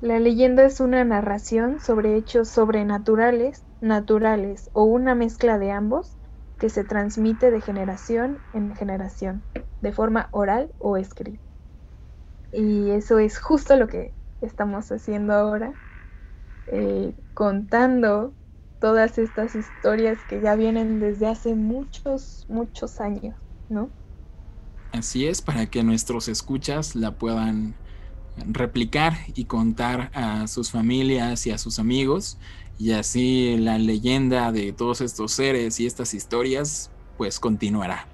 La 0.00 0.18
leyenda 0.20 0.64
es 0.64 0.80
una 0.80 1.04
narración 1.04 1.80
sobre 1.80 2.16
hechos 2.16 2.48
sobrenaturales, 2.48 3.64
naturales 3.80 4.70
o 4.72 4.84
una 4.84 5.14
mezcla 5.14 5.58
de 5.58 5.70
ambos 5.70 6.18
que 6.58 6.68
se 6.70 6.84
transmite 6.84 7.50
de 7.50 7.60
generación 7.60 8.42
en 8.52 8.74
generación, 8.74 9.46
de 9.80 9.92
forma 9.92 10.28
oral 10.32 10.74
o 10.78 10.96
escrita. 10.96 11.44
Y 12.50 12.90
eso 12.90 13.18
es 13.18 13.38
justo 13.38 13.76
lo 13.76 13.86
que 13.88 14.14
estamos 14.40 14.90
haciendo 14.90 15.32
ahora, 15.34 15.76
eh, 16.66 17.14
contando 17.34 18.36
todas 18.86 19.18
estas 19.18 19.56
historias 19.56 20.16
que 20.28 20.40
ya 20.40 20.54
vienen 20.54 21.00
desde 21.00 21.26
hace 21.26 21.56
muchos, 21.56 22.46
muchos 22.48 23.00
años, 23.00 23.34
¿no? 23.68 23.90
Así 24.92 25.26
es, 25.26 25.42
para 25.42 25.66
que 25.66 25.82
nuestros 25.82 26.28
escuchas 26.28 26.94
la 26.94 27.10
puedan 27.10 27.74
replicar 28.48 29.14
y 29.34 29.46
contar 29.46 30.12
a 30.14 30.46
sus 30.46 30.70
familias 30.70 31.48
y 31.48 31.50
a 31.50 31.58
sus 31.58 31.80
amigos 31.80 32.38
y 32.78 32.92
así 32.92 33.56
la 33.56 33.76
leyenda 33.76 34.52
de 34.52 34.72
todos 34.72 35.00
estos 35.00 35.32
seres 35.32 35.80
y 35.80 35.86
estas 35.86 36.14
historias 36.14 36.92
pues 37.16 37.40
continuará. 37.40 38.06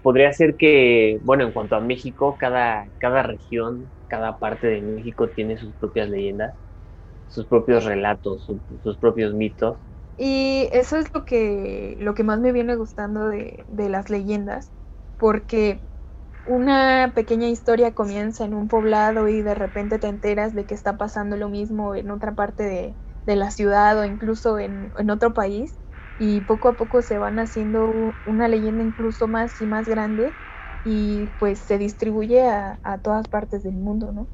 Podría 0.00 0.32
ser 0.32 0.54
que, 0.54 1.18
bueno, 1.24 1.42
en 1.42 1.50
cuanto 1.50 1.74
a 1.74 1.80
México, 1.80 2.36
cada, 2.38 2.86
cada 3.00 3.24
región, 3.24 3.84
cada 4.06 4.38
parte 4.38 4.68
de 4.68 4.80
México 4.80 5.26
tiene 5.26 5.58
sus 5.58 5.72
propias 5.72 6.08
leyendas 6.08 6.54
sus 7.30 7.46
propios 7.46 7.84
relatos, 7.84 8.46
sus 8.82 8.96
propios 8.96 9.32
mitos. 9.32 9.76
Y 10.22 10.68
eso 10.72 10.98
es 10.98 11.06
lo 11.14 11.24
que, 11.24 11.96
lo 11.98 12.12
que 12.14 12.24
más 12.24 12.40
me 12.40 12.52
viene 12.52 12.76
gustando 12.76 13.28
de, 13.28 13.64
de 13.68 13.88
las 13.88 14.10
leyendas, 14.10 14.70
porque 15.16 15.80
una 16.44 17.12
pequeña 17.14 17.48
historia 17.48 17.94
comienza 17.94 18.44
en 18.44 18.52
un 18.52 18.68
poblado 18.68 19.28
y 19.28 19.40
de 19.40 19.54
repente 19.54 19.98
te 19.98 20.08
enteras 20.08 20.54
de 20.54 20.66
que 20.66 20.74
está 20.74 20.98
pasando 20.98 21.38
lo 21.38 21.48
mismo 21.48 21.94
en 21.94 22.10
otra 22.10 22.34
parte 22.34 22.64
de, 22.64 22.98
de 23.24 23.36
la 23.36 23.50
ciudad 23.50 23.98
o 23.98 24.04
incluso 24.04 24.58
en, 24.58 24.92
en, 24.98 25.08
otro 25.08 25.32
país 25.32 25.78
y 26.18 26.42
poco 26.42 26.68
a 26.68 26.76
poco 26.76 27.00
se 27.00 27.16
van 27.16 27.38
haciendo 27.38 28.14
una 28.26 28.46
leyenda 28.46 28.84
incluso 28.84 29.26
más 29.26 29.58
y 29.62 29.66
más 29.66 29.88
grande 29.88 30.34
y 30.84 31.28
pues 31.38 31.60
se 31.60 31.78
distribuye 31.78 32.42
a, 32.46 32.78
a 32.82 32.98
todas 32.98 33.26
partes 33.28 33.62
del 33.62 33.72
mundo, 33.76 34.12
¿no? 34.12 34.28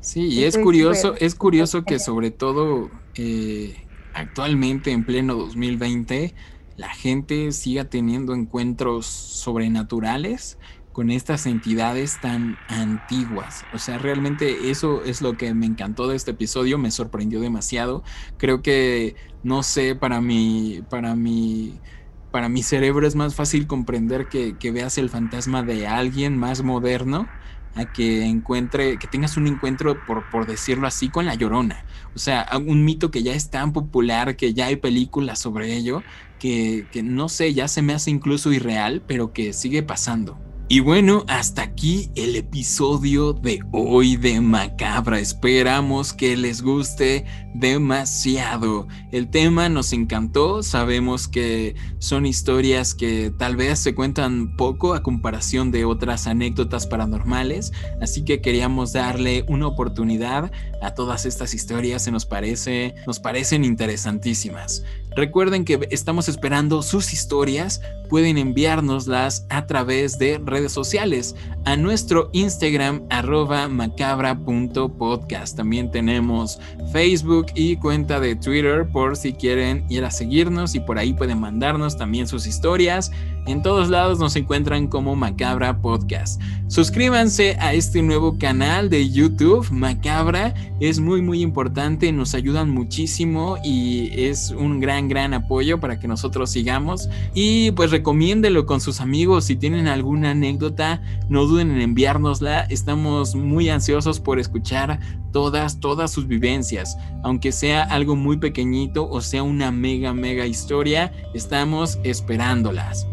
Sí, 0.00 0.28
y 0.28 0.44
es 0.44 0.58
curioso, 0.58 1.14
es 1.18 1.34
curioso 1.34 1.84
que 1.84 1.98
sobre 1.98 2.32
todo 2.32 2.90
eh, 3.16 3.85
actualmente 4.16 4.92
en 4.92 5.04
pleno 5.04 5.34
2020 5.34 6.34
la 6.76 6.90
gente 6.90 7.52
siga 7.52 7.84
teniendo 7.84 8.34
encuentros 8.34 9.06
sobrenaturales 9.06 10.58
con 10.92 11.10
estas 11.10 11.46
entidades 11.46 12.20
tan 12.20 12.56
antiguas. 12.68 13.66
O 13.70 13.78
sea, 13.78 13.98
realmente 13.98 14.70
eso 14.70 15.04
es 15.04 15.20
lo 15.20 15.36
que 15.36 15.52
me 15.54 15.66
encantó 15.66 16.08
de 16.08 16.16
este 16.16 16.30
episodio, 16.32 16.78
me 16.78 16.90
sorprendió 16.90 17.40
demasiado. 17.40 18.02
Creo 18.38 18.62
que, 18.62 19.16
no 19.42 19.62
sé, 19.62 19.94
para 19.94 20.20
mi, 20.22 20.82
para 20.88 21.14
mi, 21.14 21.82
para 22.30 22.48
mi 22.48 22.62
cerebro 22.62 23.06
es 23.06 23.14
más 23.14 23.34
fácil 23.34 23.66
comprender 23.66 24.28
que, 24.28 24.56
que 24.58 24.70
veas 24.70 24.96
el 24.98 25.10
fantasma 25.10 25.62
de 25.62 25.86
alguien 25.86 26.38
más 26.38 26.62
moderno 26.62 27.32
a 27.76 27.86
que 27.86 28.24
encuentre, 28.24 28.98
que 28.98 29.08
tengas 29.08 29.36
un 29.36 29.46
encuentro, 29.46 30.04
por, 30.04 30.28
por 30.28 30.46
decirlo 30.46 30.86
así, 30.88 31.10
con 31.10 31.26
la 31.26 31.34
llorona. 31.36 31.86
O 32.14 32.18
sea, 32.18 32.48
un 32.66 32.84
mito 32.84 33.10
que 33.10 33.22
ya 33.22 33.34
es 33.34 33.50
tan 33.50 33.72
popular, 33.72 34.36
que 34.36 34.54
ya 34.54 34.66
hay 34.66 34.76
películas 34.76 35.40
sobre 35.40 35.74
ello, 35.76 36.04
que, 36.38 36.88
que 36.90 37.02
no 37.02 37.28
sé, 37.28 37.54
ya 37.54 37.68
se 37.68 37.82
me 37.82 37.94
hace 37.94 38.10
incluso 38.10 38.52
irreal, 38.52 39.04
pero 39.06 39.32
que 39.32 39.52
sigue 39.52 39.82
pasando. 39.82 40.45
Y 40.68 40.80
bueno, 40.80 41.24
hasta 41.28 41.62
aquí 41.62 42.10
el 42.16 42.34
episodio 42.34 43.32
de 43.32 43.60
hoy 43.70 44.16
de 44.16 44.40
Macabra. 44.40 45.20
Esperamos 45.20 46.12
que 46.12 46.36
les 46.36 46.60
guste 46.60 47.24
demasiado. 47.54 48.88
El 49.12 49.30
tema 49.30 49.68
nos 49.68 49.92
encantó. 49.92 50.64
Sabemos 50.64 51.28
que 51.28 51.76
son 52.00 52.26
historias 52.26 52.96
que 52.96 53.32
tal 53.38 53.54
vez 53.54 53.78
se 53.78 53.94
cuentan 53.94 54.56
poco 54.56 54.94
a 54.94 55.04
comparación 55.04 55.70
de 55.70 55.84
otras 55.84 56.26
anécdotas 56.26 56.88
paranormales. 56.88 57.72
Así 58.02 58.24
que 58.24 58.40
queríamos 58.40 58.92
darle 58.92 59.44
una 59.46 59.68
oportunidad 59.68 60.50
a 60.82 60.94
todas 60.94 61.26
estas 61.26 61.54
historias. 61.54 62.02
Se 62.02 62.10
nos 62.10 62.26
parece, 62.26 62.96
nos 63.06 63.20
parecen 63.20 63.64
interesantísimas. 63.64 64.82
Recuerden 65.14 65.64
que 65.64 65.86
estamos 65.92 66.28
esperando 66.28 66.82
sus 66.82 67.12
historias. 67.12 67.80
Pueden 68.10 68.36
enviárnoslas 68.36 69.46
a 69.48 69.66
través 69.66 70.18
de 70.18 70.38
redes 70.44 70.55
sociales 70.72 71.34
a 71.64 71.76
nuestro 71.76 72.30
Instagram 72.32 73.02
arroba 73.10 73.68
macabra.podcast. 73.68 75.56
También 75.56 75.90
tenemos 75.90 76.58
Facebook 76.92 77.46
y 77.54 77.76
cuenta 77.76 78.20
de 78.20 78.36
Twitter 78.36 78.88
por 78.88 79.16
si 79.16 79.32
quieren 79.32 79.84
ir 79.88 80.04
a 80.04 80.10
seguirnos 80.10 80.74
y 80.74 80.80
por 80.80 80.98
ahí 80.98 81.12
pueden 81.12 81.40
mandarnos 81.40 81.96
también 81.96 82.26
sus 82.26 82.46
historias. 82.46 83.12
En 83.46 83.62
todos 83.62 83.90
lados 83.90 84.18
nos 84.18 84.34
encuentran 84.34 84.88
como 84.88 85.14
Macabra 85.14 85.80
Podcast. 85.80 86.42
Suscríbanse 86.66 87.56
a 87.60 87.74
este 87.74 88.02
nuevo 88.02 88.38
canal 88.38 88.90
de 88.90 89.08
YouTube, 89.08 89.70
Macabra. 89.70 90.52
Es 90.80 90.98
muy 90.98 91.22
muy 91.22 91.42
importante, 91.42 92.10
nos 92.10 92.34
ayudan 92.34 92.70
muchísimo 92.70 93.56
y 93.62 94.10
es 94.20 94.50
un 94.50 94.80
gran 94.80 95.06
gran 95.06 95.32
apoyo 95.32 95.78
para 95.78 96.00
que 96.00 96.08
nosotros 96.08 96.50
sigamos. 96.50 97.08
Y 97.34 97.70
pues 97.70 97.92
recomiéndelo 97.92 98.66
con 98.66 98.80
sus 98.80 99.00
amigos 99.00 99.44
si 99.44 99.54
tienen 99.54 99.86
alguna 99.86 100.32
anécdota, 100.32 101.00
no 101.28 101.46
duden 101.46 101.70
en 101.70 101.82
enviárnosla. 101.82 102.62
Estamos 102.62 103.36
muy 103.36 103.68
ansiosos 103.68 104.18
por 104.18 104.40
escuchar 104.40 104.98
todas, 105.30 105.78
todas 105.78 106.10
sus 106.10 106.26
vivencias. 106.26 106.98
Aunque 107.22 107.52
sea 107.52 107.84
algo 107.84 108.16
muy 108.16 108.38
pequeñito 108.38 109.08
o 109.08 109.20
sea 109.20 109.44
una 109.44 109.70
mega, 109.70 110.12
mega 110.12 110.46
historia, 110.46 111.12
estamos 111.32 112.00
esperándolas. 112.02 113.06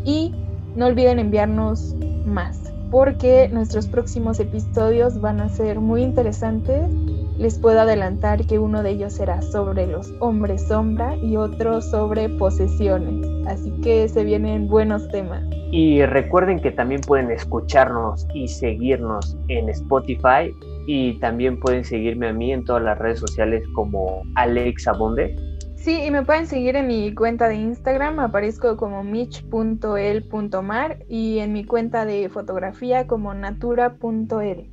Y 0.04 0.36
no 0.76 0.86
olviden 0.86 1.18
enviarnos 1.18 1.96
más 2.26 2.65
porque 2.92 3.50
nuestros 3.50 3.88
próximos 3.88 4.40
episodios 4.40 5.20
van 5.20 5.40
a 5.40 5.50
ser 5.50 5.80
muy 5.80 6.04
interesantes. 6.04 6.90
Les 7.38 7.60
puedo 7.60 7.82
adelantar 7.82 8.46
que 8.46 8.60
uno 8.60 8.82
de 8.84 8.92
ellos 8.92 9.14
será 9.14 9.42
sobre 9.42 9.88
los 9.88 10.14
hombres 10.20 10.68
sombra 10.68 11.16
y 11.18 11.36
otro 11.36 11.82
sobre 11.82 12.30
posesiones. 12.30 13.28
Así 13.48 13.72
que 13.82 14.08
se 14.08 14.24
vienen 14.24 14.68
buenos 14.68 15.08
temas. 15.10 15.44
Y 15.72 16.06
recuerden 16.06 16.60
que 16.60 16.72
también 16.72 17.02
pueden 17.02 17.32
escucharnos 17.32 18.26
y 18.34 18.48
seguirnos 18.48 19.38
en 19.50 19.68
Spotify 19.70 20.56
y 20.88 21.20
también 21.20 21.60
pueden 21.60 21.84
seguirme 21.84 22.30
a 22.30 22.34
mí 22.34 22.54
en 22.54 22.64
todas 22.64 22.84
las 22.84 22.98
redes 22.98 23.20
sociales 23.20 23.64
como 23.74 24.24
Alex 24.36 24.88
Abonde. 24.88 25.36
Sí, 25.76 26.02
y 26.04 26.12
me 26.12 26.24
pueden 26.24 26.48
seguir 26.48 26.76
en 26.76 26.88
mi 26.88 27.14
cuenta 27.14 27.48
de 27.48 27.56
Instagram, 27.56 28.20
aparezco 28.20 28.76
como 28.78 29.04
mich.el.mar 29.04 31.00
y 31.08 31.40
en 31.40 31.54
mi 31.54 31.64
cuenta 31.66 32.06
de 32.06 32.28
fotografía 32.30 33.06
como 33.08 33.34
natura.el. 33.34 34.72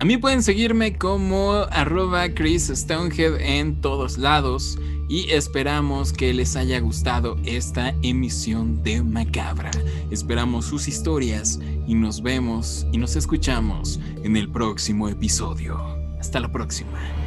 A 0.00 0.04
mí 0.04 0.16
pueden 0.16 0.42
seguirme 0.42 0.96
como 0.98 1.52
arroba 1.70 2.28
Chris 2.28 2.68
Stonehead 2.68 3.40
en 3.40 3.80
todos 3.80 4.18
lados 4.18 4.78
y 5.08 5.30
esperamos 5.30 6.12
que 6.12 6.34
les 6.34 6.56
haya 6.56 6.80
gustado 6.80 7.36
esta 7.44 7.94
emisión 8.02 8.82
de 8.82 9.02
Macabra. 9.02 9.70
Esperamos 10.10 10.66
sus 10.66 10.88
historias 10.88 11.60
y 11.86 11.94
nos 11.94 12.22
vemos 12.22 12.86
y 12.92 12.98
nos 12.98 13.16
escuchamos 13.16 14.00
en 14.22 14.36
el 14.36 14.50
próximo 14.50 15.08
episodio. 15.08 15.78
Hasta 16.18 16.40
la 16.40 16.50
próxima. 16.50 17.23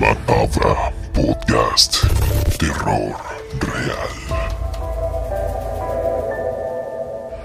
Macabra 0.00 0.92
Podcast. 1.12 2.04
Terror 2.58 3.14
real. 3.60 4.44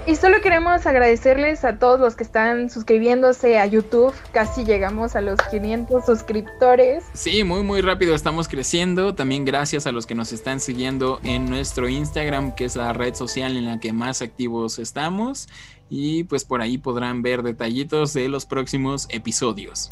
Y 0.06 0.16
solo 0.16 0.40
queremos 0.40 0.84
agradecerles 0.86 1.64
a 1.64 1.78
todos 1.78 2.00
los 2.00 2.16
que 2.16 2.24
están 2.24 2.68
suscribiéndose 2.68 3.58
a 3.58 3.66
YouTube. 3.66 4.12
Casi 4.32 4.64
llegamos 4.64 5.14
a 5.14 5.20
los 5.20 5.38
500 5.50 6.04
suscriptores. 6.04 7.04
Sí, 7.12 7.44
muy 7.44 7.62
muy 7.62 7.82
rápido 7.82 8.16
estamos 8.16 8.48
creciendo. 8.48 9.14
También 9.14 9.44
gracias 9.44 9.86
a 9.86 9.92
los 9.92 10.06
que 10.06 10.16
nos 10.16 10.32
están 10.32 10.58
siguiendo 10.58 11.20
en 11.22 11.48
nuestro 11.48 11.88
Instagram, 11.88 12.56
que 12.56 12.64
es 12.64 12.74
la 12.74 12.92
red 12.92 13.14
social 13.14 13.56
en 13.56 13.66
la 13.66 13.78
que 13.78 13.92
más 13.92 14.22
activos 14.22 14.80
estamos. 14.80 15.48
Y 15.88 16.24
pues 16.24 16.44
por 16.44 16.62
ahí 16.62 16.78
podrán 16.78 17.22
ver 17.22 17.42
detallitos 17.44 18.12
de 18.12 18.28
los 18.28 18.46
próximos 18.46 19.06
episodios. 19.10 19.88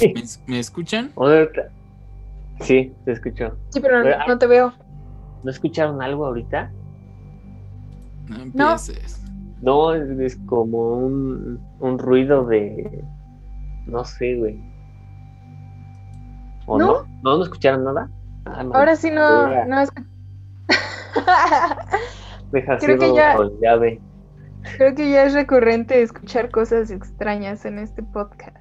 ¿Me, 0.00 0.24
me 0.46 0.58
escuchan? 0.58 1.12
Sí, 2.60 2.94
te 3.04 3.12
escucho. 3.12 3.56
Sí, 3.70 3.80
pero 3.80 4.02
no, 4.02 4.26
no 4.26 4.38
te 4.38 4.46
veo. 4.46 4.72
¿No 5.42 5.50
escucharon 5.50 6.02
algo 6.02 6.26
ahorita? 6.26 6.70
No 8.28 8.42
empieces. 8.42 9.22
No, 9.62 9.94
es, 9.94 10.08
es 10.18 10.36
como 10.46 10.98
un, 10.98 11.60
un, 11.80 11.98
ruido 11.98 12.44
de. 12.46 13.04
No 13.86 14.04
sé, 14.04 14.36
güey. 14.36 14.60
¿O 16.66 16.78
no? 16.78 16.86
¿No, 16.86 17.08
¿No, 17.22 17.38
no 17.38 17.42
escucharon 17.42 17.84
nada? 17.84 18.10
Ah, 18.44 18.62
no, 18.62 18.74
Ahora 18.74 18.94
sí 18.96 19.10
no. 19.10 19.64
no. 19.66 19.76
Deja 22.52 22.78
Creo 22.78 22.98
que 22.98 23.14
ya... 23.14 23.36
llave. 23.60 24.00
Creo 24.76 24.94
que 24.94 25.10
ya 25.10 25.24
es 25.24 25.34
recurrente 25.34 26.02
escuchar 26.02 26.50
cosas 26.50 26.90
extrañas 26.90 27.64
en 27.64 27.78
este 27.78 28.02
podcast. 28.02 28.57